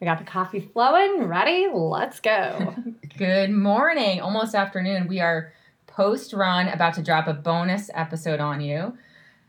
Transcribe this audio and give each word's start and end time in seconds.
We 0.00 0.04
got 0.04 0.18
the 0.18 0.24
coffee 0.24 0.60
flowing, 0.60 1.24
ready? 1.24 1.66
Let's 1.72 2.20
go. 2.20 2.72
Good 3.18 3.50
morning, 3.50 4.20
almost 4.20 4.54
afternoon. 4.54 5.08
We 5.08 5.18
are 5.18 5.52
post 5.88 6.32
run, 6.32 6.68
about 6.68 6.94
to 6.94 7.02
drop 7.02 7.26
a 7.26 7.34
bonus 7.34 7.90
episode 7.92 8.38
on 8.38 8.60
you. 8.60 8.96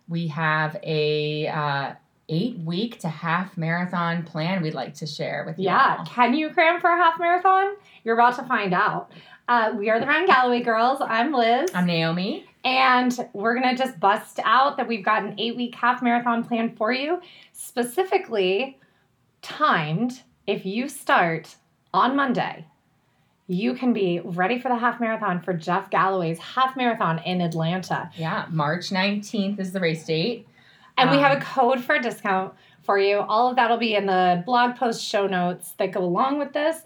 We 0.08 0.28
have 0.30 0.76
a 0.82 1.48
uh, 1.48 1.94
eight 2.30 2.58
week 2.58 3.00
to 3.02 3.10
half 3.10 3.58
marathon 3.58 4.24
plan 4.24 4.64
we'd 4.64 4.74
like 4.74 4.96
to 4.96 5.06
share 5.06 5.44
with 5.46 5.60
you. 5.60 5.66
Yeah, 5.66 5.98
all. 6.00 6.06
can 6.06 6.34
you 6.34 6.50
cram 6.50 6.82
for 6.82 6.90
a 6.90 6.98
half 6.98 7.20
marathon? 7.20 7.76
You're 8.04 8.16
about 8.16 8.36
to 8.38 8.44
find 8.44 8.74
out. 8.74 9.12
Uh, 9.48 9.74
we 9.78 9.92
are 9.92 10.00
the 10.00 10.08
Run 10.08 10.26
Galloway 10.26 10.62
girls. 10.62 11.00
I'm 11.00 11.32
Liz. 11.32 11.70
I'm 11.76 11.86
Naomi. 11.86 12.46
And 12.66 13.16
we're 13.34 13.54
going 13.54 13.76
to 13.76 13.82
just 13.82 14.00
bust 14.00 14.40
out 14.44 14.78
that 14.78 14.88
we've 14.88 15.06
got 15.06 15.24
an 15.24 15.36
eight 15.38 15.56
week 15.56 15.76
half 15.76 16.02
marathon 16.02 16.44
plan 16.44 16.76
for 16.76 16.92
you, 16.92 17.22
specifically 17.54 18.80
timed. 19.44 20.24
If 20.50 20.66
you 20.66 20.90
start 20.90 21.58
on 21.94 22.16
Monday, 22.16 22.66
you 23.46 23.76
can 23.76 23.94
be 23.94 24.20
ready 24.24 24.60
for 24.60 24.70
the 24.70 24.78
half 24.78 25.00
marathon 25.00 25.44
for 25.44 25.54
Jeff 25.54 25.92
Galloway's 25.92 26.40
half 26.40 26.76
marathon 26.76 27.20
in 27.20 27.40
Atlanta. 27.40 28.10
Yeah, 28.18 28.48
March 28.50 28.90
19th 28.90 29.60
is 29.60 29.74
the 29.74 29.80
race 29.80 30.04
date. 30.08 30.48
And 30.98 31.12
we 31.12 31.18
Um, 31.18 31.22
have 31.24 31.38
a 31.38 31.42
code 31.42 31.82
for 31.84 31.94
a 31.94 32.02
discount 32.02 32.56
for 32.82 32.98
you. 32.98 33.20
All 33.20 33.48
of 33.52 33.58
that 33.58 33.70
will 33.70 33.78
be 33.78 33.94
in 33.94 34.08
the 34.08 34.42
blog 34.44 34.76
post 34.76 35.06
show 35.06 35.28
notes 35.28 35.74
that 35.74 35.92
go 35.92 36.04
along 36.04 36.40
with 36.40 36.52
this. 36.54 36.82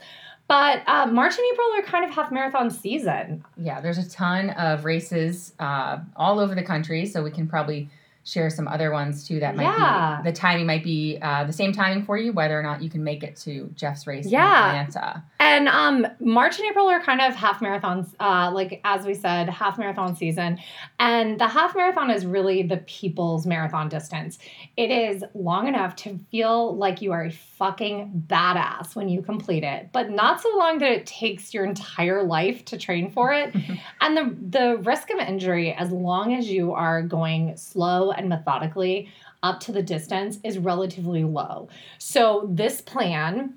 But 0.50 0.84
uh, 0.86 1.06
March 1.06 1.32
and 1.38 1.46
April 1.54 1.68
are 1.78 1.84
kind 1.84 2.04
of 2.04 2.12
half 2.14 2.34
marathon 2.34 2.70
season. 2.70 3.46
Yeah, 3.56 3.80
there's 3.80 3.98
a 3.98 4.10
ton 4.10 4.50
of 4.50 4.84
races 4.84 5.54
uh, 5.58 6.00
all 6.18 6.42
over 6.42 6.54
the 6.54 6.64
country, 6.64 7.06
so 7.06 7.24
we 7.24 7.32
can 7.32 7.48
probably 7.48 7.88
share 8.26 8.50
some 8.50 8.68
other 8.68 8.92
ones 8.92 9.28
too 9.28 9.40
that 9.42 9.56
might 9.56 9.64
Yeah. 9.64 10.22
be 10.24 10.30
the 10.30 10.36
timing 10.36 10.66
might 10.66 10.84
be 10.84 11.18
uh, 11.22 11.44
the 11.44 11.52
same 11.54 11.74
timing 11.74 12.06
for 12.06 12.18
you, 12.18 12.32
whether 12.32 12.58
or 12.58 12.64
not 12.64 12.82
you 12.82 12.90
can 12.90 13.04
make 13.04 13.22
it 13.24 13.36
to 13.38 13.70
Jeff's 13.76 14.08
race 14.08 14.28
Yeah. 14.28 14.70
in 14.72 14.80
Atlanta. 14.88 15.24
And 15.40 15.68
um, 15.68 16.08
March 16.22 16.58
and 16.58 16.68
April 16.70 16.88
are 16.88 17.02
kind 17.02 17.20
of 17.20 17.36
half 17.36 17.60
marathons, 17.60 18.14
uh, 18.22 18.50
like 18.54 18.80
as 18.86 19.06
we 19.06 19.14
said, 19.14 19.50
half 19.50 19.78
marathon 19.78 20.16
season. 20.16 20.58
And 21.00 21.38
the 21.38 21.48
half 21.50 21.76
marathon 21.76 22.10
is 22.10 22.26
really 22.26 22.64
the 22.64 22.78
people's 22.78 23.46
marathon 23.46 23.90
distance. 23.90 24.40
It 24.78 24.90
is 24.90 25.24
long 25.34 25.68
enough 25.68 25.96
to 25.98 26.18
feel 26.32 26.78
like 26.78 27.02
you 27.02 27.12
are 27.12 27.26
a 27.26 27.32
fucking 27.32 28.24
badass 28.28 28.96
when 28.96 29.10
you 29.10 29.22
complete 29.22 29.64
it, 29.66 29.90
but 29.92 30.10
not 30.10 30.40
so 30.42 30.50
long 30.58 30.78
that 30.80 30.92
it 30.92 31.06
takes 31.06 31.54
your 31.54 31.66
entire 31.66 32.24
life 32.24 32.64
to 32.66 32.78
train 32.78 33.12
for 33.12 33.34
it. 33.34 33.54
and 34.02 34.16
the 34.18 34.36
the 34.60 34.78
risk 34.78 35.10
of 35.10 35.20
injury, 35.20 35.74
as 35.74 35.92
long 35.92 36.34
as 36.34 36.50
you 36.50 36.72
are 36.72 37.02
going 37.02 37.58
slow 37.58 38.13
and 38.18 38.30
methodically 38.30 39.10
up 39.42 39.60
to 39.60 39.72
the 39.72 39.84
distance, 39.84 40.40
is 40.44 40.58
relatively 40.58 41.24
low. 41.24 41.68
So 41.98 42.48
this 42.52 42.82
plan 42.82 43.56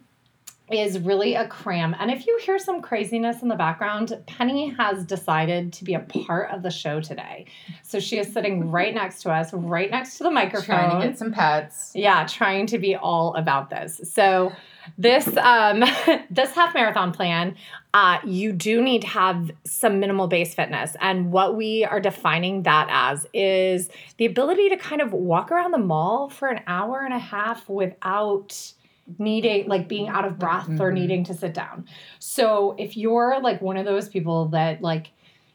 is 0.71 0.99
really 0.99 1.35
a 1.35 1.47
cram. 1.47 1.95
And 1.99 2.11
if 2.11 2.27
you 2.27 2.39
hear 2.43 2.59
some 2.59 2.83
craziness 2.83 3.43
in 3.43 3.49
the 3.49 3.55
background, 3.55 4.21
Penny 4.27 4.71
has 4.71 5.05
decided 5.05 5.73
to 5.75 5.85
be 5.85 5.95
a 5.95 6.01
part 6.01 6.51
of 6.51 6.63
the 6.63 6.71
show 6.71 7.01
today. 7.01 7.47
So 7.83 8.01
she 8.01 8.19
is 8.19 8.33
sitting 8.33 8.71
right 8.73 8.93
next 8.93 9.23
to 9.23 9.31
us, 9.31 9.53
right 9.53 9.91
next 9.91 10.19
to 10.19 10.25
the 10.25 10.31
microphone. 10.31 10.65
Trying 10.65 11.01
to 11.01 11.09
get 11.09 11.19
some 11.19 11.33
pets. 11.33 11.93
Yeah, 11.95 12.27
trying 12.27 12.67
to 12.67 12.79
be 12.79 12.97
all 12.97 13.35
about 13.35 13.71
this. 13.71 14.01
So 14.13 14.53
this 14.99 15.27
um 15.37 15.81
this 16.31 16.53
half 16.53 16.75
marathon 16.75 17.13
plan, 17.13 17.57
uh, 17.95 18.19
you 18.25 18.53
do 18.53 18.83
need 18.83 19.03
to 19.03 19.09
have 19.09 19.51
some 19.65 20.01
minimal 20.01 20.27
base 20.29 20.55
fitness. 20.55 20.97
And 21.01 21.33
what 21.33 21.57
we 21.57 21.85
are 21.85 22.01
defining 22.01 22.63
that 22.65 22.89
as 22.91 23.27
is 23.33 23.89
the 24.19 24.27
ability 24.27 24.69
to 24.71 24.77
kind 24.77 25.01
of 25.01 25.13
walk 25.13 25.51
around 25.51 25.73
the 25.73 25.79
mall 25.79 26.29
for 26.29 26.49
an 26.49 26.61
hour 26.67 27.01
and 27.01 27.15
a 27.15 27.19
half 27.19 27.69
without 27.69 28.73
needing 29.19 29.69
like 29.69 29.87
being 29.89 30.09
out 30.09 30.25
of 30.25 30.39
breath 30.39 30.69
or 30.81 30.91
Mhm. 30.91 30.95
needing 30.95 31.25
to 31.25 31.35
sit 31.35 31.55
down. 31.55 31.87
So 32.19 32.75
if 32.79 32.97
you're 32.97 33.41
like 33.41 33.63
one 33.63 33.77
of 33.77 33.85
those 33.85 34.09
people 34.09 34.47
that 34.49 34.83
like 34.83 35.11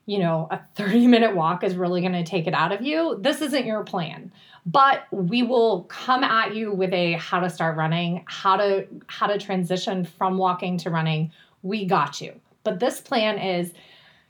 you 0.07 0.17
know, 0.17 0.47
a 0.49 0.59
30 0.75 1.05
minute 1.07 1.35
walk 1.35 1.63
is 1.63 1.75
really 1.75 2.01
going 2.01 2.11
to 2.13 2.23
take 2.23 2.47
it 2.47 2.55
out 2.55 2.71
of 2.71 2.81
you. 2.81 3.17
This 3.21 3.39
isn't 3.39 3.65
your 3.67 3.83
plan. 3.83 4.31
But 4.65 5.07
we 5.11 5.41
will 5.41 5.83
come 5.83 6.23
at 6.23 6.55
you 6.55 6.71
with 6.71 6.93
a 6.93 7.13
how 7.13 7.39
to 7.39 7.49
start 7.49 7.77
running, 7.77 8.23
how 8.27 8.57
to 8.57 8.87
how 9.07 9.27
to 9.27 9.37
transition 9.37 10.05
from 10.05 10.37
walking 10.37 10.77
to 10.79 10.89
running. 10.89 11.31
We 11.63 11.85
got 11.85 12.21
you. 12.21 12.39
But 12.63 12.79
this 12.79 13.01
plan 13.01 13.39
is 13.39 13.73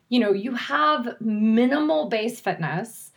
you 0.09 0.19
know, 0.19 0.33
you 0.33 0.53
have 0.55 1.15
minimal 1.21 2.09
base 2.09 2.39
fitness 2.39 3.11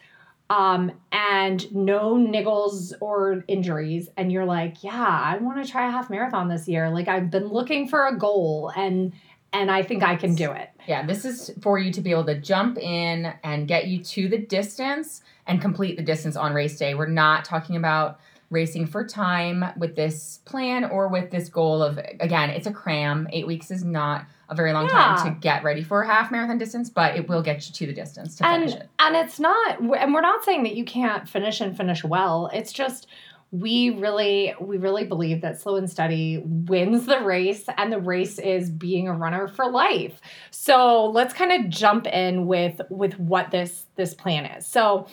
um 0.50 0.92
and 1.10 1.74
no 1.74 2.16
niggles 2.16 2.92
or 3.00 3.44
injuries 3.48 4.10
and 4.16 4.30
you're 4.30 4.44
like, 4.44 4.84
yeah, 4.84 5.22
I 5.24 5.38
want 5.38 5.64
to 5.64 5.70
try 5.70 5.88
a 5.88 5.90
half 5.90 6.10
marathon 6.10 6.48
this 6.48 6.68
year. 6.68 6.90
Like 6.90 7.08
I've 7.08 7.30
been 7.30 7.46
looking 7.46 7.88
for 7.88 8.06
a 8.06 8.16
goal 8.16 8.70
and 8.76 9.12
and 9.52 9.70
I 9.70 9.82
think 9.82 10.02
I 10.02 10.16
can 10.16 10.34
do 10.34 10.50
it. 10.50 10.70
Yeah, 10.88 11.06
this 11.06 11.24
is 11.24 11.52
for 11.62 11.78
you 11.78 11.92
to 11.92 12.00
be 12.00 12.10
able 12.10 12.24
to 12.24 12.38
jump 12.38 12.76
in 12.76 13.32
and 13.44 13.68
get 13.68 13.86
you 13.86 14.02
to 14.02 14.28
the 14.28 14.38
distance 14.38 15.22
and 15.46 15.60
complete 15.60 15.96
the 15.96 16.02
distance 16.02 16.36
on 16.36 16.52
race 16.54 16.76
day. 16.78 16.94
We're 16.94 17.06
not 17.06 17.44
talking 17.44 17.76
about 17.76 18.18
racing 18.50 18.86
for 18.86 19.04
time 19.06 19.64
with 19.76 19.96
this 19.96 20.40
plan 20.44 20.84
or 20.84 21.08
with 21.08 21.30
this 21.30 21.48
goal 21.48 21.82
of, 21.82 21.98
again, 22.20 22.50
it's 22.50 22.66
a 22.66 22.72
cram. 22.72 23.26
Eight 23.32 23.46
weeks 23.46 23.70
is 23.70 23.82
not 23.84 24.26
a 24.48 24.54
very 24.54 24.72
long 24.72 24.84
Yeah. 24.84 25.16
time 25.16 25.24
to 25.34 25.40
get 25.40 25.64
ready 25.64 25.82
for 25.82 26.02
a 26.02 26.06
half 26.06 26.30
marathon 26.30 26.58
distance, 26.58 26.88
but 26.90 27.16
it 27.16 27.28
will 27.28 27.42
get 27.42 27.66
you 27.66 27.72
to 27.72 27.86
the 27.86 27.92
distance 27.94 28.36
to 28.36 28.44
finish 28.44 28.74
it. 28.74 28.88
and 28.98 29.16
it's 29.16 29.40
not 29.40 29.80
and 29.80 30.12
we're 30.14 30.20
not 30.20 30.44
saying 30.44 30.62
that 30.64 30.76
you 30.76 30.84
can't 30.84 31.26
finish 31.28 31.60
and 31.62 31.76
finish 31.76 32.04
well 32.04 32.50
it's 32.52 32.70
just 32.72 33.06
we 33.54 33.90
really 33.90 34.52
we 34.60 34.78
really 34.78 35.04
believe 35.04 35.40
that 35.40 35.60
slow 35.60 35.76
and 35.76 35.88
steady 35.88 36.42
wins 36.44 37.06
the 37.06 37.20
race 37.20 37.64
and 37.78 37.92
the 37.92 38.00
race 38.00 38.40
is 38.40 38.68
being 38.68 39.06
a 39.06 39.12
runner 39.12 39.46
for 39.46 39.70
life 39.70 40.20
so 40.50 41.06
let's 41.06 41.32
kind 41.32 41.52
of 41.52 41.70
jump 41.70 42.04
in 42.08 42.46
with 42.46 42.80
with 42.90 43.16
what 43.20 43.52
this 43.52 43.86
this 43.94 44.12
plan 44.12 44.44
is 44.44 44.66
so 44.66 45.06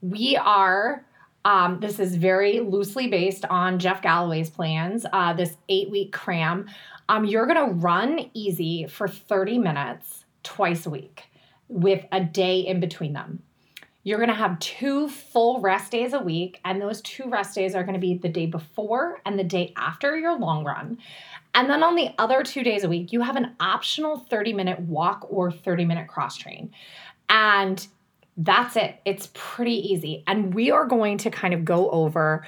we 0.00 0.36
are 0.36 1.04
um, 1.44 1.78
this 1.80 2.00
is 2.00 2.16
very 2.16 2.60
loosely 2.60 3.06
based 3.06 3.44
on 3.44 3.78
Jeff 3.78 4.00
Galloway's 4.00 4.48
plans. 4.48 5.04
Uh, 5.12 5.34
this 5.34 5.58
eight 5.68 5.90
week 5.90 6.10
cram. 6.10 6.66
Um, 7.10 7.26
you're 7.26 7.46
going 7.46 7.68
to 7.68 7.74
run 7.74 8.30
easy 8.32 8.86
for 8.86 9.06
30 9.06 9.58
minutes 9.58 10.24
twice 10.42 10.86
a 10.86 10.90
week 10.90 11.24
with 11.68 12.02
a 12.12 12.24
day 12.24 12.60
in 12.60 12.80
between 12.80 13.12
them. 13.12 13.42
You're 14.04 14.18
going 14.18 14.28
to 14.28 14.34
have 14.34 14.58
two 14.60 15.08
full 15.08 15.60
rest 15.60 15.90
days 15.90 16.12
a 16.12 16.20
week, 16.20 16.60
and 16.64 16.80
those 16.80 17.00
two 17.00 17.28
rest 17.28 17.54
days 17.54 17.74
are 17.74 17.82
going 17.82 17.94
to 17.94 18.00
be 18.00 18.16
the 18.16 18.28
day 18.28 18.46
before 18.46 19.20
and 19.24 19.38
the 19.38 19.44
day 19.44 19.72
after 19.76 20.16
your 20.16 20.38
long 20.38 20.64
run. 20.64 20.98
And 21.54 21.70
then 21.70 21.82
on 21.82 21.94
the 21.94 22.10
other 22.18 22.42
two 22.42 22.62
days 22.62 22.84
a 22.84 22.88
week, 22.88 23.12
you 23.12 23.22
have 23.22 23.36
an 23.36 23.56
optional 23.60 24.18
30 24.18 24.52
minute 24.52 24.80
walk 24.80 25.26
or 25.30 25.50
30 25.50 25.84
minute 25.84 26.08
cross 26.08 26.36
train. 26.36 26.70
And 27.28 27.86
that's 28.36 28.76
it. 28.76 29.00
It's 29.04 29.30
pretty 29.32 29.92
easy. 29.92 30.24
And 30.26 30.52
we 30.52 30.70
are 30.70 30.86
going 30.86 31.18
to 31.18 31.30
kind 31.30 31.54
of 31.54 31.64
go 31.64 31.88
over 31.90 32.46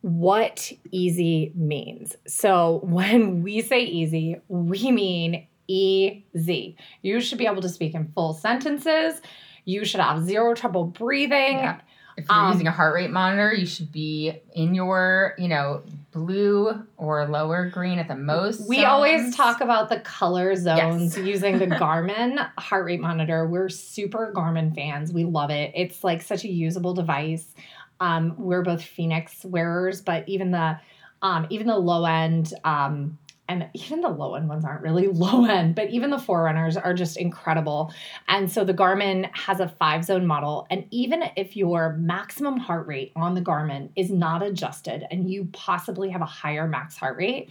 what 0.00 0.72
easy 0.90 1.52
means. 1.54 2.16
So 2.26 2.80
when 2.84 3.42
we 3.42 3.60
say 3.60 3.84
easy, 3.84 4.40
we 4.48 4.90
mean 4.90 5.46
easy. 5.68 6.76
You 7.02 7.20
should 7.20 7.38
be 7.38 7.46
able 7.46 7.62
to 7.62 7.68
speak 7.68 7.94
in 7.94 8.10
full 8.14 8.32
sentences. 8.32 9.20
You 9.66 9.84
should 9.84 10.00
have 10.00 10.24
zero 10.24 10.54
trouble 10.54 10.84
breathing. 10.84 11.58
Yeah. 11.58 11.80
If 12.16 12.24
you're 12.30 12.38
Um, 12.38 12.52
using 12.52 12.66
a 12.66 12.70
heart 12.70 12.94
rate 12.94 13.10
monitor, 13.10 13.52
you 13.52 13.66
should 13.66 13.92
be 13.92 14.32
in 14.54 14.74
your, 14.74 15.34
you 15.36 15.48
know, 15.48 15.82
blue 16.12 16.82
or 16.96 17.26
lower 17.28 17.68
green 17.68 17.98
at 17.98 18.08
the 18.08 18.16
most. 18.16 18.66
We 18.70 18.84
always 18.86 19.36
talk 19.36 19.60
about 19.60 19.90
the 19.90 20.00
color 20.00 20.56
zones 20.56 21.14
Yes. 21.18 21.26
using 21.26 21.58
the 21.58 21.66
Garmin 21.82 22.38
heart 22.58 22.86
rate 22.86 23.00
monitor. 23.02 23.46
We're 23.46 23.68
super 23.68 24.32
Garmin 24.34 24.74
fans. 24.74 25.12
We 25.12 25.24
love 25.24 25.50
it. 25.50 25.72
It's 25.74 26.02
like 26.02 26.22
such 26.22 26.44
a 26.44 26.48
usable 26.48 26.94
device. 26.94 27.52
Um, 28.00 28.34
we're 28.38 28.62
both 28.62 28.82
Fenix 28.82 29.44
wearers, 29.44 30.00
but 30.00 30.26
even 30.26 30.52
the 30.52 30.78
um, 31.20 31.46
even 31.50 31.66
the 31.66 31.76
low 31.78 32.04
end 32.06 32.54
um, 32.64 33.18
and 33.48 33.68
even 33.74 34.00
the 34.00 34.08
low 34.08 34.34
end 34.34 34.48
ones 34.48 34.64
aren't 34.64 34.82
really 34.82 35.06
low 35.12 35.44
end, 35.44 35.74
but 35.74 35.90
even 35.90 36.10
the 36.10 36.18
forerunners 36.18 36.76
are 36.76 36.94
just 36.94 37.16
incredible. 37.16 37.92
And 38.28 38.50
so 38.50 38.64
the 38.64 38.74
Garmin 38.74 39.30
has 39.34 39.60
a 39.60 39.68
five 39.68 40.04
zone 40.04 40.26
model. 40.26 40.66
And 40.70 40.86
even 40.90 41.24
if 41.36 41.56
your 41.56 41.94
maximum 41.94 42.56
heart 42.56 42.86
rate 42.86 43.12
on 43.16 43.34
the 43.34 43.42
Garmin 43.42 43.90
is 43.96 44.10
not 44.10 44.42
adjusted 44.42 45.06
and 45.10 45.30
you 45.30 45.48
possibly 45.52 46.10
have 46.10 46.22
a 46.22 46.26
higher 46.26 46.66
max 46.66 46.96
heart 46.96 47.16
rate, 47.16 47.50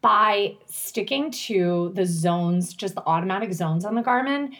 by 0.00 0.56
sticking 0.66 1.30
to 1.30 1.92
the 1.94 2.06
zones, 2.06 2.72
just 2.72 2.94
the 2.94 3.04
automatic 3.04 3.52
zones 3.52 3.84
on 3.84 3.94
the 3.94 4.02
Garmin, 4.02 4.52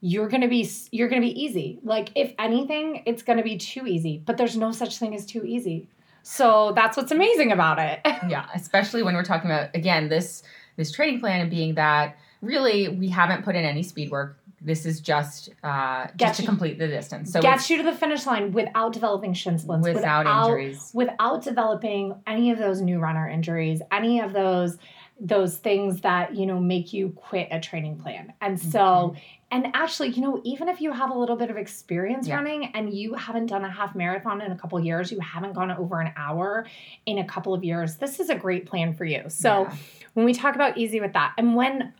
you're 0.00 0.28
going 0.28 0.40
to 0.40 0.48
be 0.48 0.68
you're 0.90 1.08
going 1.08 1.20
to 1.20 1.26
be 1.26 1.40
easy. 1.40 1.78
Like 1.82 2.10
if 2.14 2.32
anything, 2.38 3.02
it's 3.06 3.22
going 3.22 3.38
to 3.38 3.42
be 3.42 3.58
too 3.58 3.86
easy, 3.86 4.22
but 4.24 4.36
there's 4.36 4.56
no 4.56 4.72
such 4.72 4.98
thing 4.98 5.14
as 5.14 5.26
too 5.26 5.44
easy. 5.44 5.88
So 6.28 6.72
that's 6.74 6.96
what's 6.96 7.12
amazing 7.12 7.52
about 7.52 7.78
it. 7.78 8.00
yeah 8.28 8.46
especially 8.54 9.02
when 9.04 9.14
we're 9.14 9.22
talking 9.24 9.48
about 9.50 9.70
again 9.74 10.08
this 10.08 10.42
this 10.76 10.90
training 10.90 11.20
plan 11.20 11.40
and 11.40 11.50
being 11.50 11.74
that 11.76 12.16
really 12.42 12.88
we 12.88 13.08
haven't 13.08 13.44
put 13.44 13.54
in 13.54 13.64
any 13.64 13.82
speed 13.82 14.10
work. 14.10 14.38
This 14.60 14.84
is 14.86 15.00
just 15.00 15.50
uh 15.62 16.06
Get 16.16 16.28
just 16.28 16.40
to 16.40 16.46
complete 16.46 16.78
the 16.78 16.88
distance. 16.88 17.32
So 17.32 17.40
Gets 17.40 17.70
you 17.70 17.76
to 17.76 17.82
the 17.84 17.92
finish 17.92 18.26
line 18.26 18.50
without 18.52 18.92
developing 18.92 19.34
shin 19.34 19.58
splints, 19.58 19.86
without, 19.86 20.26
injuries. 20.26 20.90
without 20.92 21.44
developing 21.44 22.20
any 22.26 22.50
of 22.50 22.58
those 22.58 22.80
new 22.80 22.98
runner 22.98 23.28
injuries, 23.28 23.80
any 23.92 24.18
of 24.20 24.32
those 24.32 24.78
those 25.20 25.56
things 25.56 26.00
that 26.00 26.34
you 26.34 26.44
know 26.44 26.58
make 26.58 26.92
you 26.92 27.10
quit 27.10 27.48
a 27.52 27.60
training 27.60 27.96
plan. 27.98 28.32
And 28.40 28.58
so 28.60 28.78
Mhm. 29.14 29.18
And 29.50 29.68
actually 29.74 30.08
you 30.08 30.20
know 30.22 30.40
even 30.44 30.68
if 30.68 30.80
you 30.80 30.90
have 30.92 31.10
a 31.10 31.18
little 31.18 31.36
bit 31.36 31.50
of 31.50 31.56
experience 31.56 32.26
Yeah. 32.26 32.36
running 32.36 32.66
and 32.74 32.92
you 32.92 33.14
haven't 33.14 33.46
done 33.46 33.64
a 33.64 33.70
half 33.70 33.94
marathon 33.94 34.40
in 34.42 34.50
a 34.52 34.56
couple 34.56 34.78
years 34.80 35.12
you 35.12 35.20
haven't 35.20 35.52
gone 35.52 35.70
over 35.70 36.00
an 36.00 36.12
hour 36.16 36.66
in 37.06 37.18
a 37.18 37.24
couple 37.24 37.54
of 37.54 37.62
years 37.62 37.96
this 37.96 38.18
is 38.20 38.28
a 38.30 38.34
great 38.34 38.66
plan 38.66 38.92
for 38.94 39.04
you 39.04 39.22
so 39.28 39.62
Yeah. 39.62 39.74
when 40.14 40.26
we 40.26 40.32
talk 40.34 40.54
about 40.56 40.76
easy 40.78 41.00
with 41.00 41.12
that 41.12 41.32
and 41.38 41.54
when 41.54 41.92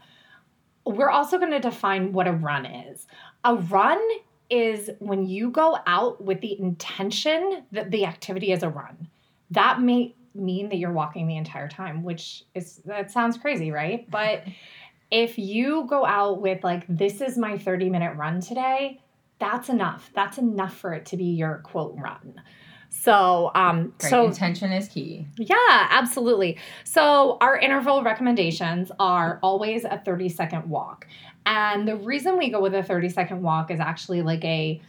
we're 0.85 1.11
also 1.11 1.39
going 1.39 1.51
to 1.53 1.61
define 1.61 2.13
what 2.13 2.27
a 2.27 2.33
run 2.33 2.65
is 2.67 3.07
a 3.45 3.55
run 3.55 4.01
is 4.51 4.91
when 5.01 5.27
you 5.27 5.51
go 5.51 5.79
out 5.87 6.23
with 6.23 6.41
the 6.41 6.59
intention 6.59 7.63
that 7.73 7.91
the 7.91 8.05
activity 8.07 8.53
is 8.53 8.63
a 8.63 8.69
run 8.69 9.09
that 9.51 9.81
may 9.81 10.15
mean 10.35 10.69
that 10.69 10.77
you're 10.77 10.93
walking 10.93 11.27
the 11.27 11.37
entire 11.37 11.69
time 11.69 12.03
which 12.03 12.45
is 12.55 12.77
that 12.85 13.11
sounds 13.11 13.39
crazy 13.39 13.71
right 13.73 14.09
but 14.11 14.45
if 15.11 15.39
you 15.39 15.87
go 15.89 16.05
out 16.05 16.41
with 16.41 16.65
like 16.65 16.85
this 16.89 17.21
is 17.21 17.39
my 17.39 17.57
30 17.59 17.91
minute 17.91 18.17
run 18.17 18.41
today 18.41 19.01
that's 19.39 19.69
enough 19.69 20.11
that's 20.15 20.39
enough 20.39 20.77
for 20.77 20.93
it 20.95 21.07
to 21.07 21.17
be 21.17 21.25
your 21.25 21.59
quote 21.65 21.95
run 21.97 22.41
so 22.89 23.51
um 23.55 23.93
Right. 24.03 24.11
so 24.11 24.27
intention 24.27 24.73
is 24.73 24.89
key. 24.89 25.27
yeah, 25.37 25.89
absolutely. 25.91 26.57
So, 26.85 27.37
our 27.41 27.59
interval 27.59 28.03
recommendations 28.03 28.91
are 28.99 29.39
always 29.43 29.85
a 29.85 30.01
30 30.05 30.29
second 30.31 30.71
walk. 30.71 31.07
And 31.45 31.87
the 31.87 31.97
reason 31.97 32.39
we 32.39 32.49
go 32.49 32.61
with 32.61 32.75
a 32.75 32.83
30 32.83 33.09
second 33.11 33.43
walk 33.43 33.71
is 33.71 33.81
actually 33.81 34.23
like 34.23 34.45
a 34.45 34.81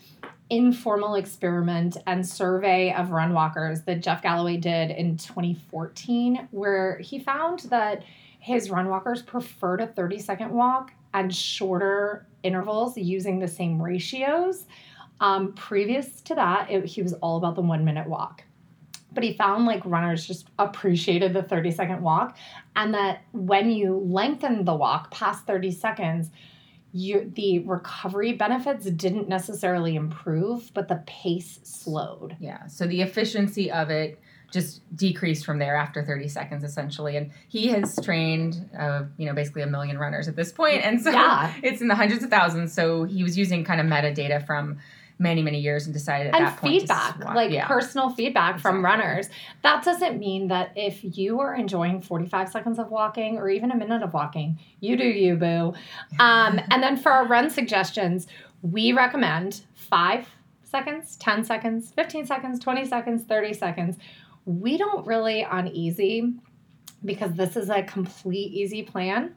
informal 0.50 1.16
experiment 1.16 1.98
and 2.06 2.26
survey 2.26 2.94
of 2.94 3.10
run 3.12 3.34
walkers 3.34 3.82
that 3.82 4.02
Jeff 4.02 4.22
Galloway 4.22 4.58
did 4.58 4.92
in 4.92 5.18
2014 5.18 6.48
where 6.52 7.00
he 7.00 7.20
found 7.20 7.60
that 7.72 8.04
his 8.40 8.70
run 8.70 8.90
walkers 8.90 9.22
preferred 9.22 9.82
a 9.82 9.88
30 9.88 10.20
second 10.20 10.52
walk 10.52 10.92
and 11.14 11.34
shorter 11.34 12.28
intervals 12.44 12.98
using 12.98 13.40
the 13.40 13.48
same 13.48 13.82
ratios. 13.82 14.66
Um, 15.20 15.54
previous 15.54 16.22
to 16.22 16.36
that, 16.36 16.70
it, 16.70 16.86
he 16.86 17.02
was 17.02 17.14
all 17.14 17.38
about 17.38 17.56
the 17.56 17.62
one 17.62 17.84
minute 17.84 18.08
walk 18.08 18.44
but 19.18 19.24
he 19.24 19.34
found 19.34 19.66
like 19.66 19.82
runners 19.84 20.28
just 20.28 20.48
appreciated 20.60 21.34
the 21.34 21.42
30 21.42 21.72
second 21.72 22.02
walk 22.04 22.38
and 22.76 22.94
that 22.94 23.24
when 23.32 23.72
you 23.72 23.98
lengthen 24.06 24.64
the 24.64 24.76
walk 24.76 25.10
past 25.10 25.48
30 25.48 25.72
seconds 25.72 26.30
you 26.94 27.32
the 27.36 27.60
recovery 27.60 28.34
benefits 28.34 28.86
didn't 28.86 29.28
necessarily 29.28 29.96
improve 29.96 30.72
but 30.76 30.88
the 30.88 31.02
pace 31.08 31.60
slowed 31.64 32.36
Yeah. 32.40 32.68
So 32.68 32.86
the 32.86 33.02
efficiency 33.02 33.72
of 33.72 33.90
it 33.90 34.20
just 34.52 34.82
decreased 34.96 35.46
from 35.46 35.60
there 35.60 35.76
after 35.76 36.04
30 36.04 36.28
seconds 36.28 36.64
essentially. 36.64 37.18
And 37.18 37.32
he 37.48 37.68
has 37.68 37.98
trained 38.04 38.70
uh, 38.78 39.04
you 39.18 39.26
know 39.26 39.34
basically 39.34 39.62
a 39.62 39.68
million 39.68 39.98
runners 39.98 40.28
at 40.28 40.36
this 40.36 40.52
point. 40.52 40.84
And 40.84 41.02
so 41.02 41.12
Yeah. 41.12 41.54
it's 41.64 41.82
in 41.82 41.88
the 41.88 41.96
hundreds 41.96 42.24
of 42.24 42.30
thousands. 42.30 42.74
So 42.74 43.04
he 43.04 43.24
was 43.24 43.38
using 43.38 43.64
kind 43.64 43.82
of 43.82 43.88
metadata 43.88 44.46
from 44.46 44.78
many 45.20 45.42
many 45.42 45.60
years 45.60 45.86
and 45.86 45.94
decided 45.94 46.28
at 46.28 46.36
and 46.36 46.46
that 46.46 46.58
point 46.58 46.74
to 46.74 46.80
feedback 46.80 47.34
like 47.34 47.52
yeah. 47.52 47.68
personal 47.68 48.10
feedback 48.10 48.60
from 48.60 48.86
runners. 48.86 49.30
That 49.64 49.84
doesn't 49.84 50.20
mean 50.20 50.48
that 50.50 50.72
if 50.76 51.18
you 51.18 51.40
are 51.40 51.56
enjoying 51.56 52.02
45 52.02 52.50
seconds 52.50 52.78
of 52.80 52.92
walking 52.92 53.38
or 53.38 53.50
even 53.50 53.72
a 53.72 53.76
minute 53.76 54.04
of 54.04 54.14
walking 54.14 54.60
you 54.80 54.96
do 54.96 55.06
you 55.06 55.36
boo. 55.36 55.74
Um, 56.20 56.60
and 56.72 56.84
then 56.84 56.98
for 56.98 57.12
our 57.12 57.28
run 57.28 57.50
suggestions 57.50 58.28
we 58.62 58.94
recommend 58.94 59.62
five 59.74 60.28
seconds 60.64 61.16
10 61.18 61.44
seconds 61.46 61.92
15 61.96 62.26
seconds 62.28 62.60
20 62.60 62.86
seconds 62.86 63.24
30 63.24 63.54
seconds 63.54 63.98
we 64.48 64.78
don't 64.78 65.06
really 65.06 65.44
on 65.44 65.68
easy 65.68 66.34
because 67.04 67.34
this 67.34 67.58
is 67.58 67.70
a 67.70 67.84
complete 67.84 68.54
easy 68.54 68.82
plan. 68.82 69.36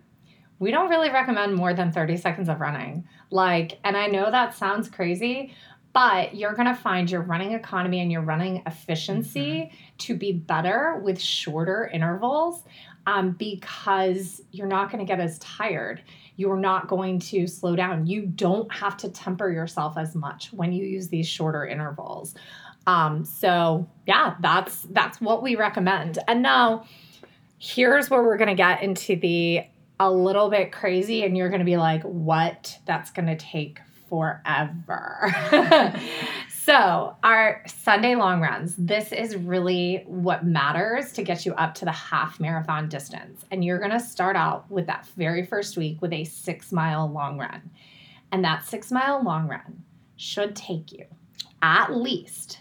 We 0.61 0.71
don't 0.71 0.89
really 0.89 1.11
recommend 1.11 1.57
more 1.57 1.75
than 1.75 1.91
30 1.91 2.17
seconds 2.17 2.49
of 2.49 2.61
running. 2.61 3.07
Like 3.31 3.79
and 3.85 3.97
i 3.97 4.07
know 4.07 4.31
that 4.31 4.57
sounds 4.57 4.89
crazy 4.89 5.55
but 5.93 6.37
you're 6.37 6.55
going 6.55 6.69
to 6.69 6.75
find 6.75 7.11
your 7.11 7.23
running 7.23 7.53
economy 7.53 8.01
and 8.01 8.12
your 8.12 8.23
running 8.23 8.62
efficiency 8.67 9.73
to 9.99 10.15
be 10.15 10.33
better 10.33 11.01
with 11.03 11.21
shorter 11.21 11.91
intervals 11.93 12.62
um, 13.07 13.33
because 13.33 14.41
you're 14.53 14.69
not 14.69 14.91
going 14.91 15.05
to 15.05 15.11
get 15.11 15.21
as 15.21 15.39
tired. 15.41 16.03
You're 16.37 16.59
not 16.59 16.87
going 16.87 17.19
to 17.21 17.47
slow 17.47 17.75
down. 17.75 18.07
You 18.07 18.27
don't 18.27 18.73
have 18.73 18.97
to 18.99 19.09
temper 19.09 19.51
yourself 19.51 19.99
as 19.99 20.15
much 20.15 20.53
when 20.53 20.73
you 20.73 20.85
use 20.85 21.09
these 21.09 21.27
shorter 21.27 21.67
intervals 21.67 22.35
um, 22.90 23.25
so 23.25 23.88
yeah 24.06 24.34
that's 24.40 24.82
that's 24.90 25.20
what 25.20 25.42
we 25.42 25.56
recommend. 25.56 26.19
And 26.26 26.42
now 26.42 26.87
here's 27.58 28.10
where 28.10 28.22
we're 28.22 28.38
to 28.48 28.54
get 28.54 28.82
into 28.82 29.16
the 29.16 29.62
a 29.98 30.10
little 30.10 30.48
bit 30.48 30.72
crazy 30.72 31.25
and 31.25 31.37
you're 31.37 31.50
to 31.60 31.64
be 31.64 31.76
like 31.76 32.02
what? 32.02 32.78
That's 32.87 33.10
to 33.26 33.37
take 33.37 33.81
forever. 34.08 35.34
So 36.62 37.16
our 37.25 37.64
sunday 37.66 38.14
long 38.14 38.40
runs 38.40 38.76
this 38.76 39.12
is 39.12 39.34
really 39.34 40.04
what 40.06 40.44
matters 40.44 41.10
to 41.14 41.25
get 41.25 41.44
you 41.44 41.52
up 41.54 41.75
to 41.76 41.84
the 41.84 41.90
half 41.90 42.38
marathon 42.38 42.88
distance. 42.88 43.44
And 43.50 43.64
you're 43.64 43.78
going 43.78 43.90
to 43.90 43.98
start 43.98 44.37
out 44.37 44.70
with 44.70 44.87
that 44.87 45.04
very 45.16 45.44
first 45.44 45.76
week 45.76 46.00
with 46.00 46.12
a 46.12 46.22
six 46.25 46.70
mile 46.70 47.10
long 47.10 47.38
run. 47.38 47.70
And 48.31 48.44
that 48.44 48.66
six 48.66 48.92
mile 48.92 49.20
long 49.25 49.48
run 49.48 49.82
should 50.16 50.54
take 50.54 50.92
you 50.92 51.06
at 51.62 51.92
least 51.96 52.60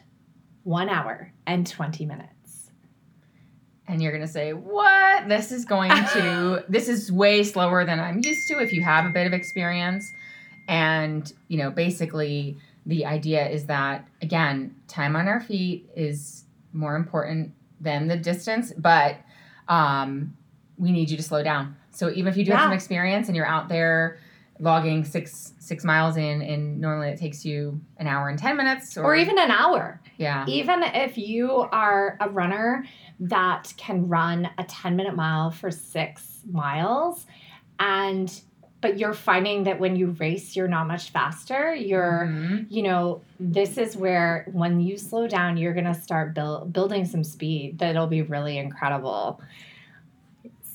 one 0.69 0.87
hour 0.87 1.33
and 1.47 1.65
20 1.65 2.05
minutes. 2.05 2.69
And 3.87 4.03
you're 4.03 4.11
going 4.11 4.25
to 4.25 4.31
say 4.31 4.53
what? 4.53 5.27
This 5.27 5.51
is 5.51 5.65
going 5.65 5.89
to 6.13 6.63
this 6.69 6.87
is 6.87 7.11
way 7.11 7.43
slower 7.43 7.83
than 7.85 7.99
i'm 7.99 8.21
used 8.23 8.47
to 8.49 8.59
if 8.59 8.71
you 8.71 8.83
have 8.83 9.05
a 9.05 9.09
bit 9.09 9.25
of 9.25 9.33
experience. 9.33 10.05
And 10.67 11.33
you 11.47 11.57
know 11.57 11.71
basically 11.71 12.55
the 12.85 13.07
idea 13.07 13.49
is 13.49 13.65
that 13.65 14.07
again 14.21 14.75
time 14.87 15.15
on 15.15 15.27
our 15.27 15.41
feet 15.41 15.89
is 15.95 16.45
more 16.71 16.95
important 16.95 17.51
than 17.81 18.07
the 18.07 18.15
distance 18.15 18.71
but 18.77 19.17
um, 19.67 20.37
we 20.77 20.91
need 20.91 21.09
you 21.09 21.17
to 21.17 21.23
slow 21.23 21.41
down. 21.41 21.75
So 21.89 22.11
even 22.11 22.27
if 22.27 22.37
you 22.37 22.45
do 22.45 22.51
have 22.51 22.61
some 22.61 22.73
experience 22.73 23.27
and 23.27 23.35
you're 23.35 23.47
out 23.47 23.69
there 23.69 24.19
logging 24.59 25.03
six 25.05 25.53
six 25.59 25.83
miles 25.85 26.17
in 26.17 26.41
and 26.41 26.79
normally 26.81 27.09
it 27.09 27.17
takes 27.19 27.45
you 27.45 27.79
an 27.97 28.07
hour 28.07 28.27
and 28.29 28.37
10 28.37 28.57
minutes 28.57 28.97
or, 28.97 29.03
or 29.05 29.15
even 29.15 29.37
an 29.39 29.51
hour. 29.51 30.01
Yeah. 30.17 30.45
Even 30.47 30.83
if 30.83 31.17
you 31.17 31.51
are 31.51 32.17
a 32.19 32.29
runner 32.29 32.85
that 33.21 33.73
can 33.77 34.07
run 34.07 34.49
a 34.57 34.63
10 34.65 34.95
minute 34.95 35.15
mile 35.15 35.51
for 35.51 35.71
six 35.71 36.41
miles 36.51 37.25
and 37.79 38.41
but 38.81 38.97
you're 38.97 39.13
finding 39.13 39.63
that 39.65 39.77
when 39.79 39.95
you 39.97 40.07
race 40.19 40.55
you're 40.55 40.67
not 40.67 40.87
much 40.87 41.11
faster 41.11 41.73
you're 41.75 42.27
Mhm. 42.29 42.65
you 42.69 42.81
know 42.83 43.21
this 43.39 43.77
is 43.77 43.95
where 43.97 44.45
when 44.51 44.79
you 44.79 44.97
slow 44.97 45.27
down 45.27 45.57
you're 45.57 45.73
going 45.73 45.85
to 45.85 45.93
start 45.93 46.33
build, 46.33 46.71
building 46.73 47.05
some 47.05 47.23
speed 47.23 47.77
that'll 47.79 48.07
be 48.07 48.21
really 48.21 48.57
incredible 48.57 49.41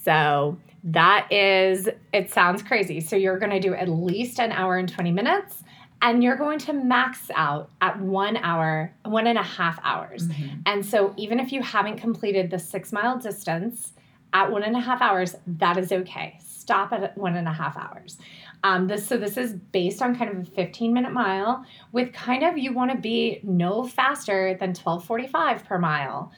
so 0.04 0.56
that 0.84 1.26
is 1.32 1.88
it 2.12 2.30
sounds 2.30 2.62
crazy 2.62 3.00
so 3.00 3.16
you're 3.16 3.38
going 3.38 3.50
to 3.50 3.60
do 3.60 3.74
at 3.74 3.88
least 3.88 4.38
an 4.38 4.52
hour 4.52 4.76
and 4.76 4.88
20 4.88 5.10
minutes 5.12 5.62
and 6.02 6.22
you're 6.22 6.36
going 6.36 6.58
to 6.58 6.72
max 6.74 7.30
out 7.34 7.70
at 7.80 7.98
one 8.00 8.36
hour 8.36 8.92
one 9.04 9.26
and 9.26 9.38
a 9.38 9.42
half 9.42 9.78
hours 9.82 10.28
Mhm. 10.28 10.60
and 10.66 10.84
so 10.84 11.14
even 11.16 11.40
if 11.40 11.52
you 11.52 11.62
haven't 11.62 11.96
completed 11.96 12.50
the 12.50 12.58
six 12.58 12.92
mile 12.92 13.18
distance 13.18 13.92
at 14.34 14.50
one 14.50 14.64
and 14.64 14.74
a 14.74 14.80
half 14.80 15.00
hours, 15.00 15.36
that 15.46 15.78
is 15.78 15.92
okay. 15.92 16.36
Stop 16.40 16.92
at 16.92 17.16
one 17.16 17.36
and 17.36 17.46
a 17.46 17.52
half 17.52 17.76
hours. 17.76 18.18
Um, 18.64 18.88
this 18.88 19.06
so 19.06 19.16
this 19.16 19.36
is 19.36 19.52
based 19.52 20.02
on 20.02 20.16
kind 20.16 20.28
of 20.28 20.38
a 20.48 20.50
15 20.50 20.92
minute 20.92 21.12
mile 21.12 21.64
with 21.92 22.12
kind 22.12 22.42
of 22.42 22.58
you 22.58 22.72
want 22.72 22.90
to 22.90 22.96
be 22.98 23.38
no 23.44 23.84
faster 23.86 24.56
than 24.58 24.70
1245 24.74 25.64
per 25.64 25.78
mile. 25.78 26.32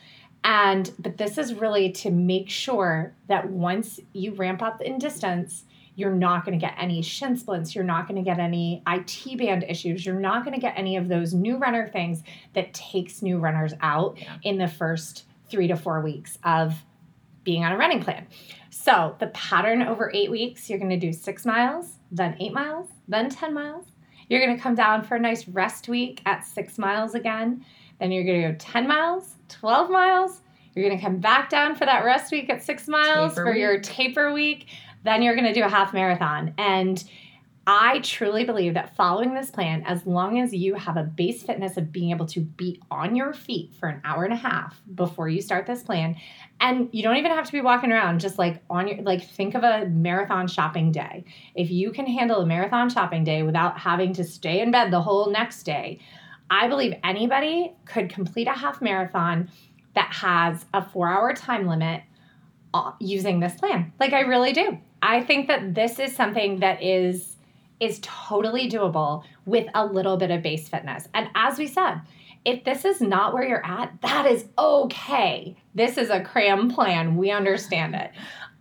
And 0.45 0.93
but 0.99 1.19
this 1.19 1.38
is 1.38 1.55
really 1.55 1.90
to 1.93 2.11
make 2.11 2.49
sure 2.49 3.14
that 3.28 3.50
once 3.50 3.99
you 4.12 4.35
ramp 4.35 4.62
up 4.62 4.81
in 4.81 4.99
distance, 4.99 5.64
you're 5.97 6.12
not 6.14 6.45
going 6.45 6.59
to 6.59 6.64
get 6.64 6.75
any 6.78 7.02
shin 7.02 7.37
splints. 7.37 7.75
You're 7.75 7.83
not 7.85 8.07
going 8.07 8.23
to 8.23 8.28
get 8.31 8.38
any 8.38 8.83
IT 8.87 9.38
band 9.38 9.64
issues. 9.69 10.05
You're 10.05 10.21
not 10.21 10.45
going 10.45 10.55
to 10.55 10.61
get 10.61 10.75
any 10.76 10.97
of 10.97 11.09
those 11.09 11.33
new 11.35 11.57
runner 11.57 11.88
things 11.88 12.23
that 12.55 12.73
takes 12.75 13.23
new 13.23 13.38
runners 13.38 13.73
out 13.81 14.19
Yeah. 14.21 14.37
in 14.43 14.59
the 14.59 14.69
first 14.69 15.25
three 15.49 15.66
to 15.69 15.76
four 15.76 16.00
weeks 16.02 16.38
of 16.45 16.75
being 17.45 17.64
on 17.64 17.73
a 17.73 17.76
running 17.78 18.02
plan. 18.02 18.26
So 18.71 19.16
the 19.21 19.28
pattern 19.28 19.83
over 19.83 20.11
eight 20.12 20.31
weeks, 20.31 20.69
you're 20.69 20.78
going 20.78 20.90
to 20.90 20.99
do 20.99 21.12
six 21.12 21.47
miles, 21.47 21.95
then 22.12 22.37
eight 22.40 22.52
miles, 22.52 22.88
then 23.09 23.31
10 23.31 23.55
miles. 23.55 23.87
You're 24.28 24.45
going 24.45 24.57
to 24.57 24.62
come 24.62 24.75
down 24.75 25.02
for 25.05 25.14
a 25.14 25.21
nice 25.21 25.49
rest 25.49 25.88
week 25.88 26.21
at 26.26 26.45
six 26.45 26.76
miles 26.76 27.14
again. 27.14 27.64
Then 28.00 28.12
you're 28.12 28.25
going 28.25 28.43
to 28.43 28.53
go 28.53 28.55
10 28.59 28.87
miles, 28.87 29.37
12 29.49 29.91
miles. 29.91 30.41
You're 30.75 30.87
going 30.87 30.99
to 30.99 31.05
come 31.05 31.19
back 31.19 31.49
down 31.49 31.75
for 31.75 31.87
that 31.87 32.05
rest 32.05 32.31
week 32.31 32.50
at 32.50 32.62
six 32.62 32.87
miles 32.87 33.33
Taper 33.33 33.45
for 33.45 33.57
your 33.57 33.81
taper 33.81 34.33
week. 34.33 34.67
Then 35.05 35.23
you're 35.23 35.35
going 35.35 35.47
to 35.47 35.55
do 35.55 35.62
a 35.62 35.69
half 35.69 35.95
marathon. 35.95 36.53
And 36.59 37.03
I 37.69 37.99
truly 38.00 38.45
believe 38.45 38.75
that 38.75 38.95
following 38.95 39.35
this 39.35 39.50
plan, 39.50 39.83
as 39.87 40.07
long 40.07 40.38
as 40.38 40.55
you 40.55 40.75
have 40.75 40.97
a 40.97 41.03
base 41.03 41.43
fitness 41.43 41.76
of 41.76 41.91
being 41.91 42.11
able 42.12 42.26
to 42.26 42.41
be 42.41 42.81
on 42.93 43.17
your 43.17 43.33
feet 43.33 43.75
for 43.75 43.88
an 43.88 44.00
hour 44.05 44.23
and 44.23 44.33
a 44.33 44.37
half 44.37 44.81
before 44.95 45.29
you 45.29 45.43
start 45.43 45.67
this 45.67 45.83
plan, 45.83 46.15
and 46.61 46.88
you 46.93 47.03
don't 47.03 47.17
even 47.17 47.33
have 47.33 47.45
to 47.47 47.53
be 47.53 47.61
walking 47.61 47.91
around, 47.91 48.21
just 48.21 48.38
like 48.38 48.62
on 48.71 48.87
your, 48.87 49.03
like, 49.03 49.25
think 49.25 49.57
of 49.57 49.65
a 49.65 49.87
marathon 49.87 50.47
shopping 50.47 50.93
day. 50.93 51.25
If 51.57 51.71
you 51.73 51.91
can 51.91 52.07
handle 52.07 52.41
a 52.41 52.47
marathon 52.47 52.88
shopping 52.88 53.25
day 53.25 53.43
without 53.43 53.79
having 53.81 54.12
to 54.12 54.23
stay 54.23 54.61
in 54.61 54.71
bed 54.71 54.93
the 54.93 55.03
whole 55.03 55.31
next 55.31 55.65
day, 55.65 55.99
I 56.50 56.69
believe 56.69 56.95
anybody 57.03 57.73
could 57.85 58.09
complete 58.09 58.47
a 58.47 58.53
half 58.53 58.81
marathon 58.81 59.50
that 59.95 60.12
has 60.12 60.65
a 60.73 60.83
four 60.83 61.09
hour 61.09 61.33
time 61.33 61.67
limit 61.67 62.03
uh, 62.75 62.93
using 63.00 63.41
this 63.41 63.55
plan. 63.55 63.93
Like, 63.99 64.12
I 64.12 64.21
really 64.21 64.53
do. 64.53 64.79
I 65.03 65.23
think 65.23 65.49
that 65.49 65.75
this 65.75 65.99
is 65.99 66.15
something 66.15 66.61
that 66.61 66.83
is 66.83 67.37
is 67.79 67.99
totally 68.00 68.71
doable 68.71 69.23
with 69.45 69.67
a 69.75 69.85
little 69.85 70.17
bit 70.17 70.31
of 70.31 70.43
base 70.43 70.67
fitness. 70.67 71.09
And 71.12 71.29
as 71.35 71.59
we 71.59 71.67
said, 71.67 72.00
if 72.47 72.65
this 72.65 72.87
is 72.87 73.03
not 73.03 73.35
where 73.35 73.47
you're 73.47 73.67
at, 73.67 73.93
that 74.00 74.25
is 74.25 74.47
okay. 74.57 75.57
This 75.75 75.99
is 75.99 76.09
a 76.09 76.23
cram 76.23 76.71
plan. 76.71 77.17
We 77.17 77.31
understand 77.31 77.95
it. 77.95 78.12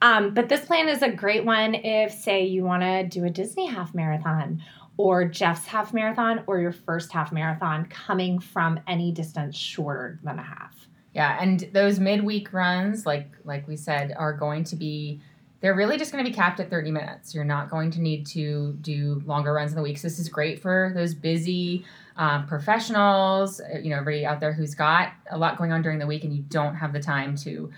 Um, 0.01 0.33
but 0.33 0.49
this 0.49 0.65
plan 0.65 0.89
is 0.89 1.01
a 1.01 1.09
great 1.09 1.45
one 1.45 1.75
if, 1.75 2.11
say, 2.11 2.45
you 2.45 2.63
want 2.63 2.83
to 2.83 3.07
do 3.07 3.23
a 3.23 3.29
Disney 3.29 3.67
half 3.67 3.93
marathon 3.93 4.61
or 4.97 5.25
Jeff's 5.25 5.65
half 5.65 5.93
marathon 5.93 6.43
or 6.47 6.59
your 6.59 6.71
first 6.71 7.11
half 7.11 7.31
marathon 7.31 7.85
coming 7.87 8.39
from 8.39 8.79
any 8.87 9.11
distance 9.11 9.57
shorter 9.57 10.19
than 10.23 10.39
a 10.39 10.43
half. 10.43 10.87
Yeah, 11.13 11.37
and 11.41 11.61
those 11.71 11.99
midweek 11.99 12.51
runs, 12.51 13.05
like 13.05 13.29
like 13.45 13.67
we 13.67 13.77
said, 13.77 14.13
are 14.17 14.33
going 14.33 14.63
to 14.65 14.75
be 14.75 15.21
they're 15.61 15.73
really 15.73 15.97
just 15.97 16.11
going 16.11 16.23
to 16.23 16.29
be 16.29 16.35
capped 16.35 16.59
at 16.59 16.69
30 16.69 16.91
minutes. 16.91 17.33
You're 17.33 17.43
not 17.43 17.69
going 17.69 17.89
to 17.91 18.01
need 18.01 18.27
to 18.27 18.77
do 18.81 19.21
longer 19.25 19.53
runs 19.53 19.71
in 19.71 19.77
the 19.77 19.81
week. 19.81 19.97
So 19.97 20.07
this 20.07 20.19
is 20.19 20.29
great 20.29 20.61
for 20.61 20.91
those 20.93 21.15
busy 21.15 21.85
um, 22.17 22.45
professionals, 22.45 23.59
uh, 23.59 23.79
you 23.79 23.89
know, 23.89 23.97
everybody 23.97 24.25
out 24.25 24.39
there 24.39 24.53
who's 24.53 24.75
got 24.75 25.13
a 25.31 25.37
lot 25.37 25.57
going 25.57 25.71
on 25.71 25.81
during 25.81 25.97
the 25.97 26.05
week 26.05 26.23
and 26.23 26.35
you 26.35 26.43
don't 26.49 26.75
have 26.75 26.93
the 26.93 26.99
time 26.99 27.35
to, 27.37 27.71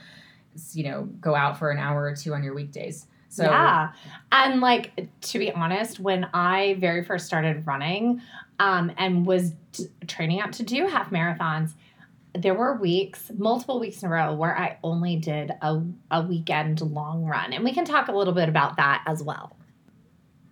you 0.74 0.84
know, 0.84 1.04
go 1.22 1.34
out 1.34 1.58
for 1.58 1.72
an 1.72 1.78
hour 1.78 2.04
or 2.04 2.16
two 2.16 2.34
on 2.34 2.44
your 2.44 2.54
weekdays. 2.54 3.08
So 3.30 3.44
yeah, 3.44 3.92
and 4.32 4.62
like 4.62 5.08
to 5.22 5.40
be 5.40 5.52
honest, 5.52 6.00
when 6.00 6.26
I 6.34 6.76
very 6.80 7.04
first 7.04 7.26
started 7.26 7.66
running, 7.68 8.22
um, 8.60 8.92
and 8.98 9.26
was 9.26 9.54
t- 9.74 9.88
training 10.08 10.40
out 10.40 10.54
to 10.54 10.64
do 10.64 10.88
half 10.88 11.10
marathons, 11.10 11.72
there 12.34 12.54
were 12.54 12.76
weeks, 12.76 13.32
multiple 13.38 13.80
weeks 13.80 14.02
in 14.02 14.10
a 14.10 14.12
row, 14.12 14.34
where 14.34 14.58
I 14.58 14.78
only 14.84 15.16
did 15.16 15.52
a, 15.62 15.82
a 16.12 16.22
weekend 16.22 16.82
long 16.82 17.26
run. 17.26 17.54
And 17.54 17.64
we 17.64 17.74
can 17.74 17.86
talk 17.86 18.08
a 18.08 18.12
little 18.12 18.34
bit 18.34 18.50
about 18.50 18.78
that 18.78 19.04
as 19.08 19.24
well. 19.24 19.56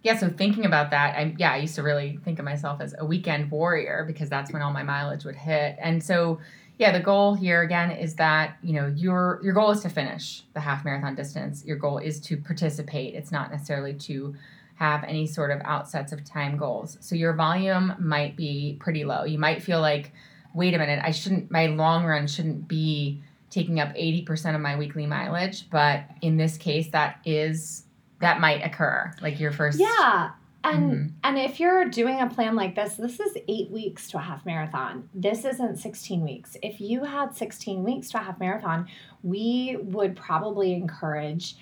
Yeah, 0.04 0.18
so 0.18 0.30
thinking 0.30 0.66
about 0.66 0.92
that, 0.92 1.18
I 1.18 1.34
yeah, 1.38 1.54
I 1.54 1.58
used 1.58 1.76
to 1.76 1.84
really 1.84 2.20
think 2.24 2.38
of 2.38 2.46
myself 2.46 2.80
as 2.80 2.94
a 3.00 3.06
weekend 3.06 3.50
warrior 3.50 4.04
because 4.06 4.30
that's 4.30 4.52
when 4.52 4.62
all 4.62 4.72
my 4.72 4.84
mileage 4.84 5.26
would 5.26 5.36
hit. 5.36 5.78
And 5.82 6.04
so 6.04 6.40
yeah, 6.78 6.92
the 6.92 7.00
goal 7.00 7.36
here 7.36 7.62
again 7.62 7.92
is 7.92 8.16
that, 8.16 8.58
you 8.62 8.74
know, 8.74 8.88
your 8.88 9.40
your 9.44 9.54
goal 9.54 9.72
is 9.72 9.82
to 9.82 9.90
finish 9.90 10.44
the 10.54 10.60
half 10.60 10.84
marathon 10.84 11.16
distance. 11.16 11.64
Your 11.66 11.78
goal 11.78 11.98
is 11.98 12.20
to 12.22 12.38
participate. 12.38 13.14
It's 13.14 13.32
not 13.32 13.52
necessarily 13.52 13.94
to 13.94 14.36
have 14.76 15.04
any 15.06 15.26
sort 15.26 15.52
of 15.52 15.60
outsets 15.60 16.12
of 16.12 16.26
time 16.26 16.58
goals. 16.58 16.98
So 17.00 17.16
your 17.16 17.34
volume 17.34 17.94
might 17.98 18.36
be 18.36 18.78
pretty 18.80 19.06
low. 19.06 19.24
You 19.24 19.40
might 19.40 19.64
feel 19.64 19.80
like 19.80 20.12
wait 20.56 20.74
a 20.74 20.78
minute, 20.78 21.02
I 21.04 21.12
shouldn't, 21.12 21.52
my 21.52 21.68
long 21.68 22.06
run 22.06 22.26
shouldn't 22.26 22.68
be 22.68 23.22
taking 23.50 23.80
up 23.80 23.94
80% 23.94 24.56
of 24.56 24.62
my 24.62 24.78
weekly 24.78 25.06
mileage. 25.06 25.70
But 25.70 26.06
in 26.22 26.38
this 26.38 26.58
case, 26.58 26.90
that 26.92 27.20
is, 27.26 27.84
that 28.22 28.40
might 28.40 28.66
occur. 28.66 29.14
Like 29.22 29.40
your 29.40 29.52
first. 29.52 29.80
Yeah. 29.80 30.32
And 30.66 30.92
mm-hmm. 30.92 31.08
and 31.24 31.38
if 31.38 31.60
you're 31.60 31.86
doing 31.86 32.22
a 32.22 32.28
plan 32.28 32.56
like 32.56 32.76
this, 32.76 32.96
this 32.96 33.20
is 33.20 33.38
eight 33.48 33.70
weeks 33.70 34.10
to 34.10 34.18
a 34.18 34.22
half 34.22 34.46
marathon. 34.48 35.08
This 35.14 35.46
isn't 35.46 35.78
16 35.78 36.22
weeks. 36.22 36.58
If 36.64 36.82
you 36.82 37.04
had 37.04 37.36
16 37.36 37.84
weeks 37.84 38.10
to 38.12 38.18
a 38.18 38.22
half 38.22 38.40
marathon, 38.40 38.88
we 39.22 39.78
would 39.80 40.16
probably 40.16 40.74
encourage 40.74 41.56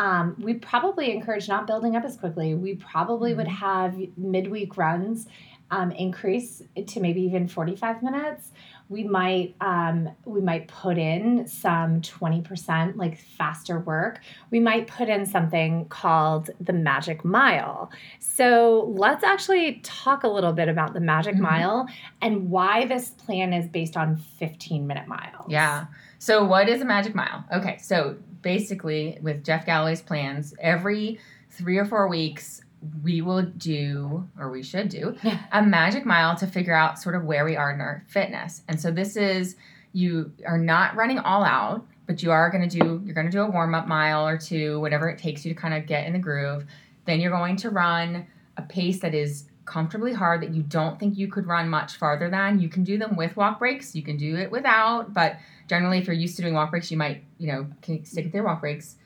um, 0.00 0.34
we 0.38 0.54
probably 0.54 1.12
encourage 1.12 1.46
not 1.46 1.66
building 1.66 1.94
up 1.94 2.04
as 2.04 2.16
quickly. 2.16 2.54
We 2.54 2.74
probably 2.74 3.34
would 3.34 3.46
mm-hmm. 3.46 3.54
have 3.56 3.96
midweek 4.16 4.78
runs 4.78 5.26
um, 5.70 5.92
increase 5.92 6.62
to 6.86 7.00
maybe 7.00 7.20
even 7.20 7.46
45 7.46 8.02
minutes 8.02 8.50
we 8.88 9.04
might 9.04 9.54
um, 9.60 10.08
we 10.24 10.40
might 10.40 10.66
put 10.66 10.98
in 10.98 11.46
some 11.46 12.00
20% 12.00 12.96
like 12.96 13.16
faster 13.18 13.78
work 13.78 14.20
we 14.50 14.58
might 14.58 14.88
put 14.88 15.08
in 15.08 15.24
something 15.24 15.84
called 15.86 16.50
the 16.60 16.72
magic 16.72 17.24
mile 17.24 17.90
so 18.18 18.92
let's 18.96 19.22
actually 19.22 19.80
talk 19.84 20.24
a 20.24 20.28
little 20.28 20.52
bit 20.52 20.68
about 20.68 20.92
the 20.92 21.00
magic 21.00 21.34
mm-hmm. 21.34 21.44
mile 21.44 21.86
and 22.20 22.50
why 22.50 22.84
this 22.84 23.10
plan 23.10 23.52
is 23.52 23.68
based 23.68 23.96
on 23.96 24.16
15 24.16 24.86
minute 24.88 25.06
miles 25.06 25.46
yeah 25.48 25.86
so 26.20 26.44
what 26.44 26.68
is 26.68 26.80
a 26.80 26.84
magic 26.84 27.16
mile 27.16 27.44
okay 27.52 27.76
so 27.78 28.16
basically 28.42 29.18
with 29.20 29.42
jeff 29.42 29.66
galloway's 29.66 30.00
plans 30.00 30.54
every 30.60 31.18
three 31.50 31.76
or 31.76 31.84
four 31.84 32.06
weeks 32.06 32.62
we 33.02 33.20
will 33.20 33.42
do, 33.42 34.28
or 34.38 34.50
we 34.50 34.62
should 34.62 34.88
do, 34.88 35.16
a 35.52 35.62
magic 35.62 36.06
mile 36.06 36.36
to 36.36 36.46
figure 36.46 36.74
out 36.74 36.98
sort 36.98 37.14
of 37.14 37.24
where 37.24 37.44
we 37.44 37.56
are 37.56 37.72
in 37.72 37.80
our 37.80 38.04
fitness. 38.08 38.62
And 38.68 38.80
so 38.80 38.90
this 38.90 39.16
is 39.16 39.56
you 39.92 40.32
are 40.46 40.58
not 40.58 40.94
running 40.96 41.18
all 41.18 41.44
out, 41.44 41.86
but 42.06 42.22
you 42.22 42.30
are 42.30 42.50
going 42.50 42.68
to 42.68 42.78
do 42.78 43.02
you're 43.04 43.14
going 43.14 43.26
to 43.26 43.32
do 43.32 43.42
a 43.42 43.50
warm 43.50 43.74
up 43.74 43.86
mile 43.86 44.26
or 44.26 44.38
two, 44.38 44.80
whatever 44.80 45.08
it 45.08 45.18
takes 45.18 45.44
you 45.44 45.54
to 45.54 45.60
kind 45.60 45.74
of 45.74 45.86
get 45.86 46.06
in 46.06 46.12
the 46.12 46.18
groove. 46.18 46.64
Then 47.04 47.20
you're 47.20 47.30
going 47.30 47.56
to 47.56 47.70
run 47.70 48.26
a 48.56 48.62
pace 48.62 49.00
that 49.00 49.14
is 49.14 49.49
comfortably 49.70 50.12
hard 50.12 50.42
that 50.42 50.52
you 50.52 50.62
don't 50.64 50.98
think 50.98 51.16
you 51.16 51.28
could 51.28 51.46
run 51.46 51.68
much 51.68 51.96
farther 51.96 52.28
than. 52.28 52.58
You 52.58 52.68
can 52.68 52.82
do 52.82 52.98
them 52.98 53.14
with 53.14 53.36
walk 53.36 53.60
breaks, 53.60 53.94
you 53.94 54.02
can 54.02 54.16
do 54.16 54.36
it 54.36 54.50
without, 54.50 55.14
but 55.14 55.36
generally 55.68 55.98
if 55.98 56.08
you're 56.08 56.16
used 56.16 56.34
to 56.36 56.42
doing 56.42 56.54
walk 56.54 56.72
breaks, 56.72 56.90
you 56.90 56.96
might, 56.96 57.22
you 57.38 57.46
know, 57.46 57.66
stick 58.02 58.24
with 58.24 58.34
your 58.34 58.42
walk 58.42 58.60
breaks. 58.60 58.96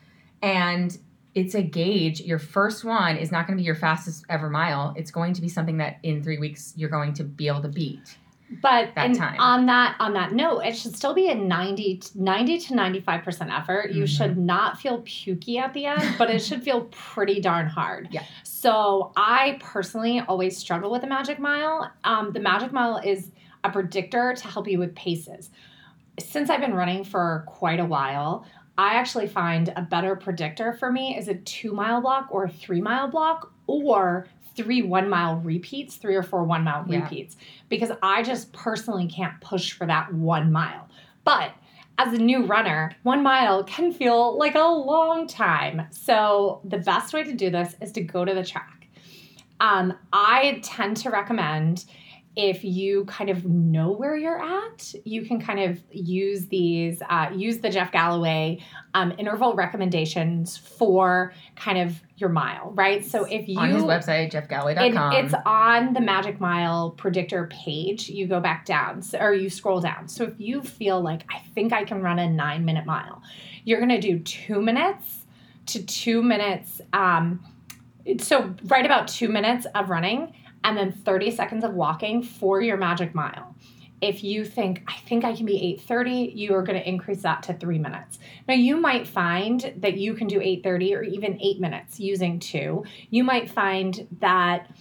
And 0.41 0.97
it's 1.35 1.53
a 1.53 1.61
gauge. 1.61 2.21
Your 2.21 2.39
first 2.39 2.83
one 2.83 3.15
is 3.15 3.31
not 3.31 3.45
going 3.45 3.57
to 3.57 3.61
be 3.61 3.65
your 3.65 3.75
fastest 3.75 4.25
ever 4.27 4.49
mile. 4.49 4.95
It's 4.97 5.11
going 5.11 5.33
to 5.33 5.41
be 5.41 5.49
something 5.49 5.77
that 5.77 5.99
in 6.01 6.23
three 6.23 6.39
weeks 6.39 6.73
you're 6.75 6.89
going 6.89 7.13
to 7.13 7.23
be 7.23 7.47
able 7.47 7.61
to 7.61 7.67
beat. 7.67 8.17
But 8.61 8.93
that 8.93 9.17
on 9.39 9.65
that 9.65 9.95
on 9.99 10.13
that 10.13 10.33
note, 10.33 10.59
it 10.59 10.75
should 10.75 10.95
still 10.95 11.15
be 11.15 11.29
a 11.29 11.35
90, 11.35 12.01
90 12.13 12.59
to 12.59 12.73
95% 12.73 13.59
effort. 13.59 13.91
You 13.91 14.03
mm-hmm. 14.03 14.05
should 14.05 14.37
not 14.37 14.79
feel 14.79 15.01
pukey 15.01 15.59
at 15.59 15.73
the 15.73 15.87
end, 15.87 16.15
but 16.17 16.29
it 16.29 16.39
should 16.39 16.63
feel 16.63 16.81
pretty 16.91 17.41
darn 17.41 17.67
hard. 17.67 18.09
Yeah. 18.11 18.23
So 18.43 19.11
I 19.15 19.57
personally 19.61 20.21
always 20.27 20.57
struggle 20.57 20.91
with 20.91 21.01
the 21.01 21.07
magic 21.07 21.39
mile. 21.39 21.91
Um, 22.03 22.33
the 22.33 22.39
magic 22.39 22.71
mile 22.71 22.97
is 22.97 23.31
a 23.63 23.71
predictor 23.71 24.35
to 24.35 24.47
help 24.47 24.67
you 24.67 24.77
with 24.77 24.93
paces. 24.95 25.49
Since 26.19 26.49
I've 26.49 26.61
been 26.61 26.75
running 26.75 27.03
for 27.03 27.45
quite 27.47 27.79
a 27.79 27.85
while, 27.85 28.45
I 28.77 28.95
actually 28.95 29.27
find 29.27 29.71
a 29.75 29.81
better 29.81 30.15
predictor 30.15 30.73
for 30.73 30.91
me 30.91 31.17
is 31.17 31.27
a 31.27 31.35
two 31.35 31.71
mile 31.71 32.01
block 32.01 32.27
or 32.31 32.45
a 32.45 32.49
three 32.49 32.81
mile 32.81 33.07
block 33.07 33.53
or 33.67 34.27
three 34.55 34.81
one 34.81 35.09
mile 35.09 35.37
repeats, 35.37 35.95
three 35.95 36.15
or 36.15 36.23
four 36.23 36.43
one 36.43 36.63
mile 36.63 36.85
yeah. 36.87 37.03
repeats, 37.03 37.37
because 37.69 37.91
I 38.01 38.23
just 38.23 38.51
personally 38.53 39.07
can't 39.07 39.39
push 39.41 39.73
for 39.73 39.87
that 39.87 40.13
one 40.13 40.51
mile. 40.51 40.87
But 41.23 41.51
as 41.97 42.13
a 42.13 42.17
new 42.17 42.45
runner, 42.45 42.95
one 43.03 43.23
mile 43.23 43.63
can 43.63 43.91
feel 43.93 44.37
like 44.37 44.55
a 44.55 44.59
long 44.59 45.27
time. 45.27 45.87
So 45.91 46.61
the 46.65 46.77
best 46.77 47.13
way 47.13 47.23
to 47.23 47.33
do 47.33 47.49
this 47.49 47.75
is 47.81 47.91
to 47.93 48.01
go 48.01 48.25
to 48.25 48.33
the 48.33 48.43
track. 48.43 48.87
Um, 49.61 49.93
I 50.11 50.59
tend 50.63 50.97
to 50.97 51.09
recommend 51.09 51.85
if 52.35 52.63
you 52.63 53.05
kind 53.05 53.29
of 53.29 53.45
know 53.45 53.91
where 53.91 54.17
you're 54.17 54.41
at, 54.41 54.93
you 55.05 55.25
can 55.25 55.39
kind 55.39 55.59
of 55.59 55.79
use 55.89 56.47
these, 56.47 57.01
uh, 57.09 57.29
use 57.33 57.59
the 57.59 57.69
Jeff 57.69 57.93
Galloway 57.93 58.59
um, 58.93 59.13
interval 59.17 59.53
recommendations 59.53 60.57
for 60.57 61.33
kind 61.55 61.77
of 61.77 62.01
your 62.17 62.29
mile, 62.29 62.71
right? 62.75 63.05
So 63.05 63.23
if 63.23 63.47
you 63.47 63.57
on 63.57 63.69
his 63.69 63.83
website 63.83 64.31
jeffgalloway.com, 64.31 65.13
it, 65.13 65.25
it's 65.25 65.33
on 65.45 65.93
the 65.93 66.01
Magic 66.01 66.41
Mile 66.41 66.91
predictor 66.91 67.47
page. 67.47 68.09
You 68.09 68.27
go 68.27 68.41
back 68.41 68.65
down, 68.65 69.01
so, 69.01 69.17
or 69.19 69.33
you 69.33 69.49
scroll 69.49 69.79
down. 69.79 70.09
So 70.09 70.25
if 70.25 70.33
you 70.37 70.61
feel 70.61 71.01
like 71.01 71.23
I 71.33 71.39
think 71.53 71.71
I 71.71 71.85
can 71.85 72.01
run 72.01 72.19
a 72.19 72.29
nine 72.29 72.65
minute 72.65 72.85
mile, 72.85 73.21
you're 73.63 73.79
going 73.79 73.89
to 73.89 74.01
do 74.01 74.19
two 74.19 74.61
minutes 74.61 75.25
to 75.67 75.85
two 75.85 76.21
minutes. 76.21 76.81
Um, 76.91 77.45
so 78.19 78.53
right 78.65 78.85
about 78.85 79.07
two 79.07 79.29
minutes 79.29 79.65
of 79.73 79.89
running 79.89 80.33
and 80.65 80.75
then 80.75 80.91
30 80.91 81.29
seconds 81.29 81.63
of 81.63 81.75
walking 81.75 82.23
for 82.23 82.59
your 82.59 82.75
magic 82.75 83.13
mile. 83.13 83.55
If 84.01 84.23
you 84.23 84.43
think, 84.43 84.83
I 84.87 84.97
think 85.07 85.23
I 85.23 85.35
can 85.35 85.45
be 85.45 85.57
830, 85.75 86.33
you 86.35 86.55
are 86.55 86.63
going 86.63 86.77
to 86.77 86.89
increase 86.89 87.21
that 87.21 87.43
to 87.43 87.53
three 87.53 87.77
minutes. 87.77 88.17
Now, 88.47 88.55
you 88.55 88.75
might 88.75 89.07
find 89.07 89.73
that 89.77 89.97
you 89.97 90.15
can 90.15 90.27
do 90.27 90.41
830 90.41 90.95
or 90.95 91.03
even 91.03 91.39
eight 91.39 91.61
minutes 91.61 91.99
using 91.99 92.39
two. 92.39 92.83
You 93.11 93.23
might 93.23 93.49
find 93.49 94.07
that, 94.19 94.75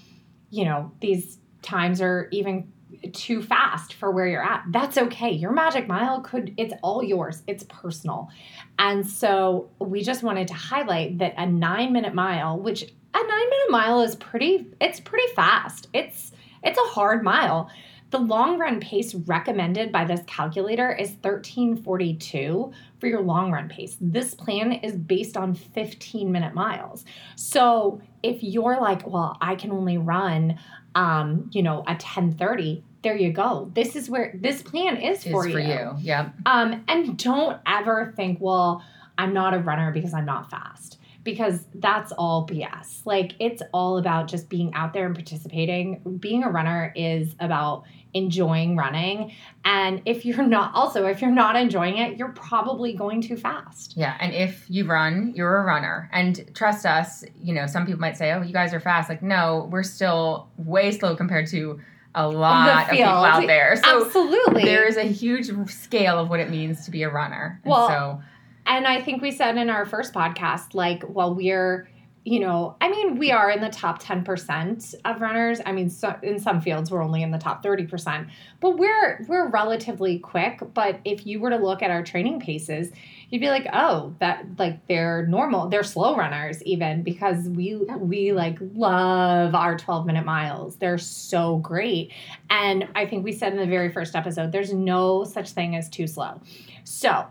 you 0.51 0.65
know, 0.65 0.91
these 1.01 1.39
times 1.61 2.01
are 2.01 2.29
even 2.33 2.73
too 3.13 3.43
fast 3.43 3.95
for 3.95 4.11
where 4.11 4.27
you're 4.27 4.43
at. 4.43 4.65
That's 4.71 4.97
okay. 4.97 5.31
Your 5.31 5.53
magic 5.53 5.87
mile 5.87 6.21
could, 6.21 6.55
it's 6.57 6.75
all 6.83 7.03
yours, 7.03 7.43
it's 7.47 7.65
personal. 7.65 8.31
And 8.79 9.07
so 9.07 9.71
we 9.79 10.03
just 10.03 10.23
wanted 10.23 10.49
to 10.49 10.55
highlight 10.55 11.19
that 11.19 11.35
a 11.37 11.47
nine 11.47 11.93
minute 11.93 12.15
mile, 12.15 12.59
which 12.59 12.83
a 12.83 13.19
nine 13.19 13.51
minute 13.51 13.71
mile 13.71 14.01
is 14.01 14.17
pretty, 14.17 14.67
it's 14.81 15.01
pretty 15.01 15.33
fast. 15.35 15.89
It's, 15.93 16.33
it's 16.63 16.79
a 16.79 16.89
hard 16.93 17.23
mile. 17.23 17.71
The 18.11 18.19
long 18.21 18.59
run 18.59 18.79
pace 18.79 19.15
recommended 19.15 19.91
by 19.91 20.05
this 20.05 20.21
calculator 20.27 20.93
is 20.93 21.11
1342 21.23 22.73
for 23.01 23.07
your 23.09 23.21
long 23.21 23.51
run 23.51 23.69
pace. 23.69 23.97
This 24.01 24.35
plan 24.35 24.73
is 24.73 24.97
based 24.97 25.37
on 25.37 25.55
15 25.55 26.31
minute 26.31 26.55
miles. 26.55 27.05
So 27.35 28.01
if 28.23 28.43
you're 28.43 28.81
like, 28.81 29.05
well, 29.07 29.37
I 29.41 29.57
can 29.57 29.73
only 29.73 29.99
run 29.99 30.59
um, 30.95 31.51
you 31.53 31.63
know, 31.63 31.79
a 31.87 31.93
1030, 31.93 32.85
there 33.05 33.17
you 33.17 33.33
go. 33.33 33.71
This 33.75 33.95
is 33.95 34.11
where 34.11 34.33
this 34.35 34.63
plan 34.63 34.97
is 34.97 35.23
for, 35.23 35.47
is 35.47 35.53
you. 35.55 35.61
for 35.61 35.61
you. 35.61 35.93
Yep. 36.01 36.35
Um, 36.47 36.85
and 36.89 37.17
don't 37.17 37.61
ever 37.67 38.13
think, 38.17 38.39
well, 38.41 38.83
I'm 39.17 39.33
not 39.33 39.55
a 39.55 39.59
runner 39.59 39.93
because 39.93 40.13
I'm 40.13 40.27
not 40.27 40.51
fast. 40.51 40.99
Because 41.23 41.67
that's 41.77 42.13
all 42.13 42.47
BS. 42.47 43.07
Like, 43.07 43.33
it's 43.39 43.63
all 43.73 43.97
about 43.97 44.29
just 44.29 44.51
being 44.51 44.75
out 44.75 44.93
there 44.93 45.07
and 45.07 45.15
participating. 45.15 46.19
Being 46.19 46.43
a 46.43 46.51
runner 46.51 46.93
is 46.95 47.35
about 47.41 47.85
enjoying 48.13 48.77
running. 48.77 49.33
And 49.65 50.03
if 50.05 50.25
you're 50.25 50.47
not, 50.47 50.75
also, 50.75 51.07
if 51.07 51.23
you're 51.23 51.31
not 51.31 51.57
enjoying 51.57 51.97
it, 51.97 52.19
you're 52.19 52.33
probably 52.33 52.93
going 52.93 53.23
too 53.23 53.37
fast. 53.37 53.95
Yeah. 53.97 54.17
And 54.21 54.35
if 54.35 54.67
you 54.69 54.87
run, 54.87 55.33
you're 55.35 55.59
a 55.59 55.65
runner. 55.65 56.11
And 56.13 56.51
trust 56.55 56.85
us, 56.85 57.25
you 57.41 57.55
know, 57.55 57.67
some 57.67 57.87
people 57.87 58.01
might 58.01 58.17
say, 58.19 58.33
oh, 58.33 58.43
you 58.43 58.53
guys 58.53 58.75
are 58.75 58.81
fast. 58.81 59.09
Like, 59.09 59.23
no, 59.23 59.69
we're 59.71 59.83
still 59.83 60.49
way 60.59 60.91
slow 60.91 61.17
compared 61.17 61.47
to 61.49 61.81
a 62.15 62.29
lot 62.29 62.85
of 62.85 62.91
people 62.91 63.07
out 63.07 63.47
there. 63.47 63.77
So 63.77 64.07
Absolutely. 64.07 64.65
there 64.65 64.87
is 64.87 64.97
a 64.97 65.05
huge 65.05 65.51
scale 65.69 66.19
of 66.19 66.31
what 66.31 66.41
it 66.41 66.51
means 66.51 66.85
to 66.85 66.91
be 66.91 67.03
a 67.03 67.11
runner. 67.11 67.61
And 67.65 67.71
Well, 67.71 67.89
so 67.89 68.23
And 68.67 68.87
I 68.87 69.03
think 69.03 69.21
we 69.21 69.31
said 69.31 69.57
in 69.57 69.69
our 69.69 69.85
first 69.85 70.15
podcast, 70.15 70.75
like, 70.75 71.03
well, 71.09 71.35
we're, 71.35 71.89
you 72.25 72.41
know, 72.41 72.77
I 72.81 72.89
mean, 72.89 73.19
we 73.19 73.33
are 73.33 73.51
in 73.51 73.61
the 73.61 73.69
top 73.69 74.03
10% 74.03 74.95
of 75.05 75.21
runners. 75.21 75.61
I 75.67 75.73
mean, 75.73 75.91
so, 75.91 76.15
in 76.23 76.39
some 76.39 76.61
fields, 76.61 76.91
we're 76.91 77.03
only 77.03 77.23
in 77.23 77.31
the 77.31 77.39
top 77.39 77.63
30%, 77.63 78.29
but 78.61 78.79
we're, 78.79 79.25
we're 79.29 79.51
relatively 79.51 80.19
quick. 80.19 80.61
But 80.73 81.01
if 81.05 81.27
you 81.27 81.41
were 81.41 81.51
to 81.51 81.59
look 81.59 81.83
at 81.83 81.91
our 81.91 82.03
training 82.03 82.41
paces, 82.41 82.93
you'd 83.31 83.41
be 83.41 83.49
like, 83.49 83.67
oh, 83.73 84.15
that, 84.21 84.47
like, 84.59 84.87
they're 84.87 85.27
normal, 85.27 85.69
they're 85.69 85.83
slow 85.83 86.17
runners 86.17 86.63
even 86.63 87.03
because 87.03 87.49
we, 87.49 87.77
we 87.99 88.33
like 88.33 88.59
love 88.75 89.55
our 89.55 89.77
12 89.77 90.07
minute 90.07 90.25
miles. 90.25 90.77
They're 90.77 90.99
so 90.99 91.59
great. 91.59 92.13
And 92.51 92.89
I 92.95 93.07
think 93.07 93.25
we 93.25 93.33
said 93.33 93.53
in 93.53 93.59
the 93.59 93.67
very 93.67 93.91
first 93.91 94.15
episode, 94.15 94.53
there's 94.53 94.73
no 94.73 95.25
such 95.25 95.51
thing 95.51 95.77
as 95.77 95.89
too 95.89 96.07
slow. 96.07 96.41
So, 96.85 97.27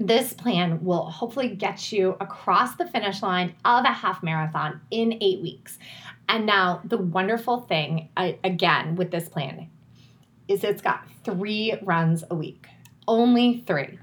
this 0.00 0.32
plan 0.32 0.84
will 0.84 1.08
hopefully 1.08 1.48
get 1.50 1.92
you 1.92 2.16
across 2.20 2.74
the 2.74 2.86
finish 2.86 3.22
line 3.22 3.54
of 3.64 3.84
a 3.84 3.92
half 3.92 4.22
marathon 4.22 4.80
in 4.90 5.16
eight 5.20 5.40
weeks. 5.40 5.78
And 6.28 6.46
now, 6.46 6.80
the 6.84 6.98
wonderful 6.98 7.60
thing, 7.60 8.08
again, 8.16 8.96
with 8.96 9.10
this 9.10 9.28
plan 9.28 9.68
is 10.48 10.64
it's 10.64 10.82
got 10.82 11.06
three 11.24 11.78
runs 11.82 12.24
a 12.30 12.34
week, 12.34 12.66
only 13.06 13.62
three. 13.66 13.98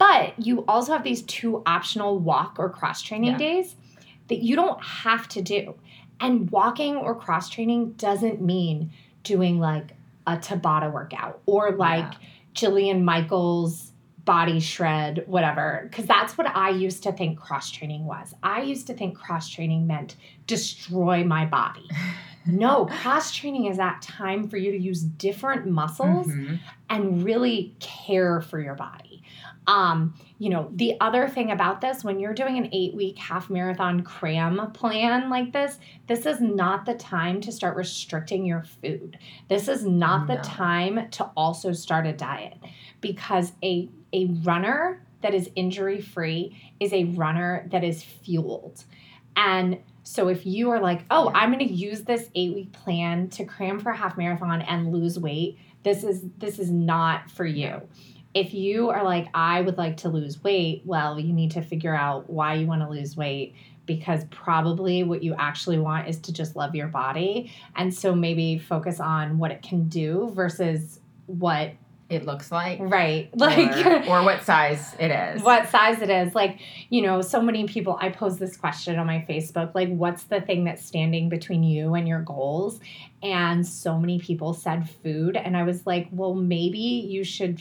But 0.00 0.32
you 0.44 0.64
also 0.66 0.92
have 0.94 1.04
these 1.04 1.22
two 1.22 1.62
optional 1.66 2.18
walk 2.18 2.56
or 2.58 2.70
cross 2.70 3.02
training 3.02 3.32
Yeah. 3.32 3.36
days 3.38 3.76
that 4.28 4.38
you 4.42 4.56
don't 4.56 4.82
have 4.82 5.28
to 5.28 5.42
do. 5.42 5.74
And 6.18 6.50
walking 6.50 6.96
or 6.96 7.14
cross 7.14 7.50
training 7.50 7.92
doesn't 7.98 8.40
mean 8.40 8.90
doing 9.24 9.60
like 9.60 9.94
a 10.26 10.36
Tabata 10.38 10.90
workout 10.90 11.40
or 11.44 11.72
like 11.72 12.12
Yeah. 12.14 12.18
Jillian 12.54 13.02
Michaels 13.02 13.92
body 14.24 14.58
shred, 14.60 15.24
whatever. 15.26 15.86
Because 15.90 16.06
that's 16.06 16.38
what 16.38 16.46
I 16.56 16.70
used 16.70 17.02
to 17.02 17.12
think 17.12 17.38
cross 17.38 17.70
training 17.70 18.06
was. 18.06 18.34
I 18.42 18.62
used 18.62 18.86
to 18.86 18.94
think 18.94 19.16
cross 19.18 19.48
training 19.50 19.86
meant 19.86 20.16
destroy 20.46 21.22
my 21.24 21.44
body. 21.44 21.86
No, 22.46 22.86
cross 22.86 23.34
training 23.34 23.66
is 23.66 23.76
that 23.76 24.00
time 24.00 24.48
for 24.48 24.56
you 24.56 24.72
to 24.72 24.78
use 24.78 25.02
different 25.02 25.66
muscles 25.66 26.26
Mhm. 26.26 26.58
and 26.88 27.22
really 27.22 27.76
care 27.80 28.40
for 28.40 28.58
your 28.58 28.74
body. 28.74 29.09
Um, 29.66 30.14
you 30.38 30.48
know, 30.48 30.70
the 30.74 30.94
other 31.00 31.28
thing 31.28 31.50
about 31.50 31.80
this, 31.80 32.02
when 32.02 32.18
you're 32.18 32.34
doing 32.34 32.56
an 32.56 32.70
eight 32.72 32.94
week 32.94 33.18
half 33.18 33.50
marathon 33.50 34.02
cram 34.02 34.72
plan 34.72 35.30
like 35.30 35.52
this, 35.52 35.78
this 36.08 36.26
is 36.26 36.40
not 36.40 36.86
the 36.86 36.94
time 36.94 37.40
to 37.42 37.52
start 37.52 37.76
restricting 37.76 38.44
your 38.44 38.64
food. 38.82 39.18
This 39.48 39.68
is 39.68 39.84
not 39.84 40.26
the 40.26 40.36
time 40.36 41.10
to 41.10 41.24
also 41.36 41.72
start 41.72 42.06
a 42.06 42.12
diet 42.12 42.58
because 43.00 43.52
a, 43.62 43.88
a 44.12 44.26
runner 44.42 45.04
that 45.20 45.34
is 45.34 45.50
injury 45.54 46.00
free 46.00 46.56
is 46.80 46.92
a 46.92 47.04
runner 47.04 47.68
that 47.70 47.84
is 47.84 48.02
fueled. 48.02 48.84
And 49.36 49.78
so 50.02 50.28
if 50.28 50.44
you 50.46 50.70
are 50.70 50.80
like, 50.80 51.04
oh. 51.10 51.30
I'm 51.34 51.52
going 51.52 51.66
to 51.66 51.72
use 51.72 52.02
this 52.02 52.30
eight 52.34 52.54
week 52.54 52.72
plan 52.72 53.28
to 53.30 53.44
cram 53.44 53.78
for 53.78 53.90
a 53.90 53.96
half 53.96 54.16
marathon 54.16 54.62
and 54.62 54.92
lose 54.92 55.18
weight, 55.18 55.58
this 55.82 56.04
is 56.04 56.24
this 56.38 56.58
is 56.58 56.70
not 56.70 57.30
for 57.30 57.46
you. 57.46 57.80
If 58.34 58.54
you 58.54 58.90
are 58.90 59.02
like, 59.02 59.28
I 59.34 59.60
would 59.60 59.76
like 59.76 59.96
to 59.98 60.08
lose 60.08 60.42
weight, 60.42 60.82
well, 60.84 61.18
you 61.18 61.32
need 61.32 61.50
to 61.52 61.62
figure 61.62 61.94
out 61.94 62.30
why 62.30 62.54
you 62.54 62.66
want 62.66 62.82
to 62.82 62.88
lose 62.88 63.16
weight 63.16 63.54
because 63.86 64.24
probably 64.30 65.02
what 65.02 65.22
you 65.22 65.34
actually 65.36 65.78
want 65.78 66.06
is 66.08 66.18
to 66.20 66.32
just 66.32 66.54
love 66.54 66.76
your 66.76 66.86
body. 66.86 67.52
And 67.74 67.92
so 67.92 68.14
maybe 68.14 68.56
focus 68.58 69.00
on 69.00 69.38
what 69.38 69.50
it 69.50 69.62
can 69.62 69.88
do 69.88 70.30
versus 70.32 71.00
what, 71.26 71.72
It 72.08 72.24
looks 72.24 72.52
like. 72.52 72.78
right? 72.80 73.30
Like, 73.36 73.84
or, 73.84 74.08
or 74.08 74.22
what 74.24 74.44
size 74.44 74.94
it 75.00 75.10
is. 75.10 75.42
what 75.42 75.68
size 75.70 76.00
it 76.02 76.10
is. 76.10 76.32
Like, 76.36 76.60
you 76.88 77.02
know, 77.02 77.20
so 77.20 77.42
many 77.42 77.66
people, 77.66 77.98
I 78.00 78.10
pose 78.10 78.38
this 78.38 78.56
question 78.56 78.96
on 78.96 79.08
my 79.08 79.24
Facebook, 79.28 79.74
like, 79.74 79.88
what's 79.88 80.22
the 80.24 80.40
thing 80.40 80.62
that's 80.64 80.86
standing 80.86 81.28
between 81.28 81.64
you 81.64 81.94
and 81.94 82.06
your 82.06 82.20
goals? 82.22 82.78
And 83.24 83.66
so 83.66 83.98
many 83.98 84.20
people 84.20 84.54
said 84.54 84.88
food. 85.02 85.36
And 85.36 85.56
I 85.56 85.64
was 85.64 85.84
like, 85.84 86.06
well, 86.12 86.34
maybe 86.34 86.78
you 86.78 87.24
should, 87.24 87.60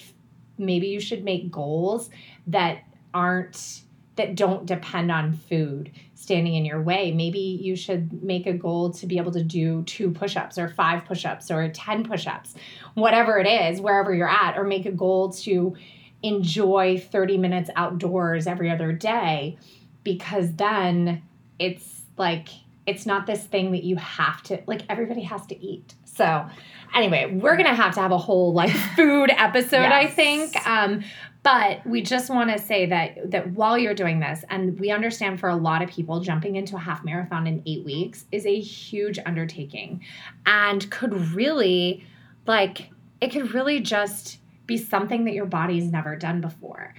maybe 0.59 0.87
you 0.87 0.99
should 0.99 1.23
make 1.23 1.51
goals 1.51 2.09
that 2.47 2.83
aren't, 3.13 3.81
that 4.15 4.35
don't 4.35 4.65
depend 4.65 5.11
on 5.11 5.33
food 5.33 5.91
standing 6.15 6.55
in 6.55 6.65
your 6.65 6.81
way. 6.81 7.11
Maybe 7.11 7.39
you 7.39 7.75
should 7.75 8.21
make 8.21 8.45
a 8.45 8.53
goal 8.53 8.91
to 8.91 9.07
be 9.07 9.17
able 9.17 9.31
to 9.31 9.43
do 9.43 9.83
two 9.83 10.11
push 10.11 10.35
ups 10.35 10.57
or 10.57 10.67
five 10.67 11.05
push 11.05 11.25
ups 11.25 11.49
or 11.49 11.69
10 11.69 12.03
push 12.03 12.27
ups, 12.27 12.53
whatever 12.93 13.39
it 13.39 13.47
is, 13.47 13.81
wherever 13.81 14.13
you're 14.13 14.29
at, 14.29 14.57
or 14.57 14.63
make 14.63 14.85
a 14.85 14.91
goal 14.91 15.31
to, 15.31 15.75
enjoy 16.23 16.99
30 16.99 17.37
minutes 17.37 17.69
outdoors 17.75 18.45
every 18.45 18.69
other 18.69 18.91
day 18.91 19.57
because 20.03 20.53
then 20.53 21.21
it's 21.57 22.01
like 22.17 22.49
it's 22.85 23.05
not 23.05 23.25
this 23.25 23.43
thing 23.45 23.71
that 23.71 23.83
you 23.83 23.95
have 23.95 24.41
to 24.43 24.61
like 24.67 24.81
everybody 24.89 25.21
has 25.21 25.45
to 25.45 25.57
eat 25.63 25.93
so 26.19 26.45
anyway 26.93 27.39
we're 27.41 27.57
gonna 27.57 27.73
have 27.73 27.95
to 27.95 28.01
have 28.01 28.11
a 28.11 28.17
whole 28.17 28.53
like 28.53 28.71
food 28.95 29.31
episode 29.31 29.85
i 29.85 30.05
think. 30.05 30.55
Um 30.67 31.03
but 31.41 31.85
we 31.85 32.01
just 32.01 32.29
want 32.29 32.49
to 32.49 32.59
say 32.59 32.85
that 32.87 33.31
that 33.31 33.51
while 33.53 33.77
you're 33.77 33.93
doing 33.93 34.19
this 34.19 34.43
and 34.49 34.77
we 34.79 34.91
understand 34.91 35.39
for 35.39 35.47
a 35.47 35.55
lot 35.55 35.81
of 35.81 35.89
people 35.89 36.19
jumping 36.19 36.57
into 36.57 36.75
a 36.75 36.79
half 36.79 37.05
marathon 37.05 37.47
in 37.47 37.63
eight 37.65 37.85
weeks 37.85 38.25
is 38.31 38.45
a 38.45 38.59
huge 38.59 39.17
undertaking 39.25 40.03
and 40.45 40.89
could 40.91 41.13
really 41.33 42.05
like 42.45 42.89
it 43.21 43.31
could 43.31 43.53
really 43.53 43.79
just 43.79 44.39
be 44.65 44.77
something 44.77 45.25
that 45.25 45.33
your 45.33 45.45
body's 45.45 45.85
never 45.85 46.15
done 46.15 46.41
before. 46.41 46.93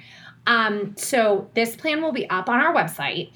Um, 0.47 0.95
so 0.97 1.49
this 1.55 1.77
plan 1.77 2.03
will 2.03 2.13
be 2.13 2.29
up 2.29 2.49
on 2.49 2.61
our 2.61 2.75
website 2.75 3.31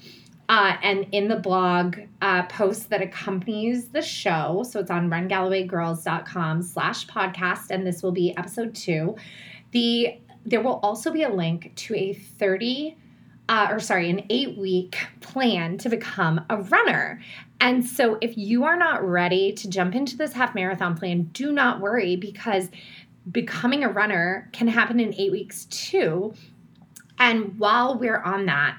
uh, 0.47 0.77
and 0.83 1.07
in 1.11 1.27
the 1.27 1.35
blog 1.37 1.97
uh, 2.21 2.43
post 2.43 2.89
that 2.89 3.01
accompanies 3.01 3.89
the 3.89 4.01
show. 4.01 4.63
So 4.69 4.79
it's 4.79 4.91
on 4.91 5.09
rungallowaygirls.com 5.09 6.61
slash 6.61 7.07
podcast, 7.07 7.71
and 7.71 7.85
this 7.85 8.03
will 8.03 8.11
be 8.11 8.35
episode 8.37 8.75
two. 8.75 9.15
The 9.71 10.19
there 10.45 10.61
will 10.61 10.79
also 10.83 11.11
be 11.11 11.23
a 11.23 11.29
link 11.29 11.73
to 11.75 11.95
a 11.95 12.13
30 12.13 12.95
uh, 13.47 13.67
or 13.69 13.79
sorry, 13.79 14.09
an 14.09 14.25
eight 14.29 14.57
week 14.57 14.97
plan 15.21 15.77
to 15.77 15.89
become 15.89 16.43
a 16.49 16.57
runner. 16.57 17.21
And 17.59 17.85
so, 17.85 18.17
if 18.21 18.37
you 18.37 18.63
are 18.63 18.75
not 18.75 19.03
ready 19.03 19.51
to 19.53 19.69
jump 19.69 19.95
into 19.95 20.17
this 20.17 20.33
half 20.33 20.55
marathon 20.55 20.97
plan, 20.97 21.23
do 21.33 21.51
not 21.51 21.79
worry 21.79 22.15
because 22.15 22.69
becoming 23.31 23.83
a 23.83 23.89
runner 23.89 24.49
can 24.51 24.67
happen 24.67 24.99
in 24.99 25.13
eight 25.15 25.31
weeks 25.31 25.65
too. 25.65 26.33
And 27.17 27.57
while 27.57 27.97
we're 27.97 28.21
on 28.21 28.45
that, 28.47 28.77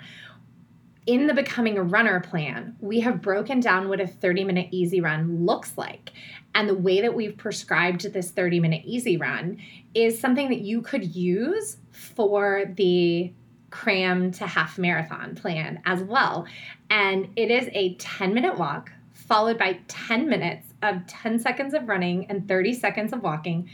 in 1.07 1.29
the 1.29 1.35
Becoming 1.35 1.79
a 1.79 1.83
Runner 1.83 2.21
plan, 2.21 2.77
we 2.81 3.01
have 3.01 3.23
broken 3.23 3.61
down 3.61 3.88
what 3.88 4.01
a 4.01 4.07
30 4.07 4.45
minute 4.45 4.69
easy 4.73 5.01
run 5.01 5.47
looks 5.47 5.79
like. 5.79 6.12
And 6.55 6.69
the 6.69 6.75
way 6.75 7.01
that 7.01 7.14
we've 7.14 7.37
prescribed 7.37 8.12
this 8.12 8.31
30 8.31 8.61
minute 8.61 8.83
easy 8.85 9.16
run 9.16 9.59
is 9.95 10.19
something 10.19 10.49
that 10.49 10.61
you 10.61 10.83
could 10.83 11.14
use 11.14 11.77
for 11.90 12.64
the 12.77 13.33
cram 13.71 14.33
to 14.33 14.47
half 14.47 14.79
marathon 14.79 15.35
plan 15.37 15.81
as 15.85 16.03
well. 16.03 16.47
And 16.90 17.29
it 17.37 17.51
is 17.51 17.69
a 17.73 17.95
10 17.95 18.35
minute 18.35 18.59
walk, 18.59 18.90
followed 19.12 19.59
by 19.59 19.79
10 19.87 20.29
minutes 20.29 20.66
of 20.83 21.07
10 21.07 21.38
seconds 21.38 21.73
of 21.73 21.88
running 21.88 22.27
and 22.31 22.49
30 22.49 22.75
seconds 22.75 23.12
of 23.12 23.23
walking, 23.23 23.71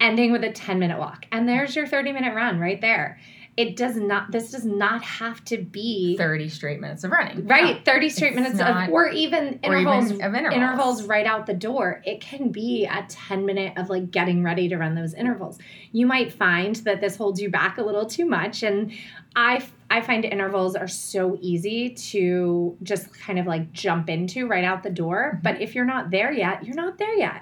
ending 0.00 0.30
with 0.30 0.44
a 0.44 0.52
10 0.52 0.78
minute 0.78 0.98
walk. 0.98 1.24
And 1.32 1.48
there's 1.48 1.74
your 1.74 1.86
30 1.86 2.12
minute 2.12 2.34
run 2.34 2.60
right 2.60 2.80
there. 2.82 3.18
It 3.56 3.74
does 3.76 3.96
not, 3.96 4.32
this 4.32 4.50
does 4.50 4.66
not 4.66 5.02
have 5.02 5.42
to 5.46 5.56
be 5.56 6.14
30 6.18 6.50
straight 6.50 6.78
minutes 6.78 7.04
of 7.04 7.10
running. 7.10 7.46
right 7.46 7.82
30 7.86 8.08
straight 8.10 8.34
minutes 8.34 8.58
not- 8.58 8.88
of, 8.88 8.92
or 8.92 9.08
even 9.08 9.58
Or 9.64 9.74
even 9.76 9.86
intervals. 9.94 10.10
of 10.12 10.20
intervals. 10.34 10.54
intervals 10.54 11.02
right 11.04 11.24
out 11.24 11.46
the 11.46 11.54
door 11.54 12.02
it 12.04 12.20
can 12.20 12.50
be 12.52 12.84
a 12.84 13.06
10 13.08 13.46
minute 13.46 13.72
of 13.78 13.88
like 13.88 14.10
getting 14.10 14.42
ready 14.42 14.68
to 14.68 14.76
run 14.76 14.94
those 14.94 15.14
intervals 15.14 15.58
you 15.92 16.06
might 16.06 16.32
find 16.34 16.76
that 16.76 17.00
this 17.00 17.16
holds 17.16 17.40
you 17.40 17.48
back 17.48 17.78
a 17.78 17.82
little 17.82 18.04
too 18.04 18.26
much 18.26 18.62
and 18.62 18.92
i 19.36 19.64
i 19.90 20.02
find 20.02 20.26
intervals 20.26 20.76
are 20.76 20.88
so 20.88 21.38
easy 21.40 21.90
to 21.90 22.76
just 22.82 23.12
kind 23.18 23.38
of 23.38 23.46
like 23.46 23.72
jump 23.72 24.10
into 24.10 24.46
right 24.46 24.64
out 24.64 24.82
the 24.82 24.90
door 24.90 25.40
but 25.42 25.60
if 25.62 25.74
you're 25.74 25.84
not 25.86 26.10
there 26.10 26.30
yet 26.30 26.62
you're 26.64 26.76
not 26.76 26.98
there 26.98 27.14
yet 27.14 27.40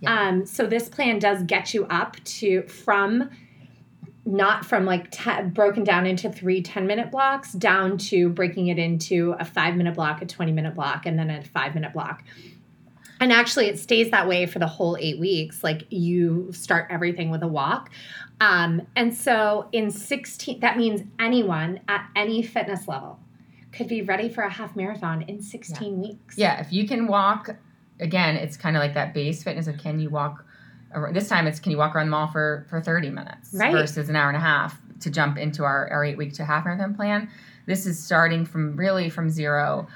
Yeah. 0.00 0.28
um 0.28 0.46
so 0.46 0.64
this 0.66 0.88
plan 0.88 1.18
does 1.18 1.42
get 1.42 1.74
you 1.74 1.86
up 1.86 2.16
to 2.38 2.62
from 2.62 3.30
not 4.26 4.66
from 4.66 4.84
like 4.84 5.10
te- 5.10 5.42
broken 5.44 5.82
down 5.82 6.06
into 6.06 6.30
three 6.30 6.62
10 6.62 6.86
minute 6.86 7.10
blocks 7.10 7.52
down 7.52 7.96
to 7.96 8.28
breaking 8.28 8.68
it 8.68 8.78
into 8.78 9.34
a 9.38 9.44
five 9.44 9.76
minute 9.76 9.94
block, 9.94 10.22
a 10.22 10.26
20 10.26 10.52
minute 10.52 10.74
block, 10.74 11.06
and 11.06 11.18
then 11.18 11.30
a 11.30 11.42
five 11.42 11.74
minute 11.74 11.92
block. 11.92 12.22
And 13.20 13.32
actually, 13.32 13.66
it 13.66 13.78
stays 13.78 14.10
that 14.12 14.26
way 14.26 14.46
for 14.46 14.58
the 14.58 14.66
whole 14.66 14.96
eight 14.98 15.20
weeks. 15.20 15.62
Like 15.62 15.86
you 15.90 16.50
start 16.52 16.86
everything 16.90 17.30
with 17.30 17.42
a 17.42 17.48
walk. 17.48 17.90
Um, 18.40 18.86
and 18.96 19.14
so 19.14 19.68
in 19.72 19.90
16, 19.90 20.60
that 20.60 20.78
means 20.78 21.02
anyone 21.18 21.80
at 21.88 22.08
any 22.16 22.42
fitness 22.42 22.88
level 22.88 23.18
could 23.72 23.88
be 23.88 24.02
ready 24.02 24.28
for 24.28 24.42
a 24.42 24.50
half 24.50 24.74
marathon 24.74 25.22
in 25.22 25.42
16 25.42 26.00
weeks. 26.00 26.38
Yeah, 26.38 26.60
if 26.60 26.72
you 26.72 26.88
can 26.88 27.06
walk, 27.06 27.50
again, 28.00 28.36
it's 28.36 28.56
kind 28.56 28.76
of 28.76 28.80
like 28.80 28.94
that 28.94 29.12
base 29.12 29.42
fitness 29.42 29.66
of 29.66 29.78
can 29.78 30.00
you 30.00 30.08
walk. 30.08 30.44
This 31.12 31.28
time 31.28 31.46
it's 31.46 31.60
can 31.60 31.72
you 31.72 31.78
walk 31.78 31.94
around 31.94 32.06
the 32.06 32.10
mall 32.10 32.26
for 32.28 32.66
for 32.68 32.80
thirty 32.80 33.10
minutes 33.10 33.50
Right. 33.54 33.72
versus 33.72 34.08
an 34.08 34.16
hour 34.16 34.28
and 34.28 34.36
a 34.36 34.40
half 34.40 34.78
to 35.00 35.10
jump 35.10 35.38
into 35.38 35.64
our, 35.64 35.88
our 35.88 36.04
eight 36.04 36.16
week 36.18 36.32
to 36.34 36.44
half 36.44 36.64
marathon 36.64 36.94
plan. 36.94 37.28
This 37.66 37.86
is 37.86 38.02
starting 38.02 38.44
from 38.44 38.76
really 38.76 39.08
from 39.08 39.30
zero. 39.30 39.86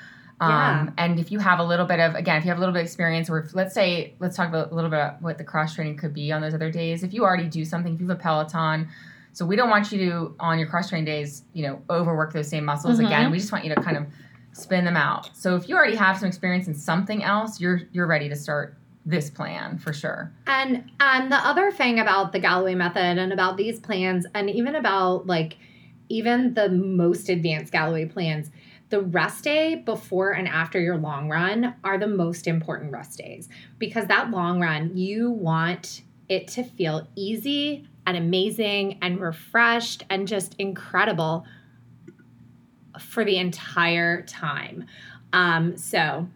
Um, 0.40 0.50
Yeah. 0.50 0.88
And 0.98 1.18
if 1.20 1.30
you 1.32 1.38
have 1.40 1.58
a 1.58 1.64
little 1.64 1.86
bit 1.86 2.00
of 2.00 2.14
again, 2.14 2.36
if 2.38 2.44
you 2.44 2.48
have 2.48 2.58
a 2.58 2.60
little 2.60 2.72
bit 2.72 2.80
of 2.80 2.86
experience, 2.86 3.28
or 3.28 3.38
if, 3.40 3.54
let's 3.54 3.74
say 3.74 4.14
let's 4.20 4.36
talk 4.36 4.48
about 4.48 4.70
a 4.72 4.74
little 4.74 4.90
bit 4.90 4.96
about 4.98 5.20
what 5.22 5.36
the 5.38 5.44
cross 5.44 5.74
training 5.74 5.96
could 5.96 6.14
be 6.14 6.30
on 6.32 6.40
those 6.40 6.54
other 6.54 6.70
days. 6.70 7.02
If 7.02 7.12
you 7.12 7.24
already 7.24 7.48
do 7.48 7.64
something, 7.64 7.94
if 7.94 8.00
you 8.00 8.08
have 8.08 8.18
a 8.18 8.20
Peloton. 8.22 8.88
So 9.32 9.44
we 9.44 9.56
don't 9.56 9.68
want 9.70 9.90
you 9.90 9.98
to 10.10 10.34
on 10.38 10.60
your 10.60 10.68
cross 10.68 10.88
training 10.90 11.06
days, 11.06 11.42
you 11.54 11.66
know, 11.66 11.82
overwork 11.90 12.32
those 12.32 12.48
same 12.48 12.64
muscles 12.64 13.00
Mhm. 13.00 13.06
again. 13.06 13.30
We 13.32 13.38
just 13.38 13.50
want 13.50 13.64
you 13.64 13.74
to 13.74 13.80
kind 13.82 13.96
of 13.96 14.06
spin 14.52 14.84
them 14.84 14.96
out. 14.96 15.30
So 15.34 15.56
if 15.56 15.68
you 15.68 15.74
already 15.76 15.96
have 15.96 16.16
some 16.18 16.28
experience 16.28 16.68
in 16.68 16.74
something 16.74 17.24
else, 17.24 17.60
you're 17.60 17.80
you're 17.92 18.06
ready 18.06 18.28
to 18.28 18.36
start 18.36 18.76
this 19.04 19.30
plan 19.30 19.78
for 19.78 19.92
sure. 19.92 20.32
And 20.46 20.90
and 21.00 21.30
the 21.30 21.36
other 21.36 21.70
thing 21.70 21.98
about 21.98 22.32
the 22.32 22.38
Galloway 22.38 22.74
method 22.74 23.18
and 23.18 23.32
about 23.32 23.56
these 23.56 23.78
plans 23.78 24.26
and 24.34 24.48
even 24.48 24.74
about 24.74 25.26
like 25.26 25.56
even 26.08 26.54
the 26.54 26.68
most 26.68 27.28
advanced 27.28 27.72
Galloway 27.72 28.06
plans, 28.06 28.50
the 28.90 29.00
rest 29.00 29.44
day 29.44 29.74
before 29.74 30.32
and 30.32 30.46
after 30.48 30.80
your 30.80 30.96
long 30.96 31.28
run 31.28 31.74
are 31.82 31.98
the 31.98 32.06
most 32.06 32.46
important 32.46 32.92
rest 32.92 33.18
days 33.18 33.48
because 33.78 34.06
that 34.06 34.30
long 34.30 34.60
run 34.60 34.96
you 34.96 35.30
want 35.30 36.02
it 36.28 36.48
to 36.48 36.64
feel 36.64 37.06
easy 37.16 37.86
and 38.06 38.16
amazing 38.16 38.98
and 39.02 39.20
refreshed 39.20 40.04
and 40.10 40.28
just 40.28 40.54
incredible 40.58 41.44
for 43.00 43.24
the 43.24 43.36
entire 43.36 44.22
time. 44.22 44.86
Um, 45.32 45.76
so 45.76 46.28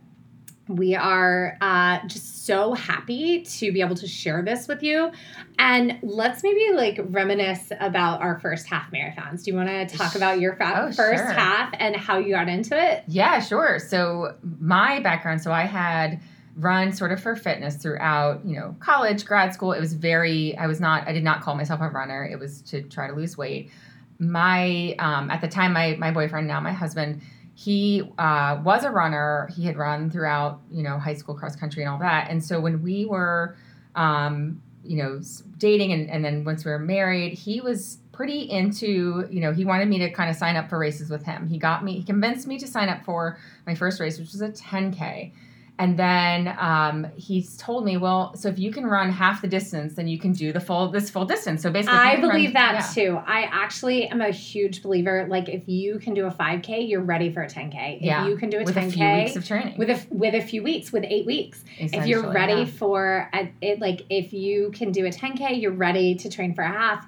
we 0.68 0.94
are 0.94 1.56
uh, 1.60 2.06
just 2.06 2.44
so 2.46 2.74
happy 2.74 3.42
to 3.42 3.72
be 3.72 3.80
able 3.80 3.94
to 3.96 4.06
share 4.06 4.42
this 4.42 4.68
with 4.68 4.82
you. 4.82 5.10
And 5.58 5.98
let's 6.02 6.42
maybe 6.42 6.72
like 6.74 7.00
reminisce 7.08 7.72
about 7.80 8.20
our 8.20 8.38
first 8.40 8.66
half 8.66 8.90
marathons. 8.92 9.44
Do 9.44 9.50
you 9.50 9.56
want 9.56 9.68
to 9.68 9.86
talk 9.96 10.14
about 10.14 10.40
your 10.40 10.54
fa- 10.56 10.74
Oh, 10.88 10.92
first 10.92 11.22
sure. 11.22 11.32
half 11.32 11.72
and 11.78 11.96
how 11.96 12.18
you 12.18 12.30
got 12.34 12.48
into 12.48 12.78
it? 12.80 13.04
Yeah, 13.08 13.40
sure. 13.40 13.78
So 13.78 14.34
my 14.60 15.00
background, 15.00 15.40
so 15.42 15.52
I 15.52 15.62
had 15.64 16.20
run 16.56 16.92
sort 16.92 17.12
of 17.12 17.20
for 17.22 17.36
fitness 17.36 17.76
throughout, 17.76 18.44
you 18.44 18.56
know, 18.58 18.76
college, 18.80 19.24
grad 19.24 19.54
school. 19.54 19.72
It 19.72 19.80
was 19.80 19.94
very 19.94 20.56
I 20.58 20.66
was 20.66 20.80
not 20.80 21.06
I 21.08 21.12
did 21.12 21.24
not 21.24 21.40
call 21.40 21.54
myself 21.54 21.80
a 21.80 21.88
runner. 21.88 22.24
It 22.24 22.38
was 22.38 22.62
to 22.62 22.82
try 22.82 23.06
to 23.08 23.14
lose 23.14 23.38
weight. 23.38 23.70
My 24.18 24.96
um 24.98 25.30
at 25.30 25.40
the 25.40 25.48
time 25.48 25.72
my 25.72 25.96
my 25.98 26.10
boyfriend, 26.10 26.46
now 26.48 26.60
my 26.60 26.72
husband, 26.72 27.20
he 27.58 28.08
uh, 28.18 28.60
was 28.62 28.84
a 28.84 28.90
runner. 28.90 29.50
He 29.56 29.64
had 29.64 29.76
run 29.76 30.10
throughout, 30.10 30.60
you 30.70 30.84
know, 30.84 30.96
high 30.96 31.14
school 31.14 31.34
cross 31.34 31.56
country 31.56 31.82
and 31.82 31.90
all 31.90 31.98
that. 31.98 32.30
And 32.30 32.44
so 32.44 32.60
when 32.60 32.82
we 32.82 33.04
were 33.04 33.56
um, 33.96 34.62
you 34.84 34.96
know, 34.96 35.20
dating 35.58 35.92
and, 35.92 36.08
and 36.08 36.24
then 36.24 36.44
once 36.44 36.64
we 36.64 36.70
were 36.70 36.78
married, 36.78 37.34
he 37.34 37.60
was 37.60 37.98
pretty 38.12 38.50
into, 38.50 39.26
you 39.30 39.40
know, 39.40 39.52
he 39.52 39.64
wanted 39.64 39.88
me 39.88 39.98
to 39.98 40.10
kind 40.10 40.30
of 40.30 40.36
sign 40.36 40.56
up 40.56 40.68
for 40.70 40.78
races 40.78 41.10
with 41.10 41.24
him. 41.24 41.48
He 41.48 41.58
got 41.58 41.84
me, 41.84 41.94
he 41.94 42.02
convinced 42.04 42.46
me 42.46 42.58
to 42.58 42.66
sign 42.66 42.88
up 42.88 43.04
for 43.04 43.38
my 43.66 43.74
first 43.74 44.00
race, 44.00 44.18
which 44.18 44.32
was 44.32 44.40
a 44.40 44.48
10K. 44.48 45.32
And 45.80 45.96
then 45.96 46.56
um, 46.58 47.06
he's 47.14 47.56
told 47.56 47.84
me, 47.84 47.96
well, 47.96 48.34
so 48.34 48.48
if 48.48 48.58
you 48.58 48.72
can 48.72 48.84
run 48.84 49.10
half 49.12 49.42
the 49.42 49.46
distance, 49.46 49.94
then 49.94 50.08
you 50.08 50.18
can 50.18 50.32
do 50.32 50.52
the 50.52 50.58
full 50.58 50.90
this 50.90 51.08
full 51.08 51.24
distance. 51.24 51.62
So 51.62 51.70
basically, 51.70 51.96
I 51.96 52.16
can 52.16 52.22
run- 52.22 52.32
believe 52.32 52.52
that 52.54 52.72
yeah. 52.96 53.02
too. 53.04 53.22
I 53.24 53.42
actually 53.42 54.08
am 54.08 54.20
a 54.20 54.30
huge 54.30 54.82
believer. 54.82 55.26
Like, 55.30 55.48
if 55.48 55.68
you 55.68 56.00
can 56.00 56.14
do 56.14 56.26
a 56.26 56.32
5K, 56.32 56.88
you're 56.88 57.02
ready 57.02 57.32
for 57.32 57.42
a 57.42 57.46
10K. 57.48 57.98
If 57.98 58.02
Yeah, 58.02 58.26
you 58.26 58.36
can 58.36 58.50
do 58.50 58.58
a 58.58 58.64
with 58.64 58.74
10K 58.74 58.86
a 58.86 58.90
few 58.90 59.12
weeks 59.12 59.36
of 59.36 59.46
training. 59.46 59.78
with 59.78 59.90
a 59.90 60.00
with 60.10 60.34
a 60.34 60.42
few 60.42 60.64
weeks, 60.64 60.90
with 60.92 61.04
eight 61.06 61.26
weeks, 61.26 61.64
if 61.78 62.06
you're 62.06 62.32
ready 62.32 62.62
yeah. 62.62 62.64
for 62.64 63.30
a, 63.32 63.52
it, 63.60 63.80
like 63.80 64.04
if 64.10 64.32
you 64.32 64.72
can 64.72 64.90
do 64.90 65.06
a 65.06 65.10
10K, 65.10 65.60
you're 65.62 65.70
ready 65.70 66.16
to 66.16 66.28
train 66.28 66.54
for 66.54 66.62
a 66.62 66.68
half. 66.68 67.06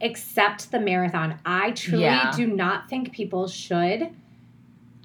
Except 0.00 0.70
the 0.70 0.80
marathon, 0.80 1.38
I 1.44 1.70
truly 1.72 2.18
do 2.34 2.46
not 2.46 2.88
think 2.88 3.12
people 3.12 3.46
should 3.46 4.10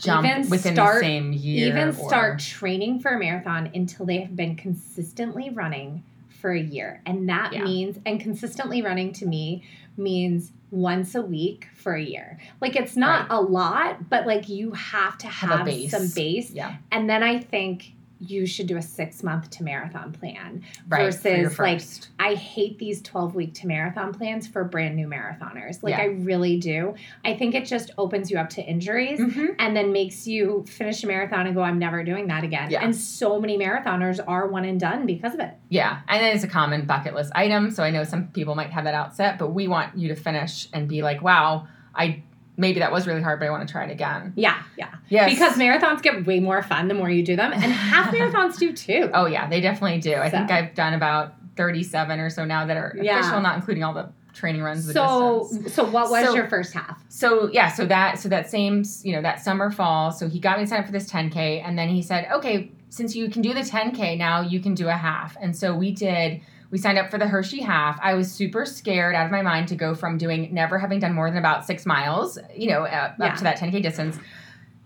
jump 0.02 0.28
even 0.28 0.50
within 0.50 0.74
start- 0.76 0.96
the 0.96 1.06
same 1.06 1.34
year, 1.34 1.68
even 1.68 1.90
or- 1.90 1.94
start 1.94 2.40
training 2.40 3.00
for 3.00 3.12
a 3.12 3.20
marathon 3.20 3.70
until 3.74 4.06
they 4.06 4.20
have 4.22 4.36
been 4.36 4.56
consistently 4.56 5.50
running 5.50 6.04
for 6.30 6.52
a 6.52 6.60
year. 6.62 7.02
And 7.06 7.30
that 7.30 7.54
Yeah. 7.54 7.64
means, 7.64 8.00
and 8.06 8.20
consistently 8.20 8.82
running 8.82 9.14
to 9.14 9.26
me 9.26 9.64
means 9.98 10.52
once 10.72 11.14
a 11.16 11.22
week 11.22 11.68
for 11.76 11.94
a 11.94 12.02
year. 12.02 12.40
Like 12.62 12.76
it's 12.76 12.96
not 12.96 13.28
a 13.30 13.40
lot, 13.42 14.10
but 14.10 14.26
like 14.26 14.50
you 14.50 14.72
have 14.72 15.18
to 15.20 15.28
Have 15.28 15.52
a 15.52 15.58
have, 15.58 15.66
base. 15.66 15.92
some 15.92 16.08
base. 16.16 16.52
Yeah, 16.52 16.76
And 16.92 17.10
then 17.10 17.22
I 17.24 17.40
think 17.40 17.94
you 18.22 18.46
should 18.46 18.68
do 18.68 18.78
a 18.78 18.82
six 18.82 19.24
month 19.24 19.50
to 19.50 19.64
marathon 19.64 20.12
plan. 20.12 20.64
right. 20.88 21.06
versus, 21.06 21.58
like. 21.58 21.82
I 22.20 22.36
hate 22.36 22.78
these 22.78 23.02
12 23.02 23.34
week 23.36 23.54
to 23.56 23.68
marathon 23.68 24.14
plans 24.14 24.48
for 24.48 24.64
brand 24.64 24.96
new 24.96 25.08
marathoners. 25.08 25.82
Like 25.82 25.92
Yeah. 25.96 26.02
I 26.02 26.06
really 26.06 26.58
do. 26.58 26.94
I 27.26 27.36
think 27.36 27.56
it 27.56 27.66
just 27.66 27.92
opens 27.98 28.30
you 28.30 28.38
up 28.38 28.50
to 28.52 28.64
injuries 28.64 29.20
Mhm. 29.20 29.56
and 29.60 29.76
then 29.76 29.92
makes 29.92 30.28
you 30.28 30.64
finish 30.68 31.04
a 31.04 31.08
marathon 31.08 31.48
and 31.48 31.56
go, 31.56 31.62
I'm 31.64 31.80
never 31.80 32.04
doing 32.04 32.28
that 32.28 32.44
again. 32.44 32.70
Yeah. 32.70 32.84
And 32.84 32.96
so 32.96 33.40
many 33.40 33.58
marathoners 33.58 34.20
are 34.26 34.48
one 34.48 34.66
and 34.66 34.80
done 34.80 35.06
because 35.06 35.34
of 35.34 35.40
it. 35.40 35.54
Yeah, 35.70 36.00
and 36.08 36.24
it's 36.24 36.44
a 36.44 36.48
common 36.48 36.86
bucket 36.86 37.16
list 37.16 37.32
item. 37.34 37.72
So 37.72 37.84
I 37.84 37.90
know 37.90 38.04
some 38.04 38.28
people 38.28 38.54
might 38.56 38.70
have 38.70 38.84
that 38.84 38.94
outset, 38.94 39.40
but 39.40 39.50
we 39.54 39.68
want 39.68 39.98
you 39.98 40.08
to 40.10 40.16
finish 40.16 40.68
and 40.74 40.88
be 40.88 41.02
like, 41.02 41.22
"Wow, 41.22 41.68
I 41.96 42.22
maybe 42.62 42.80
that 42.80 42.92
was 42.94 43.06
really 43.08 43.22
hard, 43.22 43.40
but 43.40 43.48
I 43.48 43.50
want 43.52 43.68
to 43.68 43.72
try 43.72 43.84
it 43.84 43.92
again." 43.92 44.32
Yeah, 44.38 44.62
yeah. 44.78 44.96
Yeah. 45.10 45.28
Because 45.28 45.54
marathons 45.58 46.02
get 46.02 46.26
way 46.26 46.40
more 46.40 46.64
fun 46.64 46.88
the 46.88 46.94
more 46.94 47.10
you 47.10 47.24
do 47.26 47.36
them, 47.36 47.52
and 47.52 47.62
half 47.64 48.14
marathons 48.16 48.58
do 48.58 48.72
too. 48.72 49.10
oh 49.14 49.26
yeah, 49.26 49.50
they 49.50 49.60
definitely 49.60 50.00
do. 50.00 50.16
I 50.16 50.30
think 50.30 50.50
I've 50.50 50.74
done 50.74 50.94
about 50.94 51.34
thirty-seven 51.58 52.20
or 52.20 52.30
so 52.30 52.46
now 52.46 52.66
that 52.66 52.78
are 52.78 52.96
Yeah. 53.02 53.20
official, 53.20 53.42
not 53.42 53.56
including 53.58 53.84
all 53.84 53.94
the 53.94 54.10
training 54.34 54.62
runs. 54.62 54.88
The 54.88 54.94
So, 54.94 55.48
distance. 55.52 55.74
so 55.74 55.84
what 55.84 56.10
was 56.10 56.26
So- 56.28 56.34
your 56.36 56.48
first 56.48 56.74
half? 56.74 57.04
so 57.10 57.50
yeah, 57.52 57.70
so 57.70 57.86
that 57.88 58.18
so 58.20 58.30
that 58.30 58.50
same 58.50 58.84
you 59.04 59.14
know 59.14 59.22
that 59.22 59.42
summer 59.42 59.70
fall. 59.72 60.12
So 60.12 60.30
he 60.30 60.40
got 60.40 60.58
me 60.60 60.66
signed 60.66 60.80
up 60.82 60.86
for 60.86 60.94
this 60.94 61.12
10k, 61.12 61.62
and 61.66 61.78
then 61.78 61.90
he 61.90 62.02
said, 62.02 62.28
okay, 62.32 62.72
since 62.90 63.16
you 63.16 63.30
can 63.30 63.42
do 63.42 63.54
the 63.54 63.62
10k 63.62 64.18
now, 64.18 64.42
you 64.42 64.60
can 64.60 64.74
do 64.74 64.88
a 64.88 64.94
half. 64.94 65.36
And 65.42 65.56
so 65.56 65.76
we 65.76 65.92
did. 65.92 66.42
We 66.72 66.78
signed 66.78 66.98
up 66.98 67.12
for 67.12 67.18
the 67.18 67.28
Hershey 67.28 67.62
half. 67.62 68.00
I 68.02 68.14
was 68.16 68.32
super 68.32 68.66
scared 68.66 69.14
out 69.14 69.26
of 69.26 69.32
my 69.32 69.42
mind 69.42 69.68
to 69.70 69.76
go 69.76 69.94
from 69.94 70.18
doing 70.18 70.54
never 70.54 70.80
having 70.80 71.00
done 71.00 71.14
more 71.14 71.30
than 71.30 71.38
about 71.38 71.66
six 71.66 71.86
miles, 71.86 72.40
you 72.56 72.70
know, 72.70 72.84
uh, 72.84 73.14
Yeah. 73.20 73.26
up 73.26 73.36
to 73.38 73.44
that 73.44 73.58
10k 73.58 73.82
distance, 73.82 74.18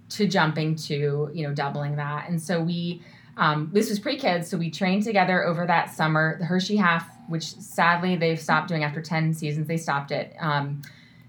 to 0.09 0.27
jumping 0.27 0.75
to 0.75 1.29
you 1.33 1.47
know 1.47 1.53
doubling 1.53 1.95
that. 1.97 2.27
And 2.29 2.41
so 2.41 2.61
we. 2.61 3.01
Um, 3.37 3.69
this 3.73 3.89
was 3.89 3.99
pre-kids, 3.99 4.47
so 4.47 4.57
we 4.57 4.71
trained 4.71 5.03
together 5.03 5.43
over 5.43 5.67
that 5.67 5.89
summer. 5.91 6.37
The 6.39 6.45
Hershey 6.45 6.77
half, 6.77 7.05
which 7.27 7.53
sadly 7.57 8.15
they've 8.15 8.39
stopped 8.39 8.69
doing 8.69 8.85
after 8.85 9.01
ten 9.01 9.33
seasons, 9.33 9.67
they 9.67 9.75
stopped 9.75 10.11
it. 10.11 10.33
Um, 10.39 10.81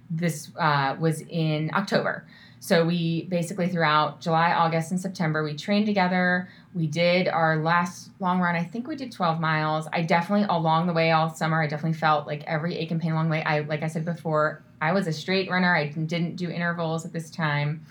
this 0.08 0.52
uh, 0.56 0.94
was 1.00 1.22
in 1.22 1.68
October. 1.74 2.24
So 2.60 2.84
we 2.86 3.24
basically 3.24 3.68
throughout 3.68 4.20
July, 4.20 4.52
August, 4.52 4.92
and 4.92 5.00
September 5.00 5.42
we 5.42 5.54
trained 5.56 5.86
together. 5.86 6.48
We 6.76 6.86
did 6.86 7.26
our 7.26 7.56
last 7.56 8.10
long 8.20 8.38
run. 8.38 8.54
I 8.54 8.62
think 8.62 8.86
we 8.86 8.96
did 8.96 9.10
12 9.10 9.40
miles. 9.40 9.88
I 9.94 10.02
definitely 10.02 10.46
along 10.50 10.86
the 10.86 10.92
way 10.92 11.10
all 11.10 11.30
summer. 11.30 11.62
I 11.62 11.66
definitely 11.66 11.98
felt 11.98 12.26
like 12.26 12.44
every 12.44 12.76
ache 12.76 12.90
and 12.90 13.00
pain 13.00 13.12
along 13.12 13.26
the 13.28 13.32
way. 13.32 13.42
I 13.42 13.60
like 13.60 13.82
I 13.82 13.86
said 13.86 14.04
before, 14.04 14.62
I 14.82 14.92
was 14.92 15.06
a 15.06 15.12
straight 15.12 15.50
runner. 15.50 15.74
I 15.74 15.86
didn't 15.86 16.36
do 16.36 16.50
intervals 16.50 17.06
at 17.06 17.14
this 17.14 17.30
time. 17.30 17.86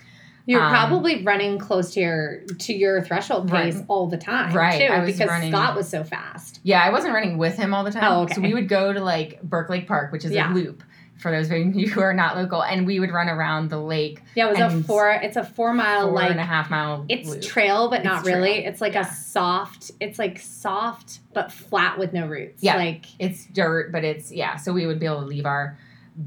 You're 0.48 0.62
Um, 0.62 0.70
probably 0.70 1.24
running 1.24 1.58
close 1.58 1.94
to 1.94 2.00
your 2.00 2.40
to 2.60 2.72
your 2.72 3.02
threshold 3.02 3.50
pace 3.50 3.82
all 3.88 4.06
the 4.06 4.16
time, 4.16 4.54
Right, 4.54 4.86
Too, 4.86 4.92
I 4.92 5.00
was 5.00 5.10
because 5.16 5.28
running- 5.28 5.50
Scott 5.50 5.74
was 5.74 5.88
so 5.88 6.04
fast. 6.04 6.60
Yeah, 6.62 6.80
I 6.80 6.90
wasn't 6.92 7.12
running 7.14 7.36
with 7.38 7.56
him 7.56 7.74
all 7.74 7.82
the 7.82 7.90
time. 7.90 8.04
Oh, 8.04 8.22
okay. 8.22 8.34
So 8.34 8.40
we 8.40 8.54
would 8.54 8.68
go 8.68 8.92
to 8.92 9.00
like 9.00 9.42
Burke 9.42 9.68
Lake 9.68 9.88
Park, 9.88 10.12
which 10.12 10.24
is 10.24 10.30
Yeah. 10.30 10.52
a 10.52 10.54
loop 10.54 10.84
for 11.18 11.30
those 11.30 11.50
of 11.50 11.56
you 11.74 11.88
who 11.90 12.00
are 12.00 12.12
not 12.14 12.36
local, 12.36 12.62
and 12.62 12.86
we 12.86 13.00
would 13.00 13.10
run 13.10 13.28
around 13.28 13.70
the 13.70 13.80
lake. 13.80 14.22
Yeah, 14.34 14.48
it 14.50 14.58
was 14.60 14.74
a 14.74 14.82
four. 14.84 15.10
It's 15.10 15.36
a 15.36 15.44
four 15.44 15.72
mile 15.74 16.06
four 16.08 16.12
like 16.14 16.30
and 16.30 16.40
a 16.40 16.44
half 16.44 16.70
mile. 16.70 17.04
it's 17.08 17.28
loop. 17.28 17.42
trail, 17.42 17.88
but 17.90 18.00
It's 18.00 18.04
not 18.04 18.24
really. 18.26 18.64
It's 18.64 18.80
like 18.80 18.94
yeah. 18.94 19.08
a 19.08 19.12
soft. 19.14 19.90
It's 20.00 20.18
like 20.18 20.38
soft 20.38 21.20
but 21.32 21.50
flat 21.52 21.98
with 21.98 22.12
no 22.12 22.26
roots. 22.26 22.62
Yeah. 22.62 22.76
like 22.76 23.06
it's 23.18 23.46
dirt, 23.46 23.92
but 23.92 24.04
it's 24.04 24.30
yeah. 24.32 24.56
So 24.56 24.72
we 24.72 24.86
would 24.86 24.98
be 25.00 25.06
able 25.06 25.20
to 25.20 25.26
leave 25.26 25.46
our 25.46 25.78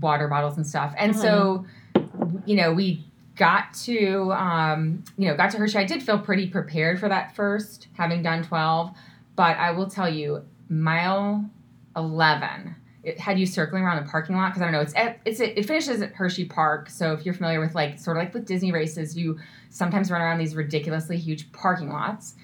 water 0.02 0.28
bottles 0.28 0.58
and 0.58 0.66
stuff, 0.68 0.94
and 0.98 1.14
Mm-hmm. 1.14 1.22
so 1.22 1.66
you 2.46 2.56
know 2.56 2.74
we 2.74 3.04
got 3.36 3.74
to 3.74 4.32
um, 4.34 5.04
you 5.18 5.28
know 5.28 5.36
got 5.38 5.52
to 5.52 5.58
Hershey. 5.58 5.78
I 5.78 5.86
did 5.86 6.04
feel 6.04 6.20
pretty 6.20 6.48
prepared 6.48 7.00
for 7.00 7.08
that 7.10 7.36
first, 7.36 7.88
having 7.94 8.22
done 8.22 8.44
twelve, 8.44 8.92
but 9.36 9.56
I 9.58 9.72
will 9.72 9.88
tell 9.90 10.10
you, 10.10 10.44
mile 10.68 11.46
eleven. 11.96 12.76
It 13.10 13.20
had 13.20 13.40
you 13.40 13.46
circling 13.46 13.84
around 13.84 14.04
the 14.06 14.10
parking 14.10 14.36
lot 14.36 14.50
because 14.50 14.62
I 14.62 14.66
don't 14.66 14.74
know. 14.74 14.82
It's 14.82 14.96
at, 14.96 15.20
it's 15.26 15.40
it 15.40 15.66
finishes 15.66 16.02
at 16.02 16.14
Hershey 16.14 16.46
Park. 16.46 16.90
So 16.90 17.14
if 17.14 17.26
you're 17.26 17.34
familiar 17.34 17.60
with 17.60 17.76
like 17.76 18.00
sort 18.00 18.18
of 18.18 18.24
like 18.24 18.34
with 18.34 18.46
Disney 18.46 18.72
races, 18.72 19.18
you 19.18 19.40
sometimes 19.70 20.10
run 20.12 20.22
around 20.22 20.38
these 20.40 20.56
ridiculously 20.56 21.18
huge 21.18 21.52
parking 21.52 21.90
lots. 21.90 22.36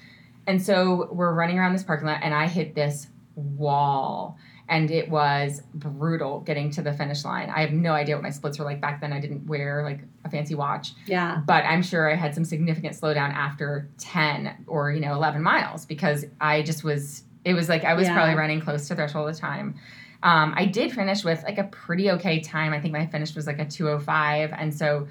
And 0.46 0.62
so 0.62 1.08
we're 1.12 1.32
running 1.34 1.58
around 1.58 1.72
this 1.72 1.82
parking 1.82 2.06
lot, 2.06 2.20
and 2.22 2.32
I 2.32 2.46
hit 2.46 2.74
this 2.74 3.08
wall, 3.34 4.36
and 4.68 4.90
it 4.90 5.08
was 5.08 5.62
brutal 5.74 6.40
getting 6.40 6.70
to 6.72 6.82
the 6.82 6.92
finish 6.92 7.24
line. 7.24 7.50
I 7.50 7.60
have 7.60 7.72
no 7.72 7.92
idea 7.92 8.14
what 8.16 8.22
my 8.22 8.30
splits 8.30 8.58
were 8.58 8.64
like 8.64 8.80
back 8.80 9.00
then. 9.00 9.12
I 9.12 9.20
didn't 9.20 9.46
wear 9.46 9.82
like 9.82 10.00
a 10.24 10.30
fancy 10.30 10.54
watch, 10.54 10.92
yeah, 11.06 11.42
but 11.46 11.64
I'm 11.64 11.82
sure 11.82 12.10
I 12.10 12.14
had 12.14 12.34
some 12.34 12.44
significant 12.44 12.94
slowdown 12.94 13.32
after 13.32 13.88
10 13.98 14.64
or, 14.66 14.90
you 14.92 15.00
know, 15.00 15.14
11 15.14 15.42
miles 15.42 15.84
because 15.84 16.24
I 16.40 16.62
just 16.62 16.84
was, 16.84 17.24
it 17.44 17.54
was 17.54 17.68
like 17.68 17.84
I 17.84 17.94
was 17.94 18.06
Yeah. 18.06 18.14
probably 18.14 18.34
running 18.34 18.60
close 18.60 18.88
to 18.88 18.94
threshold 18.94 19.32
the 19.32 19.38
time. 19.38 19.74
Um, 20.26 20.54
I 20.56 20.64
did 20.66 20.92
finish 20.92 21.22
with 21.22 21.44
like 21.44 21.58
a 21.58 21.64
pretty 21.64 22.10
okay 22.10 22.40
time. 22.40 22.72
I 22.72 22.80
think 22.80 22.92
my 22.92 23.06
finish 23.06 23.36
was 23.36 23.46
like 23.46 23.60
a 23.60 23.64
205. 23.64 24.52
And 24.52 24.74
so 24.74 25.06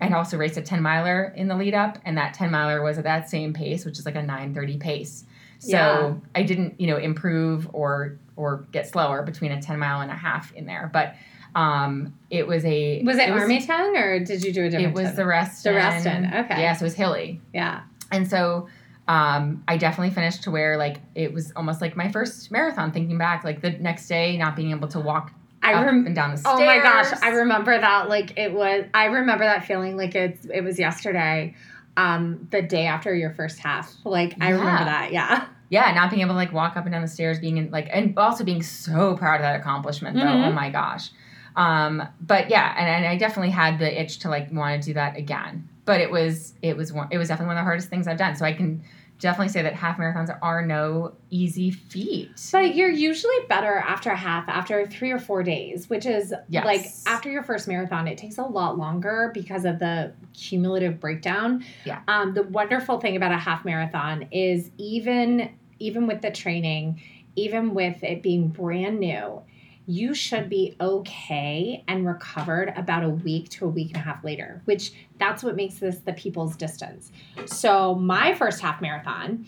I'd 0.00 0.12
also 0.12 0.36
raced 0.36 0.56
a 0.56 0.62
10 0.62 0.82
miler 0.82 1.32
in 1.36 1.46
the 1.46 1.54
lead 1.54 1.74
up, 1.74 1.98
and 2.04 2.18
that 2.18 2.34
10 2.34 2.50
miler 2.50 2.82
was 2.82 2.98
at 2.98 3.04
that 3.04 3.30
same 3.30 3.52
pace, 3.52 3.84
which 3.84 4.00
is 4.00 4.04
like 4.04 4.16
a 4.16 4.22
930 4.22 4.78
pace. 4.78 5.24
So 5.60 5.70
Yeah. 5.70 6.14
I 6.34 6.42
didn't, 6.42 6.80
you 6.80 6.88
know, 6.88 6.96
improve 6.96 7.68
or 7.72 8.18
or 8.34 8.66
get 8.72 8.88
slower 8.88 9.22
between 9.22 9.52
a 9.52 9.62
10 9.62 9.78
mile 9.78 10.00
and 10.00 10.10
a 10.10 10.14
half 10.14 10.52
in 10.54 10.66
there. 10.66 10.90
But 10.92 11.14
um, 11.54 12.14
it 12.30 12.46
was 12.46 12.64
a 12.64 13.00
was 13.04 13.16
it, 13.16 13.32
was, 13.32 13.42
Army 13.42 13.60
ten 13.60 13.96
or 13.96 14.18
did 14.18 14.42
you 14.42 14.52
do 14.52 14.64
a 14.64 14.70
different? 14.70 14.88
It 14.88 14.94
was 14.94 15.10
10? 15.10 15.16
the 15.16 15.26
rest. 15.26 15.62
The 15.62 15.72
Reston, 15.72 16.26
okay. 16.34 16.60
Yeah, 16.62 16.72
so 16.74 16.82
it 16.82 16.86
was 16.86 16.94
hilly. 16.94 17.40
yeah. 17.54 17.82
And 18.10 18.28
so 18.28 18.68
um, 19.08 19.64
I 19.66 19.76
definitely 19.78 20.14
finished 20.14 20.42
to 20.44 20.50
where 20.50 20.76
like 20.76 20.98
it 21.14 21.32
was 21.32 21.52
almost 21.56 21.80
like 21.80 21.96
my 21.96 22.12
first 22.12 22.50
marathon. 22.50 22.92
Thinking 22.92 23.18
back, 23.18 23.42
like 23.42 23.62
the 23.62 23.70
next 23.70 24.06
day, 24.06 24.36
not 24.36 24.54
being 24.54 24.70
able 24.70 24.88
to 24.88 25.00
walk 25.00 25.32
I 25.62 25.72
up 25.74 25.86
and 25.88 26.14
down 26.14 26.30
the 26.30 26.36
stairs. 26.36 26.56
Oh 26.60 26.64
my 26.64 26.78
gosh, 26.78 27.12
I 27.22 27.30
remember 27.30 27.78
that 27.78 28.08
like 28.08 28.38
it 28.38 28.52
was 28.52 28.84
I 28.94 29.06
remember 29.06 29.44
that 29.44 29.64
feeling 29.64 29.96
like 29.96 30.14
it's 30.14 30.44
it 30.44 30.62
was 30.62 30.78
yesterday. 30.78 31.54
Um 31.96 32.46
the 32.50 32.62
day 32.62 32.86
after 32.86 33.14
your 33.14 33.30
first 33.32 33.58
half. 33.58 33.92
Like 34.04 34.34
I 34.40 34.50
remember 34.50 34.84
that. 34.84 35.10
Yeah. 35.12 35.46
yeah, 35.70 35.92
not 35.94 36.10
being 36.10 36.22
able 36.22 36.32
to 36.34 36.36
like 36.36 36.52
walk 36.52 36.76
up 36.76 36.84
and 36.84 36.92
down 36.92 37.02
the 37.02 37.08
stairs, 37.08 37.40
being 37.40 37.56
in 37.56 37.70
like, 37.70 37.88
and 37.90 38.16
also 38.18 38.44
being 38.44 38.62
so 38.62 39.16
proud 39.16 39.36
of 39.36 39.42
that 39.42 39.58
accomplishment 39.58 40.16
though. 40.16 40.22
Mhm. 40.22 40.48
Oh 40.48 40.52
my 40.52 40.70
gosh. 40.70 41.10
Um, 41.56 42.06
but 42.20 42.50
yeah, 42.50 42.74
and, 42.78 42.88
and 42.88 43.06
I 43.06 43.16
definitely 43.16 43.50
had 43.50 43.78
the 43.78 44.00
itch 44.00 44.20
to 44.20 44.28
like 44.28 44.52
want 44.52 44.82
to 44.82 44.90
do 44.90 44.94
that 44.94 45.16
again. 45.16 45.68
But 45.86 46.00
it 46.00 46.10
was 46.10 46.54
it 46.62 46.76
was 46.76 46.92
one 46.92 47.08
it 47.10 47.18
was 47.18 47.28
definitely 47.28 47.48
one 47.48 47.56
of 47.56 47.62
the 47.62 47.64
hardest 47.64 47.88
things 47.88 48.06
I've 48.06 48.18
done. 48.18 48.36
So 48.36 48.44
I 48.44 48.52
can 48.52 48.82
definitely 49.18 49.48
say 49.48 49.62
that 49.62 49.74
half 49.74 49.98
marathons 49.98 50.36
are 50.42 50.64
no 50.64 51.14
easy 51.30 51.70
feat. 51.70 52.30
But 52.52 52.74
you're 52.74 52.90
usually 52.90 53.34
better 53.48 53.78
after 53.78 54.10
a 54.10 54.16
half, 54.16 54.48
after 54.48 54.86
three 54.86 55.10
or 55.10 55.18
four 55.18 55.42
days, 55.42 55.90
which 55.90 56.06
is 56.06 56.32
Yes. 56.48 56.64
like 56.64 56.86
after 57.06 57.30
your 57.30 57.42
first 57.42 57.66
marathon, 57.68 58.06
it 58.06 58.16
takes 58.18 58.38
a 58.38 58.42
lot 58.44 58.78
longer 58.78 59.30
because 59.34 59.64
of 59.64 59.78
the 59.78 60.12
cumulative 60.34 61.00
breakdown. 61.00 61.64
Yeah. 61.84 62.00
Um, 62.08 62.34
the 62.34 62.44
wonderful 62.44 63.00
thing 63.00 63.16
about 63.16 63.32
a 63.32 63.36
half 63.38 63.64
marathon 63.64 64.26
is 64.30 64.70
even 64.78 65.50
even 65.80 66.06
with 66.08 66.20
the 66.22 66.30
training, 66.30 67.00
even 67.36 67.72
with 67.72 68.02
it 68.02 68.20
being 68.20 68.48
brand 68.48 68.98
new, 68.98 69.40
you 69.88 70.12
should 70.12 70.50
be 70.50 70.76
okay 70.82 71.82
and 71.88 72.06
recovered 72.06 72.74
about 72.76 73.02
a 73.02 73.08
week 73.08 73.48
to 73.48 73.64
a 73.64 73.68
week 73.68 73.88
and 73.88 73.96
a 73.96 74.00
half 74.00 74.22
later, 74.22 74.60
which 74.66 74.92
that's 75.18 75.42
what 75.42 75.56
makes 75.56 75.76
this 75.76 75.96
the 76.00 76.12
people's 76.12 76.56
distance. 76.56 77.10
So 77.46 77.94
my 77.94 78.34
first 78.34 78.60
half 78.60 78.82
marathon, 78.82 79.46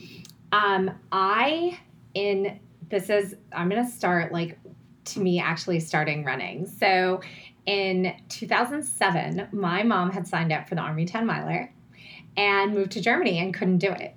um, 0.50 0.90
I 1.12 1.79
in 2.14 2.59
this 2.88 3.11
is 3.11 3.37
I'm 3.53 3.68
gonna 3.68 3.88
start 3.88 4.33
like 4.33 4.59
to 5.05 5.20
me 5.20 5.38
actually 5.38 5.79
starting 5.79 6.24
running. 6.24 6.66
So 6.66 7.20
in 7.66 8.14
2007, 8.31 9.48
my 9.53 9.83
mom 9.83 10.11
had 10.11 10.26
signed 10.26 10.53
up 10.53 10.70
for 10.70 10.74
the 10.74 10.81
Army 10.81 11.05
10 11.05 11.26
miler 11.26 11.70
and 12.38 12.72
moved 12.72 12.92
to 12.92 13.03
Germany 13.03 13.40
and 13.40 13.53
couldn't 13.53 13.79
do 13.79 13.90
it. 13.90 14.14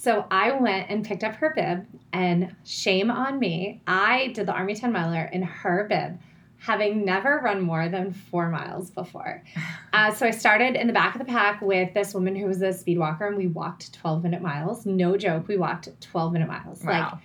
So 0.00 0.24
I 0.30 0.52
went 0.52 0.88
and 0.88 1.04
picked 1.04 1.22
up 1.24 1.34
her 1.34 1.52
bib, 1.54 1.86
and 2.14 2.56
shame 2.64 3.10
on 3.10 3.38
me, 3.38 3.82
I 3.86 4.28
did 4.28 4.46
the 4.46 4.52
Army 4.54 4.74
10 4.74 4.90
miler 4.92 5.24
in 5.30 5.42
her 5.42 5.86
bib, 5.90 6.18
having 6.56 7.04
never 7.04 7.38
run 7.44 7.60
more 7.60 7.86
than 7.90 8.14
four 8.14 8.48
miles 8.48 8.90
before. 8.90 9.42
Uh, 9.92 10.14
so 10.14 10.24
I 10.24 10.30
started 10.30 10.76
in 10.76 10.86
the 10.86 10.92
back 10.92 11.16
of 11.16 11.18
the 11.18 11.24
pack 11.24 11.60
with 11.60 11.92
this 11.94 12.14
woman 12.14 12.36
who 12.36 12.46
was 12.46 12.62
a 12.62 12.72
speed 12.72 12.96
walker, 12.96 13.26
and 13.26 13.36
we 13.36 13.48
walked 13.48 13.92
12 13.92 14.22
minute 14.22 14.40
miles. 14.40 14.86
No 14.86 15.16
joke, 15.16 15.48
we 15.48 15.56
walked 15.56 15.88
12 16.00 16.32
minute 16.32 16.46
miles. 16.46 16.84
Like, 16.84 17.12
Wow. 17.12 17.18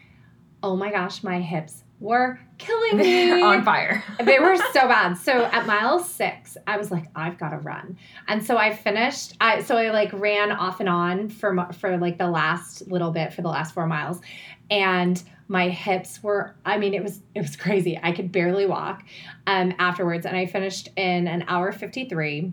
oh 0.63 0.75
my 0.75 0.89
gosh, 0.89 1.21
my 1.23 1.39
hips 1.39 1.83
were 1.99 2.39
killing 2.57 2.97
me. 2.97 3.41
On 3.41 3.63
fire. 3.63 4.03
they 4.23 4.39
were 4.39 4.55
so 4.55 4.87
bad. 4.87 5.15
So 5.15 5.45
at 5.45 5.65
mile 5.65 5.99
six, 5.99 6.57
I 6.67 6.77
was 6.77 6.91
like, 6.91 7.05
I've 7.15 7.37
got 7.37 7.49
to 7.49 7.57
run, 7.57 7.97
and 8.27 8.45
so 8.45 8.57
I 8.57 8.75
finished. 8.75 9.33
I 9.39 9.61
so 9.61 9.77
I 9.77 9.91
like 9.91 10.11
ran 10.13 10.51
off 10.51 10.79
and 10.79 10.89
on 10.89 11.29
for 11.29 11.67
for 11.73 11.97
like 11.97 12.17
the 12.17 12.29
last 12.29 12.87
little 12.87 13.11
bit 13.11 13.33
for 13.33 13.41
the 13.41 13.49
last 13.49 13.73
four 13.73 13.87
miles, 13.87 14.21
and 14.69 15.21
my 15.47 15.69
hips 15.69 16.21
were. 16.23 16.55
I 16.65 16.77
mean, 16.77 16.93
it 16.93 17.03
was 17.03 17.21
it 17.33 17.41
was 17.41 17.55
crazy. 17.55 17.99
I 18.01 18.11
could 18.11 18.31
barely 18.31 18.65
walk. 18.65 19.03
Um, 19.47 19.73
afterwards, 19.79 20.25
and 20.25 20.35
I 20.35 20.45
finished 20.45 20.89
in 20.95 21.27
an 21.27 21.45
hour 21.47 21.71
fifty 21.71 22.09
three, 22.09 22.51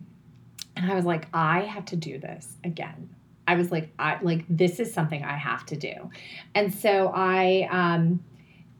and 0.76 0.90
I 0.90 0.94
was 0.94 1.04
like, 1.04 1.26
I 1.32 1.60
have 1.60 1.84
to 1.86 1.96
do 1.96 2.18
this 2.18 2.56
again. 2.64 3.10
I 3.46 3.56
was 3.56 3.72
like, 3.72 3.90
I 3.98 4.18
like 4.22 4.44
this 4.48 4.78
is 4.78 4.94
something 4.94 5.24
I 5.24 5.36
have 5.36 5.66
to 5.66 5.76
do, 5.76 6.10
and 6.54 6.72
so 6.72 7.10
I 7.14 7.68
um 7.70 8.22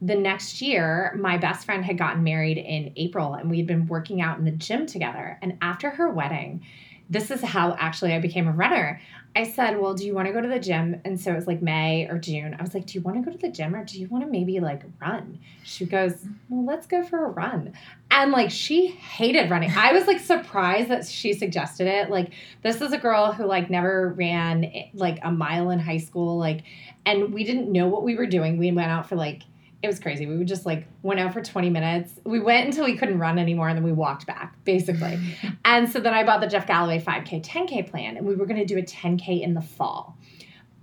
the 0.03 0.15
next 0.15 0.61
year, 0.61 1.15
my 1.17 1.37
best 1.37 1.65
friend 1.65 1.85
had 1.85 1.97
gotten 1.97 2.23
married 2.23 2.57
in 2.57 2.91
April 2.97 3.35
and 3.35 3.49
we 3.49 3.57
had 3.57 3.67
been 3.67 3.87
working 3.87 4.21
out 4.21 4.37
in 4.37 4.43
the 4.43 4.51
gym 4.51 4.85
together. 4.85 5.39
And 5.41 5.57
after 5.61 5.89
her 5.91 6.09
wedding, 6.09 6.65
this 7.09 7.31
is 7.31 7.41
how 7.41 7.75
actually 7.79 8.13
I 8.13 8.19
became 8.19 8.47
a 8.47 8.51
runner. 8.51 8.99
I 9.35 9.43
said, 9.43 9.79
Well, 9.79 9.93
do 9.93 10.05
you 10.05 10.13
want 10.13 10.27
to 10.27 10.33
go 10.33 10.41
to 10.41 10.47
the 10.47 10.59
gym? 10.59 10.99
And 11.05 11.19
so 11.19 11.31
it 11.31 11.35
was 11.35 11.47
like 11.47 11.61
May 11.61 12.07
or 12.07 12.17
June. 12.17 12.55
I 12.57 12.61
was 12.61 12.73
like, 12.73 12.85
Do 12.85 12.97
you 12.97 13.01
want 13.01 13.17
to 13.17 13.23
go 13.23 13.31
to 13.31 13.37
the 13.37 13.51
gym 13.51 13.73
or 13.73 13.85
do 13.85 13.97
you 13.99 14.07
want 14.07 14.25
to 14.25 14.29
maybe 14.29 14.59
like 14.59 14.83
run? 14.99 15.39
She 15.63 15.85
goes, 15.85 16.25
Well, 16.49 16.65
let's 16.65 16.85
go 16.85 17.03
for 17.03 17.25
a 17.25 17.29
run. 17.29 17.73
And 18.11 18.31
like 18.31 18.51
she 18.51 18.87
hated 18.87 19.49
running. 19.49 19.71
I 19.75 19.93
was 19.93 20.05
like 20.05 20.19
surprised 20.19 20.89
that 20.89 21.05
she 21.07 21.33
suggested 21.33 21.87
it. 21.87 22.09
Like, 22.09 22.31
this 22.61 22.81
is 22.81 22.91
a 22.91 22.97
girl 22.97 23.31
who 23.31 23.45
like 23.45 23.69
never 23.69 24.13
ran 24.17 24.65
eh, 24.65 24.89
like 24.93 25.19
a 25.23 25.31
mile 25.31 25.69
in 25.69 25.79
high 25.79 25.97
school. 25.97 26.37
Like, 26.37 26.63
and 27.05 27.33
we 27.33 27.43
didn't 27.43 27.71
know 27.71 27.87
what 27.87 28.03
we 28.03 28.15
were 28.15 28.27
doing. 28.27 28.57
We 28.57 28.71
went 28.71 28.91
out 28.91 29.07
for 29.07 29.15
like 29.15 29.43
it 29.83 29.87
was 29.87 29.99
crazy. 29.99 30.25
We 30.25 30.37
would 30.37 30.47
just 30.47 30.65
like 30.65 30.87
went 31.01 31.19
out 31.19 31.33
for 31.33 31.41
20 31.41 31.69
minutes. 31.69 32.13
We 32.23 32.39
went 32.39 32.67
until 32.67 32.85
we 32.85 32.95
couldn't 32.95 33.19
run 33.19 33.37
anymore 33.37 33.67
and 33.67 33.77
then 33.77 33.83
we 33.83 33.91
walked 33.91 34.25
back, 34.25 34.55
basically. 34.63 35.19
and 35.65 35.91
so 35.91 35.99
then 35.99 36.13
I 36.13 36.23
bought 36.23 36.39
the 36.39 36.47
Jeff 36.47 36.65
Galloway 36.65 37.01
5K, 37.01 37.43
10K 37.43 37.91
plan 37.91 38.15
and 38.15 38.25
we 38.25 38.35
were 38.35 38.45
going 38.45 38.59
to 38.59 38.65
do 38.65 38.79
a 38.79 38.81
10K 38.81 39.41
in 39.41 39.53
the 39.53 39.61
fall. 39.61 40.17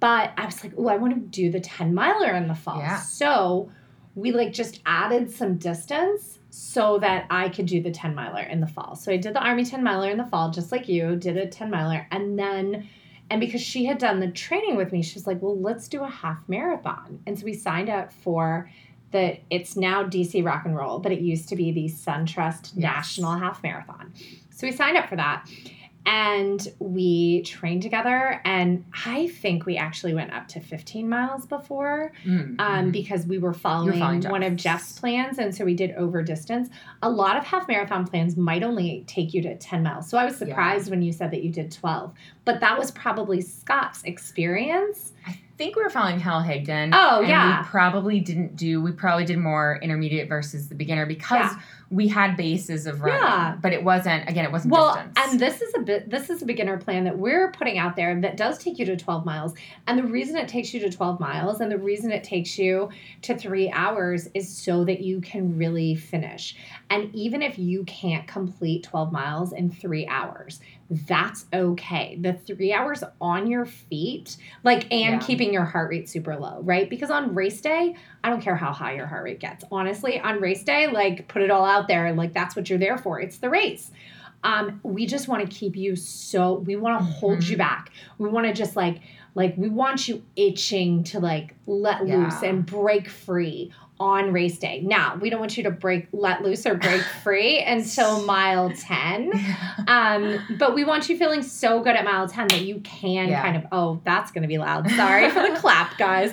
But 0.00 0.32
I 0.36 0.44
was 0.44 0.62
like, 0.62 0.74
oh, 0.76 0.88
I 0.88 0.96
want 0.96 1.14
to 1.14 1.20
do 1.20 1.50
the 1.50 1.60
10 1.60 1.94
miler 1.94 2.32
in 2.34 2.46
the 2.46 2.54
fall. 2.54 2.78
Yeah. 2.78 3.00
So 3.00 3.70
we 4.14 4.32
like 4.32 4.52
just 4.52 4.80
added 4.84 5.30
some 5.30 5.56
distance 5.56 6.38
so 6.50 6.98
that 6.98 7.26
I 7.30 7.48
could 7.48 7.66
do 7.66 7.82
the 7.82 7.90
10 7.90 8.14
miler 8.14 8.42
in 8.42 8.60
the 8.60 8.66
fall. 8.66 8.96
So 8.96 9.12
I 9.12 9.16
did 9.16 9.34
the 9.34 9.40
Army 9.40 9.64
10 9.64 9.82
miler 9.82 10.10
in 10.10 10.18
the 10.18 10.26
fall, 10.26 10.50
just 10.50 10.72
like 10.72 10.88
you, 10.88 11.16
did 11.16 11.38
a 11.38 11.46
10 11.46 11.70
miler. 11.70 12.06
And 12.10 12.38
then, 12.38 12.88
and 13.30 13.40
because 13.40 13.62
she 13.62 13.86
had 13.86 13.98
done 13.98 14.20
the 14.20 14.30
training 14.30 14.76
with 14.76 14.92
me, 14.92 15.02
she 15.02 15.14
was 15.14 15.26
like, 15.26 15.40
well, 15.40 15.58
let's 15.58 15.88
do 15.88 16.02
a 16.02 16.10
half 16.10 16.38
marathon. 16.48 17.20
And 17.26 17.38
so 17.38 17.44
we 17.44 17.54
signed 17.54 17.88
up 17.88 18.12
for 18.12 18.68
the, 19.12 19.38
it's 19.50 19.76
now 19.76 20.04
DC 20.04 20.44
Rock 20.44 20.64
and 20.64 20.76
Roll, 20.76 20.98
but 20.98 21.10
it 21.12 21.20
used 21.20 21.48
to 21.50 21.56
be 21.56 21.72
the 21.72 21.86
SunTrust 21.86 22.72
Yes. 22.74 22.76
National 22.76 23.32
Half 23.36 23.62
Marathon. 23.62 24.12
So 24.50 24.66
we 24.66 24.72
signed 24.72 24.96
up 24.96 25.08
for 25.08 25.16
that. 25.16 25.48
and 26.06 26.66
we 26.78 27.42
trained 27.42 27.82
together 27.82 28.40
and 28.46 28.82
i 29.06 29.26
think 29.42 29.66
we 29.66 29.76
actually 29.76 30.14
went 30.14 30.32
up 30.32 30.48
to 30.48 30.58
15 30.58 31.06
miles 31.06 31.44
before 31.44 32.10
Mm, 32.24 32.58
um, 32.58 32.86
mhm. 32.86 32.92
because 32.92 33.26
we 33.26 33.36
were 33.36 33.52
following, 33.52 33.98
following 33.98 34.22
one 34.22 34.42
of 34.42 34.56
Jeff's. 34.56 34.98
plans 34.98 35.38
and 35.38 35.54
so 35.54 35.62
we 35.66 35.74
did 35.74 35.90
over 35.96 36.22
distance 36.22 36.70
a 37.02 37.10
lot 37.10 37.36
of 37.36 37.44
half 37.44 37.68
marathon 37.68 38.06
plans 38.06 38.34
might 38.38 38.62
only 38.62 39.04
take 39.08 39.34
you 39.34 39.42
to 39.42 39.54
10 39.58 39.82
miles 39.82 40.08
so 40.08 40.16
i 40.16 40.24
was 40.24 40.32
Yeah. 40.40 40.46
surprised 40.46 40.88
when 40.90 41.02
you 41.02 41.12
said 41.12 41.30
that 41.32 41.42
you 41.44 41.50
did 41.52 41.70
12 41.70 42.14
but 42.46 42.60
that 42.60 42.78
was 42.78 42.90
probably 42.92 43.42
scott's 43.42 44.02
experience 44.04 45.12
I 45.26 45.38
think 45.60 45.76
we 45.76 45.82
were 45.82 45.90
following 45.90 46.18
Hal 46.18 46.42
Higdon. 46.42 46.90
Oh, 46.94 47.18
and 47.20 47.28
yeah. 47.28 47.60
We 47.60 47.66
probably 47.68 48.18
didn't 48.18 48.56
do. 48.56 48.80
We 48.80 48.92
probably 48.92 49.26
did 49.26 49.36
more 49.38 49.78
intermediate 49.82 50.26
versus 50.26 50.68
the 50.68 50.74
beginner 50.74 51.04
because 51.04 51.52
Yeah. 51.52 51.60
we 51.90 52.08
had 52.08 52.34
bases 52.34 52.86
of 52.86 53.02
running. 53.02 53.20
Yeah. 53.20 53.56
But 53.60 53.74
it 53.74 53.84
wasn't. 53.84 54.26
Again, 54.26 54.46
it 54.46 54.52
wasn't 54.52 54.72
well 54.72 54.94
distance. 54.94 55.18
and 55.18 55.38
this 55.38 55.60
is 55.60 55.74
a 55.76 55.80
bit 55.80 56.08
this 56.08 56.30
is 56.30 56.40
a 56.40 56.46
beginner 56.46 56.78
plan 56.78 57.04
that 57.04 57.18
we're 57.18 57.50
putting 57.52 57.76
out 57.76 57.94
there 57.94 58.18
that 58.22 58.38
does 58.38 58.56
take 58.56 58.78
you 58.78 58.86
to 58.86 58.96
12 58.96 59.26
miles 59.26 59.52
and 59.86 59.98
the 59.98 60.02
reason 60.04 60.38
it 60.38 60.48
takes 60.48 60.72
you 60.72 60.80
to 60.80 60.88
12 60.90 61.20
miles 61.20 61.60
and 61.60 61.70
the 61.70 61.76
reason 61.78 62.10
it 62.10 62.24
takes 62.24 62.58
you 62.58 62.88
to 63.20 63.36
three 63.36 63.70
hours 63.70 64.28
is 64.32 64.48
so 64.48 64.82
that 64.86 65.00
you 65.02 65.20
can 65.20 65.58
really 65.58 65.94
finish 65.94 66.56
and 66.88 67.14
even 67.14 67.42
if 67.42 67.58
you 67.58 67.84
can't 67.84 68.26
complete 68.26 68.82
12 68.84 69.12
miles 69.12 69.52
in 69.52 69.70
three 69.70 70.06
hours 70.06 70.60
that's 70.90 71.46
okay. 71.53 72.18
The 72.20 72.33
three 72.33 72.72
hours 72.72 73.05
on 73.20 73.46
your 73.46 73.64
feet 73.64 74.37
like 74.64 74.92
and 74.92 75.20
Yeah. 75.20 75.26
keeping 75.26 75.53
your 75.53 75.64
heart 75.64 75.90
rate 75.90 76.09
super 76.09 76.37
low 76.37 76.61
right? 76.62 76.90
Because 76.90 77.11
on 77.11 77.35
race 77.35 77.61
day 77.61 77.94
i 78.24 78.29
don't 78.29 78.40
care 78.42 78.57
how 78.57 78.72
high 78.72 78.94
your 78.94 79.07
heart 79.07 79.24
rate 79.24 79.38
gets. 79.40 79.64
Honestly 79.70 80.18
on 80.18 80.40
race 80.40 80.64
day 80.64 80.88
like 80.88 81.29
put 81.29 81.42
it 81.42 81.50
all 81.50 81.64
out 81.64 81.87
there 81.88 82.07
and 82.07 82.16
like 82.18 82.33
that's 82.33 82.57
what 82.57 82.68
you're 82.68 82.79
there 82.79 82.98
for. 82.98 83.20
It's 83.20 83.38
the 83.38 83.48
race. 83.50 83.90
Um, 84.42 84.81
we 84.83 85.05
just 85.07 85.29
want 85.29 85.48
to 85.48 85.55
keep 85.55 85.76
you 85.76 85.94
so 85.96 86.55
we 86.55 86.74
want 86.74 86.98
to 86.98 87.05
hold 87.05 87.44
you 87.46 87.57
Mhm. 87.57 87.59
back. 87.59 87.90
We 88.18 88.29
want 88.29 88.46
to 88.46 88.53
just 88.53 88.74
like 88.74 89.00
like 89.37 89.55
we 89.57 89.68
want 89.68 90.09
you 90.09 90.24
itching 90.35 91.05
to 91.05 91.20
like 91.20 91.55
let 91.66 92.05
loose 92.05 92.42
and 92.42 92.66
break 92.66 93.09
free 93.09 93.70
on 94.00 94.32
race 94.32 94.58
day 94.58 94.80
now 94.80 95.14
we 95.20 95.28
don't 95.28 95.38
want 95.38 95.56
you 95.58 95.62
to 95.62 95.70
break 95.70 96.08
let 96.12 96.42
loose 96.42 96.66
or 96.66 96.74
break 96.74 97.02
free 97.22 97.60
until 97.60 98.24
mile 98.24 98.72
10 98.74 99.30
um 99.86 100.38
but 100.58 100.74
we 100.74 100.84
want 100.84 101.08
you 101.08 101.16
feeling 101.18 101.42
so 101.42 101.80
good 101.82 101.94
at 101.94 102.04
mile 102.04 102.26
10 102.26 102.48
that 102.48 102.62
you 102.62 102.80
can 102.80 103.28
Yeah. 103.28 103.42
kind 103.42 103.56
of 103.56 103.66
oh 103.70 104.00
that's 104.04 104.32
going 104.32 104.42
to 104.42 104.48
be 104.48 104.58
loud 104.58 104.90
sorry 104.90 105.28
for 105.30 105.42
the 105.42 105.54
clap 105.60 105.98
guys 105.98 106.32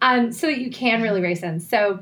um 0.00 0.32
so 0.32 0.46
that 0.46 0.58
you 0.58 0.70
can 0.70 1.02
really 1.02 1.20
race 1.20 1.42
in 1.42 1.58
so 1.60 2.00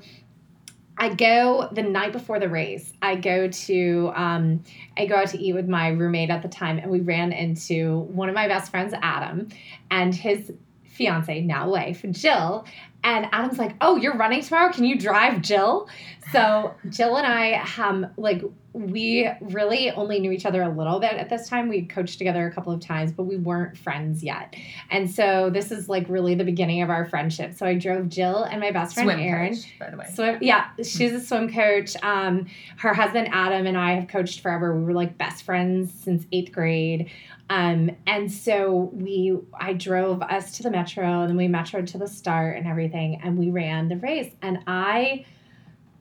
I 0.98 1.12
go 1.14 1.68
the 1.72 1.82
night 1.82 2.12
before 2.12 2.38
the 2.40 2.48
race. 2.48 2.90
I 3.02 3.16
go 3.16 3.48
to 3.48 4.12
um, 4.14 4.64
I 4.96 5.04
go 5.04 5.16
out 5.16 5.28
to 5.28 5.38
eat 5.38 5.52
with 5.52 5.68
my 5.68 5.88
roommate 5.88 6.30
at 6.30 6.40
the 6.40 6.48
time, 6.48 6.78
and 6.78 6.90
we 6.90 7.00
ran 7.00 7.32
into 7.32 7.98
one 8.12 8.30
of 8.30 8.34
my 8.34 8.48
best 8.48 8.70
friends, 8.70 8.94
Adam, 9.02 9.48
and 9.90 10.14
his 10.14 10.52
fiance, 10.84 11.42
now 11.42 11.68
wife, 11.68 12.02
Jill. 12.12 12.64
And 13.06 13.28
Adam's 13.30 13.58
like, 13.58 13.76
"Oh, 13.80 13.94
you're 13.96 14.16
running 14.16 14.42
tomorrow? 14.42 14.72
Can 14.72 14.84
you 14.84 14.98
drive, 14.98 15.40
Jill?" 15.40 15.88
So 16.32 16.74
Jill 16.90 17.16
and 17.16 17.26
I, 17.26 17.64
um, 17.78 18.08
like, 18.16 18.42
we 18.72 19.30
really 19.40 19.92
only 19.92 20.18
knew 20.18 20.32
each 20.32 20.44
other 20.44 20.60
a 20.60 20.68
little 20.68 20.98
bit 20.98 21.12
at 21.12 21.30
this 21.30 21.48
time. 21.48 21.68
We 21.68 21.82
coached 21.82 22.18
together 22.18 22.46
a 22.48 22.52
couple 22.52 22.72
of 22.72 22.80
times, 22.80 23.12
but 23.12 23.22
we 23.22 23.36
weren't 23.36 23.78
friends 23.78 24.24
yet. 24.24 24.56
And 24.90 25.08
so 25.08 25.50
this 25.50 25.70
is 25.70 25.88
like 25.88 26.08
really 26.08 26.34
the 26.34 26.44
beginning 26.44 26.82
of 26.82 26.90
our 26.90 27.06
friendship. 27.06 27.54
So 27.54 27.64
I 27.64 27.78
drove 27.78 28.08
Jill 28.08 28.42
and 28.42 28.60
my 28.60 28.72
best 28.72 28.94
friend 28.94 29.08
Swim 29.08 29.20
Erin. 29.20 29.54
coach, 29.54 29.78
by 29.78 29.90
the 29.90 29.96
way. 29.96 30.06
Swim, 30.12 30.38
yeah, 30.42 30.66
she's 30.78 31.12
a 31.12 31.20
swim 31.20 31.50
coach. 31.50 31.96
Um, 32.02 32.46
her 32.78 32.92
husband 32.92 33.28
Adam 33.30 33.66
and 33.66 33.78
I 33.78 33.92
have 33.92 34.08
coached 34.08 34.40
forever. 34.40 34.76
We 34.76 34.84
were 34.84 34.94
like 34.94 35.16
best 35.16 35.44
friends 35.44 35.92
since 36.02 36.26
eighth 36.32 36.50
grade. 36.52 37.08
Um, 37.48 37.92
and 38.08 38.30
so 38.30 38.90
we, 38.92 39.38
I 39.58 39.72
drove 39.72 40.20
us 40.20 40.56
to 40.56 40.64
the 40.64 40.70
metro, 40.70 41.20
and 41.20 41.30
then 41.30 41.36
we 41.36 41.46
metroed 41.46 41.86
to 41.92 41.98
the 41.98 42.08
start 42.08 42.56
and 42.56 42.66
everything, 42.66 42.95
and 43.00 43.38
we 43.38 43.50
ran 43.50 43.88
the 43.88 43.96
race. 43.96 44.32
And 44.42 44.58
I, 44.66 45.24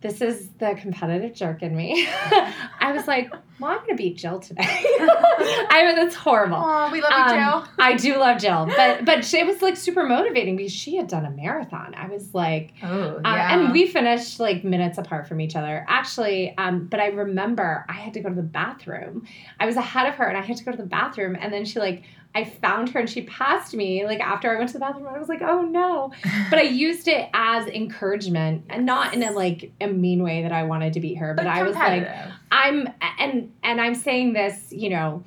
this 0.02 0.22
is 0.22 0.50
the 0.60 0.76
competitive 0.80 1.34
jerk 1.34 1.64
in 1.64 1.76
me. 1.76 2.08
I 2.80 2.92
was 2.96 3.08
like, 3.08 3.32
well, 3.60 3.72
I'm 3.72 3.80
gonna 3.80 3.96
beat 3.96 4.18
Jill 4.18 4.40
today. 4.40 4.62
I 4.68 5.84
mean, 5.86 5.96
that's 5.96 6.14
horrible. 6.16 6.58
Oh, 6.60 6.90
we 6.92 7.02
love 7.02 7.12
you, 7.12 7.18
Um, 7.18 7.64
Jill. 7.64 7.74
I 7.80 7.94
do 7.96 8.18
love 8.18 8.40
Jill, 8.40 8.66
but 8.68 9.06
but 9.06 9.24
she, 9.24 9.38
it 9.40 9.48
was 9.48 9.62
like 9.62 9.78
super 9.78 10.04
motivating 10.04 10.58
because 10.58 10.74
she 10.74 10.98
had 10.98 11.08
done 11.08 11.26
a 11.26 11.32
marathon. 11.32 11.96
I 11.96 12.08
was 12.08 12.34
like, 12.34 12.74
Oh, 12.84 13.16
um, 13.18 13.22
yeah. 13.24 13.58
and 13.58 13.72
we 13.72 13.88
finished 13.88 14.40
like 14.42 14.64
minutes 14.66 14.98
apart 14.98 15.28
from 15.28 15.40
each 15.40 15.56
other, 15.56 15.86
actually. 15.88 16.56
Um, 16.58 16.88
but 16.88 17.00
I 17.00 17.08
remember 17.08 17.86
I 17.88 17.94
had 17.94 18.14
to 18.16 18.20
go 18.20 18.28
to 18.30 18.36
the 18.36 18.42
bathroom. 18.44 19.26
I 19.60 19.66
was 19.66 19.78
ahead 19.78 20.08
of 20.08 20.16
her, 20.16 20.26
and 20.26 20.38
I 20.38 20.42
had 20.42 20.58
to 20.58 20.64
go 20.66 20.72
to 20.72 20.78
the 20.78 20.84
bathroom. 20.84 21.38
And 21.40 21.54
then 21.54 21.64
she 21.66 21.80
like, 21.80 22.04
I 22.36 22.44
found 22.44 22.90
her, 22.90 23.00
and 23.00 23.10
she 23.10 23.22
passed 23.24 23.74
me. 23.74 24.06
Like 24.06 24.20
after 24.20 24.54
I 24.54 24.58
went 24.58 24.70
to 24.70 24.74
the 24.74 24.80
bathroom, 24.80 25.08
I 25.08 25.18
was 25.18 25.30
like, 25.30 25.42
oh 25.42 25.62
no. 25.62 26.12
But 26.50 26.60
I 26.60 26.64
used 26.64 27.08
it 27.08 27.30
as 27.34 27.66
encouragement, 27.68 28.66
and 28.70 28.86
not 28.86 29.14
in 29.14 29.24
a 29.24 29.32
like 29.32 29.72
a 29.82 29.88
mean 29.88 30.22
way 30.22 30.44
that 30.44 30.52
I 30.52 30.64
wanted 30.64 30.94
to 30.94 31.00
beat 31.00 31.16
her. 31.16 31.34
But, 31.34 31.48
I 31.48 31.64
was 31.64 31.76
like. 31.76 32.08
I'm 32.52 32.90
and 33.20 33.54
and 33.64 33.82
I'm 33.82 33.96
saying 33.96 34.34
this, 34.34 34.72
you 34.72 34.90
know, 34.90 35.24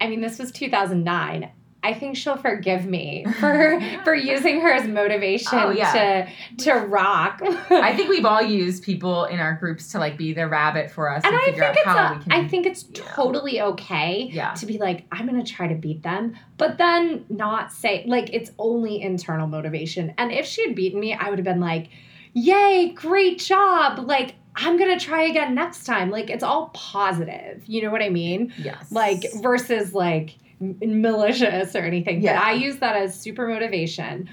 I 0.00 0.08
mean 0.08 0.20
this 0.20 0.38
was 0.38 0.50
2009. 0.52 1.50
I 1.86 1.94
think 1.94 2.16
she'll 2.16 2.36
forgive 2.36 2.84
me 2.84 3.24
for 3.38 3.80
for 4.02 4.14
using 4.32 4.60
her 4.60 4.72
as 4.72 4.88
motivation 4.88 5.58
Oh, 5.58 5.70
yeah. 5.70 6.28
to 6.56 6.64
to 6.64 6.72
rock. 6.86 7.40
I 7.70 7.94
think 7.96 8.08
we've 8.08 8.24
all 8.24 8.42
used 8.42 8.82
people 8.82 9.24
in 9.26 9.38
our 9.38 9.54
groups 9.54 9.92
to 9.92 9.98
like 9.98 10.16
be 10.16 10.32
the 10.32 10.48
rabbit 10.48 10.90
for 10.90 11.08
us 11.08 11.22
and 11.24 11.32
and, 11.32 11.42
I 11.42 11.44
figure 11.46 11.62
think 11.62 11.70
out 11.70 11.76
it's 11.76 11.84
how 11.86 12.14
a, 12.14 12.18
we 12.18 12.22
can. 12.24 12.32
I 12.32 12.48
think 12.48 12.66
it's 12.66 12.84
yeah. 12.92 13.04
totally 13.14 13.60
okay 13.60 14.28
yeah. 14.32 14.54
to 14.54 14.66
be 14.66 14.78
like 14.78 15.04
I'm 15.12 15.28
going 15.28 15.42
to 15.42 15.50
try 15.50 15.68
to 15.68 15.74
beat 15.76 16.02
them, 16.02 16.36
but 16.58 16.78
then 16.78 17.24
not 17.28 17.72
say 17.72 18.04
like 18.06 18.30
it's 18.32 18.50
only 18.58 19.00
internal 19.00 19.46
motivation. 19.46 20.12
And 20.18 20.32
if 20.32 20.46
she 20.46 20.66
had 20.66 20.74
beaten 20.74 20.98
me, 20.98 21.14
I 21.14 21.30
would 21.30 21.38
have 21.38 21.44
been 21.44 21.60
like, 21.60 21.90
"Yay, 22.32 22.92
great 22.96 23.38
job." 23.38 24.00
Like 24.00 24.34
I'm 24.56 24.76
going 24.78 24.98
to 24.98 25.04
try 25.04 25.22
again 25.24 25.54
next 25.54 25.84
time. 25.84 26.10
Like 26.10 26.30
it's 26.30 26.42
all 26.42 26.70
positive. 26.74 27.62
You 27.66 27.82
know 27.82 27.90
what 27.90 28.02
I 28.02 28.08
mean? 28.08 28.52
Yes. 28.58 28.90
like 28.90 29.22
versus 29.40 29.92
like 29.94 30.36
malicious 30.60 31.74
or 31.74 31.80
anything. 31.80 32.22
Yeah. 32.22 32.38
But 32.38 32.46
I 32.46 32.52
use 32.52 32.76
that 32.78 32.96
as 32.96 33.18
super 33.18 33.46
motivation. 33.46 34.28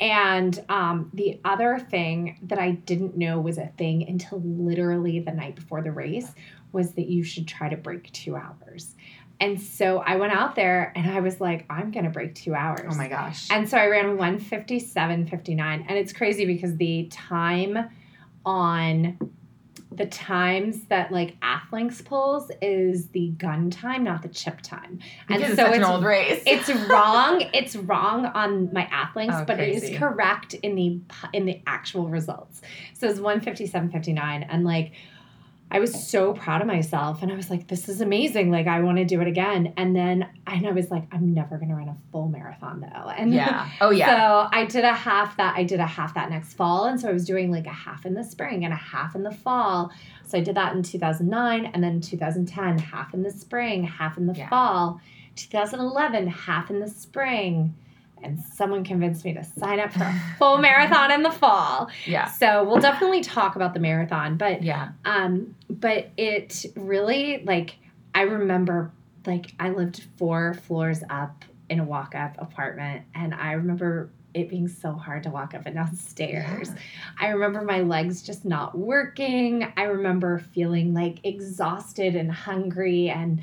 And 0.00 0.64
um, 0.68 1.10
the 1.14 1.40
other 1.44 1.78
thing 1.78 2.38
that 2.42 2.58
I 2.58 2.72
didn't 2.72 3.16
know 3.16 3.40
was 3.40 3.58
a 3.58 3.68
thing 3.78 4.08
until 4.08 4.40
literally 4.44 5.20
the 5.20 5.32
night 5.32 5.54
before 5.54 5.80
the 5.80 5.92
race 5.92 6.32
was 6.72 6.92
that 6.94 7.06
you 7.06 7.22
should 7.22 7.46
try 7.46 7.68
to 7.68 7.76
break 7.76 8.10
two 8.12 8.34
hours. 8.34 8.96
And 9.40 9.60
so 9.60 9.98
I 9.98 10.16
went 10.16 10.32
out 10.32 10.54
there 10.54 10.92
and 10.94 11.10
I 11.10 11.20
was 11.20 11.40
like, 11.40 11.66
I'm 11.68 11.90
going 11.90 12.04
to 12.04 12.10
break 12.10 12.34
two 12.34 12.54
hours. 12.54 12.86
Oh 12.88 12.96
my 12.96 13.08
gosh. 13.08 13.48
And 13.50 13.68
so 13.68 13.76
I 13.76 13.86
ran 13.86 14.16
157.59. 14.16 15.58
And 15.60 15.90
it's 15.90 16.12
crazy 16.12 16.46
because 16.46 16.76
the 16.76 17.08
time 17.10 17.90
on 18.44 19.18
the 19.96 20.06
times 20.06 20.84
that 20.86 21.10
like 21.12 21.36
Athlinks 21.40 22.04
pulls 22.04 22.50
is 22.60 23.08
the 23.08 23.28
gun 23.30 23.70
time, 23.70 24.04
not 24.04 24.22
the 24.22 24.28
chip 24.28 24.60
time. 24.62 24.98
because 25.26 25.42
and 25.42 25.52
it's 25.52 25.60
so 25.60 25.72
it's 25.72 26.04
race. 26.04 26.42
it's 26.46 26.68
wrong. 26.88 27.44
It's 27.52 27.76
wrong 27.76 28.26
on 28.26 28.72
my 28.72 28.86
Athlinks, 28.86 29.42
Oh, 29.42 29.44
but 29.44 29.60
it 29.60 29.82
is 29.82 29.98
correct 29.98 30.54
in 30.54 30.74
the 30.74 31.00
in 31.32 31.46
the 31.46 31.60
actual 31.66 32.08
results. 32.08 32.60
So 32.94 33.08
it's 33.08 33.20
157.59 33.20 34.46
and 34.48 34.64
like 34.64 34.92
I 35.74 35.80
was 35.80 36.06
so 36.08 36.34
proud 36.34 36.60
of 36.60 36.66
myself 36.66 37.22
and 37.22 37.32
I 37.32 37.34
was 37.34 37.48
like 37.48 37.66
this 37.66 37.88
is 37.88 38.02
amazing. 38.02 38.50
Like 38.50 38.66
I 38.66 38.80
want 38.82 38.98
to 38.98 39.04
do 39.06 39.20
it 39.22 39.26
again. 39.26 39.72
And 39.78 39.96
then 39.96 40.28
and 40.46 40.66
I 40.66 40.70
was 40.72 40.90
like 40.90 41.04
I'm 41.10 41.32
never 41.32 41.56
going 41.56 41.70
to 41.70 41.74
run 41.74 41.88
a 41.88 41.96
full 42.12 42.28
marathon 42.28 42.80
though. 42.80 43.08
And 43.08 43.32
yeah. 43.32 43.68
Oh 43.80 43.90
yeah. 43.90 44.06
so 44.06 44.48
I 44.52 44.66
did 44.66 44.84
a 44.84 44.92
half 44.92 45.36
that 45.38 45.56
I 45.56 45.64
did 45.64 45.80
a 45.80 45.86
half 45.86 46.14
that 46.14 46.30
next 46.30 46.54
fall, 46.54 46.84
and 46.84 47.00
so 47.00 47.08
I 47.08 47.12
was 47.12 47.24
doing 47.24 47.50
like 47.50 47.66
a 47.66 47.70
half 47.72 48.04
in 48.04 48.12
the 48.14 48.22
spring 48.22 48.64
and 48.64 48.72
a 48.72 48.76
half 48.76 49.14
in 49.14 49.22
the 49.22 49.30
fall. 49.32 49.90
So 50.26 50.36
I 50.38 50.42
did 50.42 50.54
that 50.56 50.74
in 50.74 50.82
2009, 50.82 51.66
and 51.74 51.82
then 51.82 52.00
2010, 52.00 52.78
half 52.78 53.12
in 53.14 53.22
the 53.22 53.30
spring, 53.30 53.84
half 53.84 54.16
in 54.18 54.26
the 54.26 54.34
Yeah. 54.34 54.48
fall. 54.48 55.00
2011, 55.36 56.26
half 56.28 56.70
in 56.70 56.80
the 56.80 56.88
spring, 56.88 57.74
and 58.22 58.40
someone 58.40 58.84
convinced 58.84 59.24
me 59.24 59.34
to 59.34 59.44
sign 59.44 59.80
up 59.80 59.92
for 59.92 60.04
a 60.04 60.20
full 60.38 60.58
marathon 60.58 61.10
in 61.10 61.22
the 61.22 61.30
fall. 61.30 61.88
yeah. 62.06 62.26
So 62.30 62.64
we'll 62.64 62.80
definitely 62.80 63.20
talk 63.22 63.56
about 63.56 63.74
the 63.74 63.80
marathon, 63.80 64.36
but 64.36 64.62
Yeah. 64.62 64.90
um, 65.04 65.54
but 65.70 66.10
it 66.16 66.64
really 66.76 67.42
like 67.44 67.76
I 68.14 68.22
remember 68.22 68.90
like 69.26 69.52
I 69.60 69.70
lived 69.70 70.02
four 70.16 70.54
floors 70.54 71.02
up 71.08 71.44
in 71.70 71.80
a 71.80 71.84
walk 71.84 72.14
up 72.14 72.36
apartment 72.38 73.02
and 73.14 73.34
I 73.34 73.52
remember 73.52 74.10
it 74.34 74.48
being 74.48 74.66
so 74.66 74.92
hard 74.92 75.22
to 75.24 75.30
walk 75.30 75.54
up 75.54 75.66
and 75.66 75.74
down 75.74 75.94
stairs. 76.10 76.70
I 77.20 77.28
remember 77.28 77.62
my 77.62 77.80
legs 77.82 78.22
just 78.22 78.44
not 78.44 78.76
working. 78.76 79.70
I 79.76 79.82
remember 79.84 80.38
feeling 80.54 80.94
like 80.94 81.18
exhausted 81.24 82.16
and 82.16 82.32
hungry 82.32 83.10
and 83.10 83.42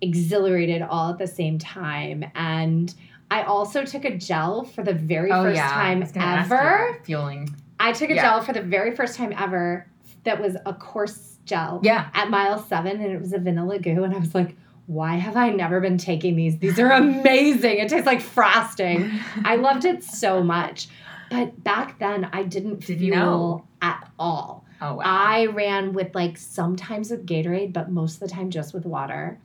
exhilarated 0.00 0.80
all 0.82 1.10
at 1.12 1.18
the 1.18 1.26
same 1.26 1.58
time. 1.58 2.24
And 2.34 2.94
I 3.30 3.42
also 3.44 3.84
took 3.84 4.04
a 4.04 4.16
gel 4.16 4.64
for 4.64 4.82
the 4.82 4.94
very 4.94 5.30
Oh 5.30 5.42
first 5.44 5.56
yeah. 5.56 5.68
I 5.68 5.84
time 5.84 6.00
was 6.00 6.12
gonna 6.12 6.26
ask 6.26 6.50
you 6.50 6.56
ever. 6.56 7.00
Fueling. 7.04 7.54
I 7.78 7.92
took 7.92 8.10
a 8.10 8.14
Yeah. 8.14 8.22
gel 8.22 8.42
for 8.42 8.52
the 8.52 8.62
very 8.62 8.94
first 8.94 9.16
time 9.16 9.32
ever 9.38 9.86
that 10.24 10.40
was 10.40 10.56
a 10.66 10.74
course 10.74 11.38
gel 11.44 11.80
Yeah. 11.82 12.08
at 12.14 12.28
mile 12.30 12.58
seven 12.58 13.00
and 13.00 13.12
it 13.12 13.20
was 13.20 13.32
a 13.32 13.38
vanilla 13.38 13.78
GU 13.78 14.02
and 14.04 14.14
I 14.14 14.18
was 14.18 14.34
like, 14.34 14.56
why 14.86 15.14
have 15.16 15.36
I 15.36 15.50
never 15.50 15.80
been 15.80 15.96
taking 15.98 16.34
these? 16.34 16.58
These 16.58 16.78
are 16.80 16.90
amazing. 16.92 17.78
It 17.78 17.88
tastes 17.88 18.06
like 18.06 18.20
frosting. 18.20 19.10
I 19.44 19.56
loved 19.56 19.84
it 19.84 20.02
so 20.02 20.42
much. 20.42 20.88
But 21.30 21.62
back 21.62 22.00
then, 22.00 22.28
I 22.32 22.42
didn't 22.42 22.88
know. 22.88 22.96
fuel 22.96 23.68
at 23.80 24.10
all. 24.18 24.64
Oh 24.82 24.94
wow. 24.94 25.02
I 25.04 25.46
ran 25.46 25.92
with 25.92 26.12
like 26.14 26.36
sometimes 26.36 27.10
with 27.10 27.24
Gatorade, 27.26 27.72
but 27.72 27.90
most 27.92 28.14
of 28.14 28.20
the 28.20 28.34
time 28.34 28.50
just 28.50 28.74
with 28.74 28.84
water. 28.84 29.38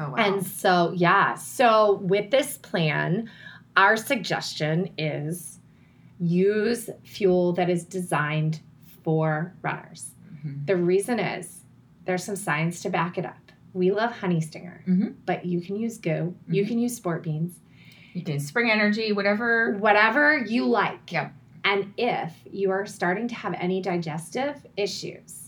Oh 0.00 0.10
wow. 0.10 0.14
And 0.16 0.44
so, 0.44 0.92
yeah. 0.96 1.34
So, 1.34 2.00
with 2.02 2.30
this 2.30 2.58
plan, 2.58 3.30
our 3.76 3.96
suggestion 3.96 4.90
is 4.98 5.60
use 6.18 6.90
fuel 7.04 7.52
that 7.54 7.70
is 7.70 7.84
designed 7.84 8.60
for 9.04 9.54
runners. 9.62 10.10
Mhm. 10.44 10.66
The 10.66 10.76
reason 10.76 11.18
is 11.18 11.62
there's 12.04 12.24
some 12.24 12.36
science 12.36 12.82
to 12.82 12.90
back 12.90 13.16
it 13.18 13.24
up. 13.24 13.36
We 13.72 13.92
love 13.92 14.10
Honey 14.12 14.40
Stinger, 14.40 14.82
Mhm. 14.86 15.14
but 15.26 15.46
you 15.46 15.60
can 15.60 15.76
use 15.76 15.96
Go, 15.98 16.34
you 16.48 16.64
Mhm. 16.64 16.68
can 16.68 16.78
use 16.80 16.96
Sport 16.96 17.22
Beans, 17.22 17.60
You 18.12 18.22
can 18.22 18.40
spring 18.40 18.70
energy, 18.70 19.12
whatever. 19.12 19.76
whatever 19.78 20.36
you 20.38 20.64
like. 20.66 21.12
Yep. 21.12 21.32
And 21.64 21.92
if 21.96 22.34
you 22.50 22.70
are 22.72 22.84
starting 22.86 23.28
to 23.28 23.34
have 23.36 23.54
any 23.54 23.80
digestive 23.80 24.66
issues 24.76 25.39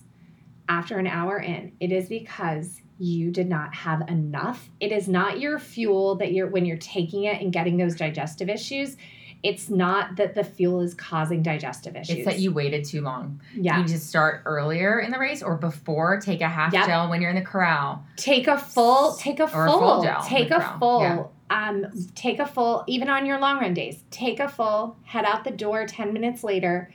after 0.68 0.98
an 0.98 1.06
hour 1.06 1.38
in, 1.38 1.72
it 1.80 1.92
is 1.92 2.08
because 2.08 2.80
you 2.98 3.30
did 3.30 3.48
not 3.48 3.74
have 3.74 4.08
enough. 4.08 4.70
It 4.80 4.92
is 4.92 5.08
not 5.08 5.40
your 5.40 5.58
fuel 5.58 6.14
that 6.16 6.32
you're 6.32 6.46
when 6.48 6.64
you're 6.64 6.76
taking 6.76 7.24
it 7.24 7.40
and 7.40 7.52
getting 7.52 7.76
those 7.76 7.96
digestive 7.96 8.48
issues. 8.48 8.96
It's 9.42 9.68
not 9.68 10.14
that 10.16 10.36
the 10.36 10.44
fuel 10.44 10.80
is 10.82 10.94
causing 10.94 11.42
digestive 11.42 11.96
issues. 11.96 12.18
It's 12.18 12.26
that 12.26 12.38
you 12.38 12.52
waited 12.52 12.84
too 12.84 13.00
long. 13.00 13.40
yeah. 13.56 13.78
You 13.78 13.82
need 13.82 13.88
to 13.90 13.98
start 13.98 14.42
earlier 14.44 15.00
in 15.00 15.10
the 15.10 15.18
race 15.18 15.42
or 15.42 15.56
before. 15.56 16.20
Take 16.20 16.42
a 16.42 16.48
half 16.48 16.72
Yep. 16.72 16.86
gel 16.86 17.10
when 17.10 17.20
you're 17.20 17.30
in 17.30 17.36
the 17.36 17.42
corral. 17.42 18.04
take 18.16 18.46
a 18.46 18.56
full 18.56 19.14
take 19.16 19.40
a 19.40 19.48
full, 19.48 19.66
full 19.66 20.02
gel, 20.04 20.22
take 20.22 20.52
a 20.52 20.76
full 20.78 21.00
yeah. 21.02 21.24
um 21.50 21.86
take 22.14 22.38
a 22.38 22.46
full 22.46 22.84
even 22.86 23.08
on 23.08 23.26
your 23.26 23.40
long 23.40 23.58
run 23.58 23.74
days 23.74 24.04
take 24.12 24.38
a 24.38 24.48
full 24.48 24.96
head 25.02 25.24
out 25.24 25.42
the 25.42 25.50
door 25.50 25.86
10 25.86 26.12
minutes 26.12 26.44
later 26.44 26.90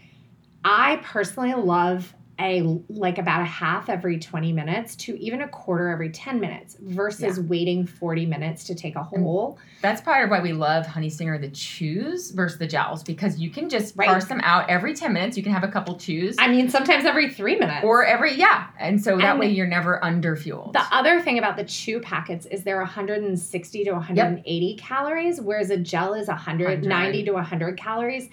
i 0.63 0.95
personally 1.03 1.53
love 1.53 2.13
a 2.40 2.62
like 2.90 3.18
about 3.18 3.42
a 3.42 3.46
half 3.46 3.90
every 3.90 4.20
20 4.20 4.54
minutes 4.54 4.96
to 4.96 5.20
even 5.20 5.42
a 5.42 5.48
quarter 5.48 5.90
every 5.90 6.10
10 6.10 6.40
minutes 6.40 6.78
versus 6.80 7.40
waiting 7.40 7.86
40 7.86 8.26
minutes 8.28 8.64
to 8.66 8.76
take 8.76 8.96
a 8.96 9.04
whole 9.04 9.58
That's 9.82 10.02
part 10.02 10.24
of 10.24 10.30
why 10.30 10.42
we 10.42 10.54
love 10.54 10.86
Honey 10.86 11.10
Stinger 11.10 11.38
the 11.40 11.50
chews 11.50 12.32
versus 12.32 12.60
the 12.60 12.68
gels 12.68 13.04
because 13.04 13.40
you 13.40 13.50
can 13.50 13.70
just 13.70 13.96
Right. 13.98 14.08
parse 14.08 14.26
them 14.26 14.40
out 14.44 14.70
every 14.70 14.94
10 14.94 15.14
minutes. 15.14 15.36
You 15.38 15.44
can 15.44 15.52
have 15.52 15.64
a 15.64 15.68
couple 15.68 15.96
chews. 15.98 16.36
i 16.40 16.48
mean 16.48 16.70
sometimes 16.70 17.06
every 17.06 17.32
three 17.32 17.56
minutes 17.58 17.84
or 17.84 18.06
every, 18.06 18.36
yeah. 18.36 18.68
And 18.80 19.04
so 19.04 19.18
that 19.18 19.32
And 19.32 19.40
way 19.40 19.50
you're 19.50 19.66
never 19.68 20.04
under 20.04 20.36
fueled. 20.36 20.74
The 20.74 20.84
other 20.92 21.22
thing 21.22 21.38
about 21.40 21.58
the 21.58 21.64
chew 21.64 22.00
packets 22.00 22.46
is 22.46 22.64
they're 22.64 22.78
160 22.78 23.84
to 23.86 23.92
180 23.94 24.76
calories, 24.76 25.42
whereas 25.42 25.70
a 25.72 25.78
gel 25.78 26.14
is 26.14 26.28
190 26.28 26.88
100. 26.90 27.26
to 27.26 27.32
100 27.34 27.78
calories. 27.78 28.30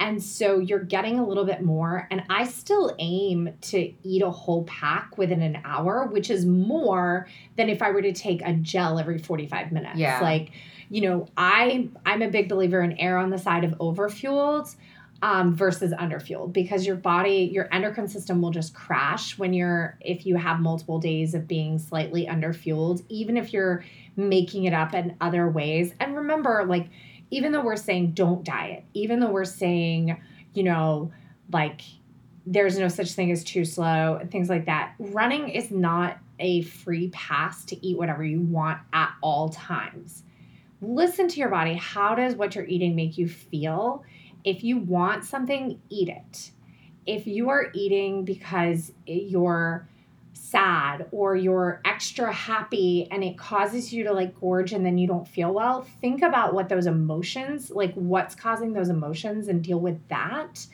And 0.00 0.22
so 0.22 0.58
you're 0.58 0.84
getting 0.84 1.18
a 1.18 1.26
little 1.26 1.44
bit 1.44 1.62
more. 1.62 2.06
And 2.10 2.22
I 2.30 2.44
still 2.44 2.94
aim 2.98 3.50
to 3.62 3.92
eat 4.02 4.22
a 4.22 4.30
whole 4.30 4.64
pack 4.64 5.18
within 5.18 5.42
an 5.42 5.60
hour, 5.64 6.06
which 6.06 6.30
is 6.30 6.46
more 6.46 7.26
than 7.56 7.68
if 7.68 7.82
I 7.82 7.90
were 7.90 8.02
to 8.02 8.12
take 8.12 8.42
a 8.42 8.52
gel 8.54 8.98
every 8.98 9.18
45 9.18 9.72
minutes. 9.72 9.98
Yeah. 9.98 10.20
Like, 10.20 10.52
you 10.90 11.02
know, 11.02 11.26
I 11.36 11.88
I'm 12.06 12.22
a 12.22 12.28
big 12.28 12.48
believer 12.48 12.80
in 12.82 12.96
err 12.98 13.18
on 13.18 13.30
the 13.30 13.38
side 13.38 13.64
of 13.64 13.72
overfueled 13.72 14.74
um, 15.22 15.54
versus 15.54 15.92
underfueled 15.92 16.52
because 16.52 16.86
your 16.86 16.96
body, 16.96 17.50
your 17.52 17.68
endocrine 17.72 18.08
system 18.08 18.40
will 18.40 18.50
just 18.50 18.74
crash 18.74 19.36
when 19.36 19.52
you're, 19.52 19.98
if 20.00 20.24
you 20.24 20.36
have 20.36 20.60
multiple 20.60 21.00
days 21.00 21.34
of 21.34 21.48
being 21.48 21.78
slightly 21.78 22.26
underfueled, 22.26 23.04
even 23.08 23.36
if 23.36 23.52
you're 23.52 23.84
making 24.16 24.64
it 24.64 24.72
up 24.72 24.94
in 24.94 25.16
other 25.20 25.48
ways. 25.48 25.92
And 25.98 26.16
remember, 26.16 26.64
like, 26.66 26.88
even 27.30 27.52
though 27.52 27.62
we're 27.62 27.76
saying 27.76 28.12
don't 28.12 28.44
diet, 28.44 28.84
even 28.94 29.20
though 29.20 29.30
we're 29.30 29.44
saying, 29.44 30.20
you 30.54 30.62
know, 30.62 31.12
like, 31.52 31.82
there's 32.46 32.78
no 32.78 32.88
such 32.88 33.12
thing 33.12 33.30
as 33.30 33.44
too 33.44 33.64
slow 33.64 34.16
and 34.16 34.30
things 34.30 34.48
like 34.48 34.66
that, 34.66 34.94
running 34.98 35.48
is 35.50 35.70
not 35.70 36.18
a 36.38 36.62
free 36.62 37.08
pass 37.08 37.64
to 37.66 37.86
eat 37.86 37.98
whatever 37.98 38.24
you 38.24 38.40
want 38.40 38.78
at 38.92 39.12
all 39.20 39.50
times. 39.50 40.22
Listen 40.80 41.28
to 41.28 41.40
your 41.40 41.48
body. 41.48 41.74
How 41.74 42.14
does 42.14 42.34
what 42.34 42.54
you're 42.54 42.64
eating 42.64 42.94
make 42.96 43.18
you 43.18 43.28
feel? 43.28 44.04
If 44.44 44.62
you 44.62 44.78
want 44.78 45.24
something, 45.24 45.80
eat 45.90 46.08
it. 46.08 46.52
If 47.06 47.26
you 47.26 47.50
are 47.50 47.70
eating 47.74 48.24
because 48.24 48.92
you're 49.06 49.88
sad 50.38 51.06
or 51.10 51.36
you're 51.36 51.80
extra 51.84 52.32
happy 52.32 53.08
and 53.10 53.22
it 53.22 53.36
causes 53.36 53.92
you 53.92 54.04
to 54.04 54.12
like 54.12 54.38
gorge 54.40 54.72
and 54.72 54.84
then 54.84 54.96
you 54.96 55.06
don't 55.06 55.26
feel 55.26 55.52
well, 55.52 55.86
think 56.00 56.22
about 56.22 56.54
what 56.54 56.68
those 56.68 56.86
emotions, 56.86 57.70
like 57.70 57.92
what's 57.94 58.34
causing 58.34 58.72
those 58.72 58.88
emotions 58.88 59.48
and 59.48 59.62
deal 59.62 59.80
with 59.80 59.98
that. 60.08 60.66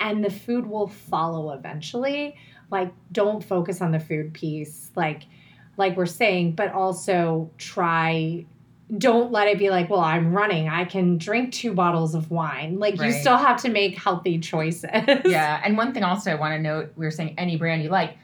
And 0.00 0.24
the 0.24 0.30
food 0.30 0.66
will 0.66 0.88
follow 0.88 1.52
eventually. 1.52 2.36
Like 2.70 2.92
don't 3.12 3.44
focus 3.44 3.80
on 3.80 3.92
the 3.92 4.00
food 4.00 4.32
piece 4.32 4.90
like 4.96 5.24
like 5.76 5.96
we're 5.96 6.06
saying, 6.06 6.52
but 6.52 6.72
also 6.72 7.50
try 7.58 8.44
don't 8.98 9.32
let 9.32 9.48
it 9.48 9.58
be 9.58 9.70
like, 9.70 9.88
well, 9.88 10.00
I'm 10.00 10.34
running. 10.34 10.68
I 10.68 10.84
can 10.84 11.16
drink 11.16 11.52
two 11.52 11.72
bottles 11.72 12.14
of 12.14 12.30
wine. 12.30 12.78
Like 12.78 13.00
you 13.00 13.10
still 13.12 13.38
have 13.38 13.62
to 13.62 13.70
make 13.70 13.96
healthy 13.96 14.38
choices. 14.38 14.90
yeah. 15.24 15.62
And 15.64 15.78
one 15.78 15.94
thing 15.94 16.02
also 16.02 16.30
I 16.30 16.34
want 16.34 16.52
to 16.54 16.58
note 16.58 16.92
we 16.96 17.06
were 17.06 17.10
saying 17.10 17.34
any 17.38 17.56
brand 17.56 17.82
you 17.82 17.88
like. 17.88 18.16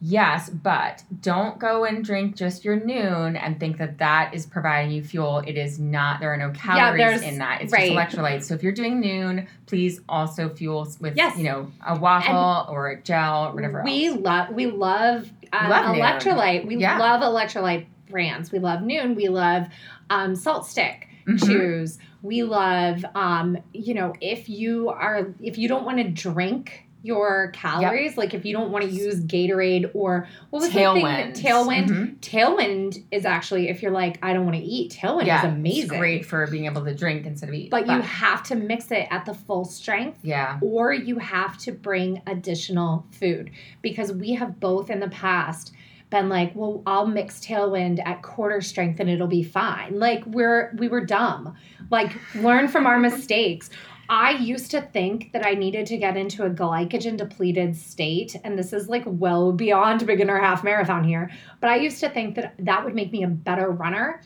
Yes, 0.00 0.50
but 0.50 1.02
don't 1.22 1.58
go 1.58 1.84
and 1.84 2.04
drink 2.04 2.36
just 2.36 2.64
your 2.64 2.78
Nuun 2.78 3.38
and 3.40 3.58
think 3.58 3.78
that 3.78 3.98
that 3.98 4.34
is 4.34 4.44
providing 4.44 4.90
you 4.90 5.02
fuel. 5.02 5.38
It 5.46 5.56
is 5.56 5.78
not. 5.78 6.20
There 6.20 6.32
are 6.32 6.36
no 6.36 6.50
calories 6.50 6.98
there's- 6.98 7.22
in 7.22 7.38
that. 7.38 7.62
It's 7.62 7.72
right. 7.72 7.90
just 7.92 8.16
electrolytes. 8.16 8.42
So 8.44 8.54
if 8.54 8.62
you're 8.62 8.72
doing 8.72 9.02
Nuun, 9.02 9.46
please 9.66 10.00
also 10.08 10.48
fuel 10.50 10.86
with 11.00 11.16
Yes. 11.16 11.38
you 11.38 11.44
know 11.44 11.70
a 11.86 11.98
waffle 11.98 12.66
or 12.72 12.88
a 12.88 13.00
gel 13.00 13.46
or 13.48 13.52
whatever 13.54 13.82
We 13.82 14.08
else. 14.08 14.18
love 14.20 14.48
we 14.50 14.66
love, 14.66 15.32
um, 15.52 15.70
Love 15.70 15.84
Nuun. 15.86 16.00
electrolyte. 16.00 16.66
We 16.66 16.76
Yeah. 16.76 16.98
love 16.98 17.22
electrolyte 17.22 17.86
brands. 18.10 18.52
We 18.52 18.58
love 18.58 18.80
Nuun. 18.80 19.14
We 19.16 19.28
love 19.28 19.68
um, 20.10 20.34
SaltStick 20.34 21.04
Mhm. 21.26 21.46
Chews. 21.46 21.98
We 22.20 22.42
love 22.42 23.04
um, 23.14 23.56
you 23.72 23.94
know 23.94 24.12
if 24.20 24.50
you 24.50 24.90
are 24.90 25.28
if 25.42 25.56
you 25.56 25.66
don't 25.68 25.84
want 25.86 25.96
to 25.98 26.04
drink 26.04 26.82
your 27.04 27.50
calories, 27.52 28.16
like 28.16 28.32
if 28.32 28.46
you 28.46 28.54
don't 28.54 28.70
want 28.70 28.82
to 28.82 28.90
use 28.90 29.22
Gatorade 29.24 29.90
or 29.92 30.26
what 30.48 30.60
was 30.62 30.68
the 30.70 30.74
thing? 30.74 30.84
Tailwind. 30.86 31.02
that- 31.02 31.34
Tailwind. 31.34 31.86
Mm-hmm. 31.88 32.14
Tailwind 32.20 33.04
is 33.10 33.26
actually 33.26 33.68
if 33.68 33.82
you're 33.82 33.92
like 33.92 34.18
I 34.22 34.32
don't 34.32 34.44
want 34.44 34.56
to 34.56 34.62
eat. 34.62 34.92
Tailwind 34.92 35.26
Yeah, 35.26 35.46
is 35.46 35.52
amazing. 35.52 35.82
It's 35.82 35.90
great 35.92 36.24
for 36.24 36.46
being 36.46 36.64
able 36.64 36.82
to 36.84 36.94
drink 36.94 37.26
instead 37.26 37.50
of 37.50 37.54
eat. 37.54 37.70
But 37.70 37.86
you 37.86 38.00
have 38.00 38.42
to 38.44 38.54
mix 38.54 38.90
it 38.90 39.06
at 39.10 39.26
the 39.26 39.34
full 39.34 39.66
strength 39.66 40.20
yeah, 40.22 40.58
or 40.62 40.94
you 40.94 41.18
have 41.18 41.58
to 41.58 41.72
bring 41.72 42.22
additional 42.26 43.04
food 43.10 43.50
because 43.82 44.10
we 44.10 44.32
have 44.32 44.58
both 44.58 44.88
in 44.88 45.00
the 45.00 45.10
past 45.10 45.72
been 46.10 46.28
like 46.28 46.52
well 46.54 46.82
i'll 46.86 47.06
mix 47.06 47.40
tailwind 47.40 48.00
at 48.06 48.22
quarter 48.22 48.60
strength 48.60 49.00
and 49.00 49.10
it'll 49.10 49.26
be 49.26 49.42
fine 49.42 49.98
like 49.98 50.24
we're 50.26 50.72
we 50.78 50.86
were 50.86 51.04
dumb 51.04 51.56
like 51.90 52.12
learn 52.36 52.68
from 52.68 52.86
our 52.86 52.98
mistakes 52.98 53.68
i 54.08 54.30
used 54.32 54.70
to 54.70 54.80
think 54.80 55.32
that 55.32 55.44
i 55.46 55.52
needed 55.54 55.86
to 55.86 55.96
get 55.96 56.16
into 56.16 56.44
a 56.44 56.50
glycogen 56.50 57.16
depleted 57.16 57.76
state 57.76 58.36
and 58.44 58.58
this 58.58 58.72
is 58.72 58.88
like 58.88 59.02
well 59.06 59.52
beyond 59.52 60.06
beginner 60.06 60.38
half 60.38 60.62
marathon 60.64 61.04
here 61.04 61.30
but 61.60 61.70
i 61.70 61.76
used 61.76 62.00
to 62.00 62.08
think 62.08 62.34
that 62.34 62.54
that 62.58 62.84
would 62.84 62.94
make 62.94 63.12
me 63.12 63.22
a 63.22 63.28
better 63.28 63.70
runner 63.70 64.20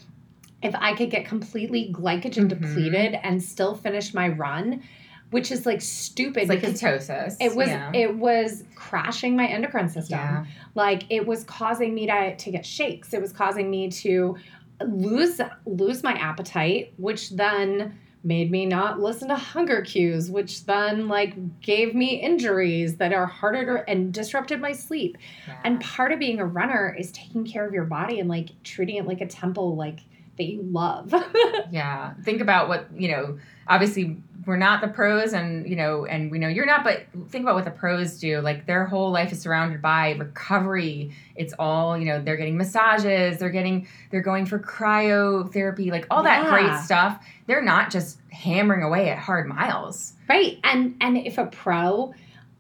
if 0.62 0.74
i 0.76 0.92
could 0.94 1.10
get 1.10 1.24
completely 1.24 1.92
glycogen 1.92 2.44
Mhm. 2.44 2.48
depleted 2.48 3.18
and 3.22 3.42
still 3.42 3.74
finish 3.74 4.12
my 4.14 4.28
run 4.28 4.82
which 5.30 5.52
is 5.52 5.66
like 5.66 5.82
stupid 5.82 6.44
it's 6.44 6.48
like 6.48 6.60
ketosis. 6.62 7.36
it 7.38 7.54
was 7.54 7.68
yeah. 7.68 7.90
it 7.94 8.16
was 8.16 8.64
crashing 8.74 9.36
my 9.36 9.46
endocrine 9.46 9.88
system 9.88 10.18
yeah. 10.18 10.44
like 10.74 11.04
it 11.10 11.26
was 11.26 11.44
causing 11.44 11.94
me 11.94 12.06
to, 12.06 12.34
to 12.36 12.50
get 12.50 12.64
shakes 12.64 13.12
it 13.12 13.20
was 13.20 13.32
causing 13.32 13.70
me 13.70 13.90
to 13.90 14.36
lose 14.86 15.40
lose 15.66 16.02
my 16.02 16.14
appetite 16.14 16.94
which 16.96 17.30
then 17.30 17.98
made 18.24 18.50
me 18.50 18.66
not 18.66 19.00
listen 19.00 19.28
to 19.28 19.36
hunger 19.36 19.82
cues 19.82 20.30
which 20.30 20.64
then 20.66 21.08
like 21.08 21.60
gave 21.60 21.94
me 21.94 22.16
injuries 22.16 22.96
that 22.96 23.12
are 23.12 23.26
harder 23.26 23.64
to 23.78 23.90
and 23.90 24.12
disrupted 24.12 24.60
my 24.60 24.72
sleep 24.72 25.16
yeah. 25.46 25.58
and 25.64 25.80
part 25.80 26.12
of 26.12 26.18
being 26.18 26.40
a 26.40 26.46
runner 26.46 26.94
is 26.98 27.12
taking 27.12 27.44
care 27.44 27.66
of 27.66 27.72
your 27.72 27.84
body 27.84 28.18
and 28.20 28.28
like 28.28 28.50
treating 28.64 28.96
it 28.96 29.06
like 29.06 29.20
a 29.20 29.26
temple 29.26 29.76
like 29.76 30.00
that 30.36 30.44
you 30.44 30.62
love 30.62 31.12
Yeah. 31.70 32.14
Think 32.24 32.40
about 32.40 32.68
what, 32.68 32.88
you 32.96 33.10
know, 33.10 33.38
obviously 33.66 34.16
we're 34.48 34.56
not 34.56 34.80
the 34.80 34.88
pros 34.88 35.34
and, 35.34 35.68
you 35.68 35.76
know, 35.76 36.06
and 36.06 36.30
we 36.30 36.38
know 36.38 36.48
you're 36.48 36.64
not, 36.64 36.82
but 36.82 37.02
think 37.28 37.42
about 37.42 37.54
what 37.54 37.66
the 37.66 37.70
pros 37.70 38.18
do. 38.18 38.40
Like 38.40 38.64
their 38.64 38.86
whole 38.86 39.10
life 39.10 39.30
is 39.30 39.42
surrounded 39.42 39.82
by 39.82 40.12
recovery. 40.12 41.12
It's 41.36 41.52
all, 41.58 41.98
you 41.98 42.06
know, 42.06 42.22
they're 42.22 42.38
getting 42.38 42.56
massages, 42.56 43.38
they're 43.38 43.50
getting, 43.50 43.86
they're 44.10 44.22
going 44.22 44.46
for 44.46 44.58
cryotherapy, 44.58 45.90
like 45.90 46.06
all 46.10 46.22
that 46.22 46.48
great 46.48 46.82
stuff. 46.82 47.22
They're 47.46 47.60
not 47.60 47.90
just 47.90 48.20
hammering 48.30 48.82
away 48.82 49.10
at 49.10 49.18
hard 49.18 49.46
miles. 49.46 50.14
Right. 50.30 50.58
And 50.64 50.96
and 51.02 51.18
if 51.18 51.36
a 51.36 51.44
pro 51.44 52.14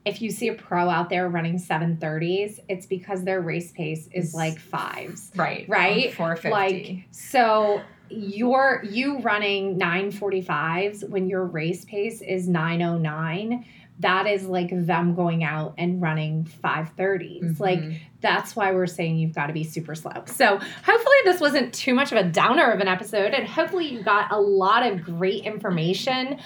if 0.04 0.20
you 0.20 0.30
see 0.30 0.48
a 0.48 0.54
pro 0.54 0.88
out 0.88 1.10
there 1.10 1.28
running 1.28 1.58
730s, 1.58 2.60
it's 2.68 2.86
because 2.86 3.24
their 3.24 3.40
race 3.42 3.72
pace 3.72 4.08
is 4.12 4.34
like 4.34 4.58
fives. 4.58 5.30
Right. 5.34 5.66
Right? 5.68 6.12
Four 6.12 6.36
fifty. 6.36 6.50
Like 6.50 7.04
so 7.12 7.80
you're 8.10 8.82
you 8.88 9.18
running 9.20 9.78
945s 9.78 11.08
when 11.08 11.28
your 11.28 11.44
race 11.44 11.84
pace 11.84 12.20
is 12.22 12.48
909 12.48 13.64
that 14.00 14.28
is 14.28 14.44
like 14.44 14.70
them 14.72 15.16
going 15.16 15.42
out 15.42 15.74
and 15.76 16.00
running 16.00 16.44
530s 16.64 17.58
like 17.58 17.80
Mhm. 17.80 17.98
that's 18.20 18.54
why 18.54 18.70
we're 18.72 18.86
saying 18.86 19.16
you've 19.18 19.34
got 19.34 19.48
to 19.48 19.52
be 19.52 19.64
super 19.64 19.94
slow. 19.96 20.12
So, 20.26 20.56
hopefully, 20.56 21.16
this 21.24 21.40
wasn't 21.40 21.72
too 21.74 21.94
much 21.94 22.10
of 22.12 22.18
a 22.18 22.24
downer 22.24 22.70
of 22.70 22.80
an 22.80 22.88
episode, 22.88 23.32
and 23.32 23.46
hopefully, 23.46 23.86
you 23.92 24.02
got 24.02 24.30
a 24.32 24.38
lot 24.40 24.84
of 24.86 25.02
great 25.04 25.44
information 25.44 26.38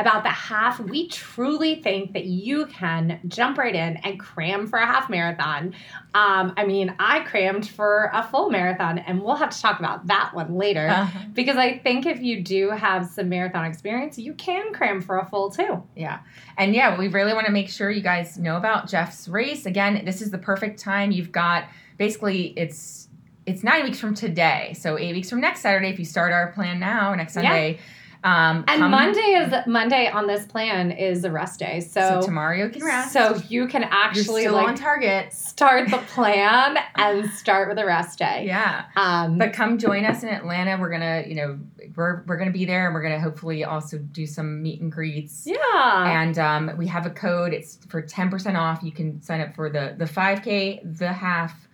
about 0.00 0.22
the 0.22 0.30
half. 0.30 0.80
We 0.80 1.08
truly 1.08 1.76
think 1.76 2.12
that 2.12 2.24
you 2.24 2.66
can 2.66 3.20
jump 3.28 3.58
right 3.58 3.74
in 3.74 3.96
and 3.98 4.18
cram 4.18 4.66
for 4.66 4.78
a 4.78 4.86
half 4.86 5.10
marathon. 5.10 5.74
Um, 6.14 6.54
I 6.56 6.64
mean, 6.64 6.94
I 6.98 7.20
crammed 7.20 7.68
for 7.68 8.10
a 8.12 8.22
full 8.22 8.50
marathon, 8.50 8.98
and 8.98 9.22
we'll 9.22 9.36
have 9.36 9.50
to 9.50 9.60
talk 9.60 9.78
about 9.78 10.06
that 10.08 10.34
one 10.34 10.56
later. 10.56 10.88
Uh-huh. 10.88 11.20
Because 11.34 11.56
I 11.56 11.78
think 11.78 12.06
if 12.06 12.20
you 12.20 12.42
do 12.42 12.70
have 12.70 13.06
some 13.06 13.28
marathon 13.28 13.64
experience, 13.64 14.18
you 14.18 14.34
can 14.34 14.72
cram 14.72 15.00
for 15.00 15.18
a 15.18 15.26
full 15.26 15.50
too. 15.50 15.82
Yeah. 15.96 16.20
And 16.56 16.74
yeah, 16.74 16.98
we 16.98 17.08
really 17.08 17.32
want 17.32 17.46
to 17.46 17.52
make 17.52 17.68
sure 17.68 17.90
you 17.90 18.02
guys 18.02 18.38
know 18.38 18.56
about 18.56 18.88
Jeff's 18.88 19.28
race. 19.28 19.66
Again, 19.66 20.04
this 20.04 20.20
is 20.22 20.30
the 20.30 20.38
perfect 20.38 20.80
time. 20.80 21.10
You've 21.10 21.32
got 21.32 21.64
basically 21.98 22.54
it's 22.56 23.08
it's 23.46 23.62
nine 23.62 23.84
weeks 23.84 23.98
from 23.98 24.14
today. 24.14 24.74
So 24.78 24.98
eight 24.98 25.12
weeks 25.12 25.30
from 25.30 25.40
next 25.40 25.60
Saturday 25.60 25.88
if 25.88 25.98
you 25.98 26.04
start 26.04 26.32
our 26.32 26.52
plan 26.52 26.78
now, 26.78 27.14
next 27.14 27.36
Yeah. 27.36 27.82
Um 28.22 28.64
And 28.68 28.80
come- 28.80 28.90
Monday 28.90 29.20
is 29.20 29.66
Monday 29.66 30.08
on 30.08 30.26
this 30.26 30.44
plan 30.46 30.90
is 30.90 31.24
a 31.24 31.30
rest 31.30 31.58
day. 31.60 31.80
so, 31.80 32.20
tomorrow 32.22 32.54
you 32.56 32.68
can 32.68 32.84
rest. 32.84 33.12
So 33.12 33.40
you 33.48 33.66
can 33.66 33.84
actually 33.84 34.42
still 34.42 34.54
like 34.54 34.68
on 34.68 34.74
target. 34.74 35.32
start 35.32 35.90
the 35.90 35.98
plan 35.98 36.76
and 36.96 37.30
start 37.30 37.68
with 37.68 37.78
a 37.78 37.86
rest 37.86 38.18
day. 38.18 38.44
Yeah. 38.46 38.84
Um, 38.96 39.38
But 39.38 39.52
come 39.52 39.78
join 39.78 40.04
us 40.04 40.22
in 40.22 40.28
Atlanta. 40.28 40.76
We're 40.78 40.90
gonna, 40.90 41.24
you 41.26 41.34
know, 41.34 41.58
we're 41.96 42.22
we're 42.26 42.36
gonna 42.36 42.50
be 42.50 42.64
there 42.66 42.86
and 42.86 42.94
we're 42.94 43.02
gonna 43.02 43.20
hopefully 43.20 43.64
also 43.64 43.96
do 43.98 44.26
some 44.26 44.62
meet 44.62 44.80
and 44.82 44.92
greets. 44.92 45.46
yeah. 45.46 46.20
And 46.22 46.38
um, 46.38 46.70
we 46.76 46.86
have 46.88 47.06
a 47.06 47.10
code. 47.10 47.52
It's 47.54 47.78
for 47.88 48.02
ten 48.02 48.28
percent 48.28 48.56
off. 48.56 48.82
You 48.82 48.92
can 48.92 49.22
sign 49.22 49.40
up 49.40 49.54
for 49.54 49.70
the 49.70 49.94
the 49.96 50.06
five 50.06 50.42
k, 50.42 50.80
the 50.84 51.12
half, 51.12 51.68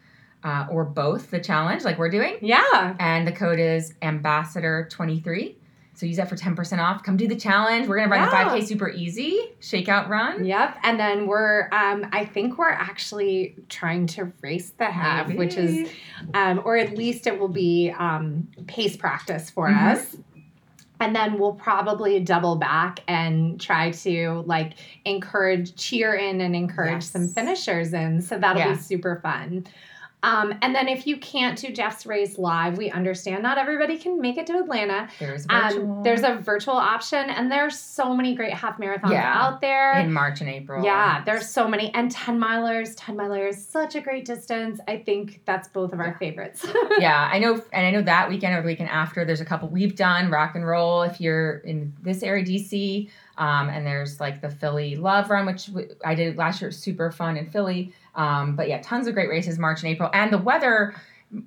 uh, 0.44 0.66
or 0.70 0.84
both. 0.84 1.30
The 1.30 1.40
challenge, 1.40 1.82
like 1.84 1.98
we're 1.98 2.10
doing. 2.10 2.36
yeah. 2.40 2.94
And 3.00 3.26
the 3.26 3.32
code 3.32 3.58
is 3.58 3.94
ambassador 4.02 4.86
twenty 4.90 5.18
three. 5.20 5.56
So 5.96 6.04
use 6.04 6.18
that 6.18 6.28
for 6.28 6.36
ten 6.36 6.54
percent 6.54 6.80
off. 6.80 7.02
Come 7.02 7.16
do 7.16 7.26
the 7.26 7.36
challenge. 7.36 7.88
We're 7.88 7.96
gonna 7.96 8.10
run 8.10 8.24
the 8.26 8.30
five 8.30 8.52
k 8.52 8.64
super 8.64 8.90
easy 8.90 9.40
shakeout 9.60 10.08
run. 10.08 10.44
Yep. 10.44 10.76
And 10.82 11.00
then 11.00 11.26
we're 11.26 11.68
um 11.72 12.06
I 12.12 12.26
think 12.26 12.58
we're 12.58 12.68
actually 12.68 13.56
trying 13.70 14.06
to 14.08 14.30
race 14.42 14.70
the 14.70 14.84
half, 14.84 15.32
which 15.32 15.56
is 15.56 15.88
um 16.34 16.60
or 16.66 16.76
at 16.76 16.96
least 16.96 17.26
it 17.26 17.38
will 17.40 17.48
be 17.48 17.90
um 17.98 18.46
pace 18.66 18.96
practice 18.96 19.48
for 19.48 19.68
Mhm. 19.70 19.92
us. 19.92 20.16
And 21.00 21.14
then 21.14 21.38
we'll 21.38 21.52
probably 21.54 22.20
double 22.20 22.56
back 22.56 23.00
and 23.06 23.60
try 23.60 23.90
to 23.90 24.42
like 24.46 24.74
encourage, 25.04 25.76
cheer 25.76 26.14
in 26.14 26.40
and 26.40 26.56
encourage 26.56 26.92
Yes. 27.04 27.10
some 27.10 27.28
finishers 27.28 27.92
in. 27.92 28.22
So 28.22 28.38
that'll 28.38 28.60
Yeah. 28.60 28.72
be 28.72 28.78
super 28.78 29.20
fun. 29.22 29.66
Um, 30.22 30.54
and 30.62 30.74
then 30.74 30.88
if 30.88 31.06
you 31.06 31.18
can't 31.18 31.56
do 31.58 31.70
Jeff's 31.72 32.04
race 32.06 32.36
live, 32.38 32.78
we 32.78 32.90
understand 32.90 33.42
not 33.42 33.58
everybody 33.58 33.96
can 33.98 34.20
make 34.20 34.38
it 34.38 34.46
to 34.48 34.54
Atlanta. 34.58 35.08
there's 35.20 35.46
virtual. 35.46 35.92
Um, 35.98 36.02
there's 36.02 36.22
a 36.22 36.34
virtual 36.36 36.74
option, 36.74 37.30
and 37.30 37.52
there's 37.52 37.78
so 37.78 38.14
many 38.16 38.34
great 38.34 38.52
half 38.52 38.78
marathons 38.78 39.12
Yeah. 39.12 39.32
out 39.40 39.60
there. 39.60 39.92
in 39.98 40.12
March 40.12 40.40
and 40.40 40.50
April. 40.50 40.84
Yeah, 40.84 41.22
there's 41.24 41.48
so 41.48 41.68
many. 41.68 41.94
And 41.94 42.10
10 42.10 42.40
milers, 42.40 42.94
10 42.96 43.16
milers, 43.16 43.54
such 43.54 43.94
a 43.94 44.00
great 44.00 44.24
distance. 44.24 44.80
I 44.88 44.96
think 44.98 45.42
that's 45.44 45.68
both 45.68 45.92
of 45.92 46.00
our 46.00 46.06
Yeah. 46.08 46.18
favorites. 46.18 46.66
yeah, 46.98 47.28
I 47.30 47.38
know, 47.38 47.62
and 47.72 47.86
I 47.86 47.90
know 47.90 48.02
that 48.02 48.28
weekend 48.28 48.54
or 48.56 48.62
the 48.62 48.66
weekend 48.66 48.88
after, 48.90 49.24
there's 49.24 49.40
a 49.40 49.44
couple 49.44 49.68
we've 49.68 49.94
done 49.96 50.30
rock 50.30 50.54
and 50.56 50.66
roll. 50.66 51.02
If 51.02 51.20
you're 51.20 51.58
in 51.58 51.92
this 52.02 52.22
area, 52.22 52.44
DC, 52.44 53.10
um, 53.38 53.68
and 53.68 53.86
there's 53.86 54.18
like 54.18 54.40
the 54.40 54.50
Philly 54.50 54.96
Love 54.96 55.30
Run, 55.30 55.46
which 55.46 55.68
I 56.04 56.14
did 56.14 56.36
last 56.36 56.60
year, 56.62 56.70
super 56.70 57.10
fun 57.12 57.36
in 57.36 57.48
Philly. 57.50 57.92
Um, 58.16 58.56
but 58.56 58.68
yeah, 58.68 58.80
tons 58.82 59.06
of 59.06 59.14
great 59.14 59.28
races 59.28 59.58
March 59.58 59.82
and 59.82 59.92
April, 59.92 60.10
and 60.12 60.32
the 60.32 60.38
weather. 60.38 60.94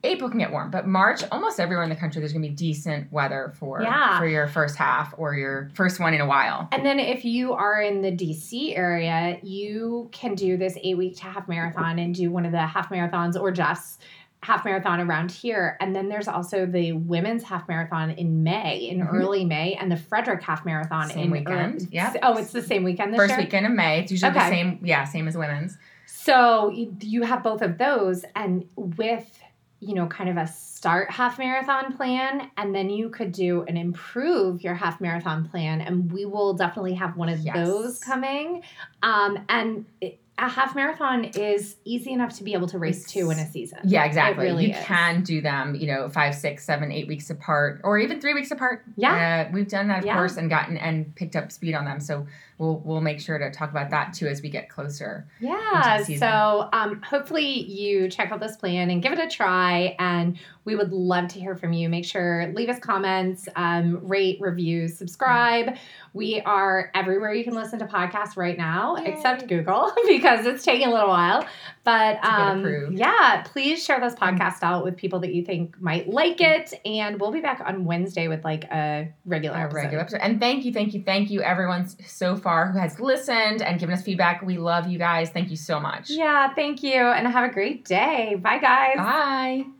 April 0.03 0.29
can 0.29 0.39
get 0.39 0.51
warm, 0.51 0.69
but 0.71 0.87
March, 0.87 1.23
almost 1.31 1.57
everywhere 1.57 1.83
in 1.85 1.89
the 1.89 1.95
country, 1.95 2.19
there's 2.19 2.33
gonna 2.33 2.45
be 2.47 2.53
decent 2.53 3.09
weather 3.13 3.53
for 3.57 3.81
Yeah. 3.81 4.19
for 4.19 4.27
your 4.27 4.45
first 4.45 4.75
half 4.75 5.13
or 5.17 5.35
your 5.35 5.69
first 5.73 6.01
one 6.01 6.13
in 6.13 6.19
a 6.19 6.25
while. 6.25 6.67
and 6.73 6.85
then 6.85 6.99
if 6.99 7.23
you 7.23 7.53
are 7.53 7.81
in 7.81 8.01
the 8.01 8.11
DC 8.11 8.75
area, 8.75 9.39
you 9.41 10.09
can 10.11 10.35
do 10.35 10.57
this 10.57 10.77
eight 10.83 10.97
week 10.97 11.15
to 11.17 11.23
half 11.23 11.47
marathon 11.47 11.97
and 11.97 12.13
do 12.13 12.29
one 12.29 12.45
of 12.45 12.51
the 12.51 12.59
half 12.59 12.89
marathons 12.89 13.39
or 13.39 13.51
Jeff's 13.51 13.99
half 14.43 14.65
marathon 14.65 14.99
around 14.99 15.31
here. 15.31 15.77
And 15.79 15.95
then 15.95 16.09
there's 16.09 16.27
also 16.27 16.65
the 16.65 16.91
women's 16.91 17.43
half 17.43 17.65
marathon 17.69 18.11
in 18.11 18.43
May, 18.43 18.79
in 18.89 18.99
Mhm. 18.99 19.13
early 19.13 19.45
May, 19.45 19.75
and 19.75 19.89
the 19.89 19.97
Frederick 19.97 20.43
half 20.43 20.65
marathon 20.65 21.07
Same 21.09 21.25
in 21.25 21.31
weekend, 21.31 21.81
ear- 21.83 21.87
yeah. 21.91 22.13
Oh, 22.21 22.35
it's 22.37 22.51
the 22.51 22.61
same 22.61 22.83
weekend 22.83 23.13
this 23.13 23.17
First 23.17 23.31
year? 23.31 23.39
weekend 23.39 23.65
of 23.65 23.71
May, 23.71 23.99
it's 24.01 24.11
usually 24.11 24.33
the 24.33 24.49
same. 24.49 24.79
Yeah, 24.83 25.05
same 25.05 25.27
as 25.29 25.37
women's. 25.37 25.77
So 26.23 26.69
you, 27.01 27.23
have 27.23 27.43
both 27.43 27.61
of 27.61 27.77
those, 27.77 28.25
and 28.35 28.67
with 28.75 29.39
you 29.79 29.93
know 29.95 30.07
kind 30.07 30.29
of 30.29 30.35
a 30.37 30.47
start 30.47 31.09
half 31.09 31.39
marathon 31.39 31.95
plan, 31.95 32.51
and 32.57 32.75
then 32.75 32.89
you 32.89 33.09
could 33.09 33.31
do 33.31 33.63
and 33.67 33.77
improve 33.77 34.61
your 34.61 34.75
half 34.75 34.99
marathon 34.99 35.47
plan, 35.47 35.79
and 35.81 36.11
we 36.11 36.25
will 36.25 36.53
definitely 36.53 36.95
have 36.95 37.15
one 37.15 37.29
of 37.29 37.39
Yes. 37.39 37.55
those 37.55 37.99
coming. 37.99 38.63
Um, 39.01 39.39
and 39.47 39.85
it, 40.01 40.19
a 40.37 40.47
half 40.47 40.73
marathon 40.73 41.25
is 41.25 41.75
easy 41.83 42.11
enough 42.13 42.37
to 42.37 42.43
be 42.45 42.53
able 42.53 42.67
to 42.67 42.79
race 42.79 43.05
two 43.05 43.29
in 43.29 43.37
a 43.39 43.45
season. 43.51 43.79
Yeah, 43.83 44.05
exactly. 44.05 44.45
really 44.45 44.67
you 44.67 44.73
is. 44.73 44.85
can 44.85 45.21
do 45.21 45.41
them, 45.41 45.75
you 45.75 45.87
know, 45.87 46.07
five, 46.09 46.33
six, 46.33 46.63
seven, 46.65 46.91
eight 46.93 47.07
weeks 47.09 47.29
apart, 47.29 47.81
or 47.83 47.97
even 47.97 48.21
three 48.21 48.33
weeks 48.33 48.49
apart. 48.51 48.83
Yeah. 48.95 49.47
uh, 49.49 49.51
we've 49.53 49.67
done 49.67 49.89
that, 49.89 49.99
of 49.99 50.05
Yeah. 50.05 50.15
course, 50.15 50.37
and 50.37 50.49
gotten 50.49 50.77
and 50.77 51.13
picked 51.15 51.35
up 51.35 51.51
speed 51.51 51.75
on 51.75 51.83
them. 51.83 51.99
So 51.99 52.25
we'll 52.59 52.79
we'll 52.85 53.01
make 53.01 53.19
sure 53.19 53.39
to 53.39 53.49
talk 53.49 53.71
about 53.71 53.89
that 53.89 54.13
too 54.13 54.27
as 54.27 54.43
we 54.43 54.49
get 54.49 54.69
closer. 54.69 55.25
Yeah. 55.39 55.55
into 55.95 55.99
the 55.99 56.05
season. 56.05 56.27
So 56.29 56.69
um, 56.71 57.01
hopefully 57.01 57.47
you 57.63 58.07
check 58.09 58.31
out 58.31 58.39
this 58.39 58.55
plan 58.57 58.91
and 58.91 59.01
give 59.01 59.13
it 59.13 59.19
a 59.19 59.27
try. 59.27 59.95
And 59.97 60.37
we 60.65 60.75
would 60.75 60.91
love 60.91 61.29
to 61.29 61.39
hear 61.39 61.55
from 61.55 61.73
you. 61.73 61.89
Make 61.89 62.05
sure 62.05 62.51
leave 62.53 62.69
us 62.69 62.77
comments, 62.79 63.49
um, 63.55 64.07
rate, 64.07 64.37
review, 64.39 64.87
subscribe. 64.87 65.77
We 66.13 66.41
are 66.41 66.91
everywhere 66.93 67.33
you 67.33 67.43
can 67.43 67.53
listen 67.55 67.79
to 67.79 67.85
podcasts 67.85 68.35
right 68.37 68.57
now, 68.57 68.97
Yay. 68.97 69.05
except 69.13 69.47
Google 69.47 69.91
because 70.07 70.45
it's 70.45 70.63
taking 70.63 70.87
a 70.87 70.91
little 70.91 71.09
while. 71.09 71.47
But 71.83 72.23
um, 72.23 72.91
yeah, 72.91 73.43
please 73.45 73.83
share 73.83 73.99
this 73.99 74.13
podcast 74.13 74.61
out 74.61 74.83
with 74.83 74.95
people 74.97 75.19
that 75.21 75.33
you 75.33 75.43
think 75.43 75.79
might 75.81 76.07
like 76.09 76.41
it. 76.41 76.73
And 76.85 77.19
we'll 77.19 77.31
be 77.31 77.41
back 77.41 77.61
on 77.65 77.85
Wednesday 77.85 78.27
with 78.27 78.43
like 78.43 78.65
a 78.65 79.11
regular 79.25 79.55
Our 79.57 79.65
episode. 79.65 79.77
regular 79.77 80.01
episode. 80.01 80.19
And 80.21 80.39
thank 80.39 80.65
you, 80.65 80.73
thank 80.73 80.93
you, 80.93 81.01
thank 81.03 81.31
you, 81.31 81.41
everyone 81.41 81.87
so 82.05 82.35
far 82.49 82.71
who 82.71 82.79
has 82.79 82.99
listened 82.99 83.61
and 83.61 83.79
given 83.79 83.93
us 83.93 84.01
feedback. 84.01 84.41
We 84.41 84.57
love 84.57 84.87
you 84.87 84.97
guys. 84.97 85.29
Thank 85.29 85.49
you 85.51 85.57
so 85.57 85.79
much. 85.79 86.09
Yeah, 86.09 86.53
thank 86.53 86.81
you. 86.81 86.93
And 86.93 87.27
have 87.27 87.49
a 87.49 87.53
great 87.53 87.85
day. 87.85 88.35
Bye, 88.35 88.57
guys. 88.57 88.97
Bye. 88.97 89.78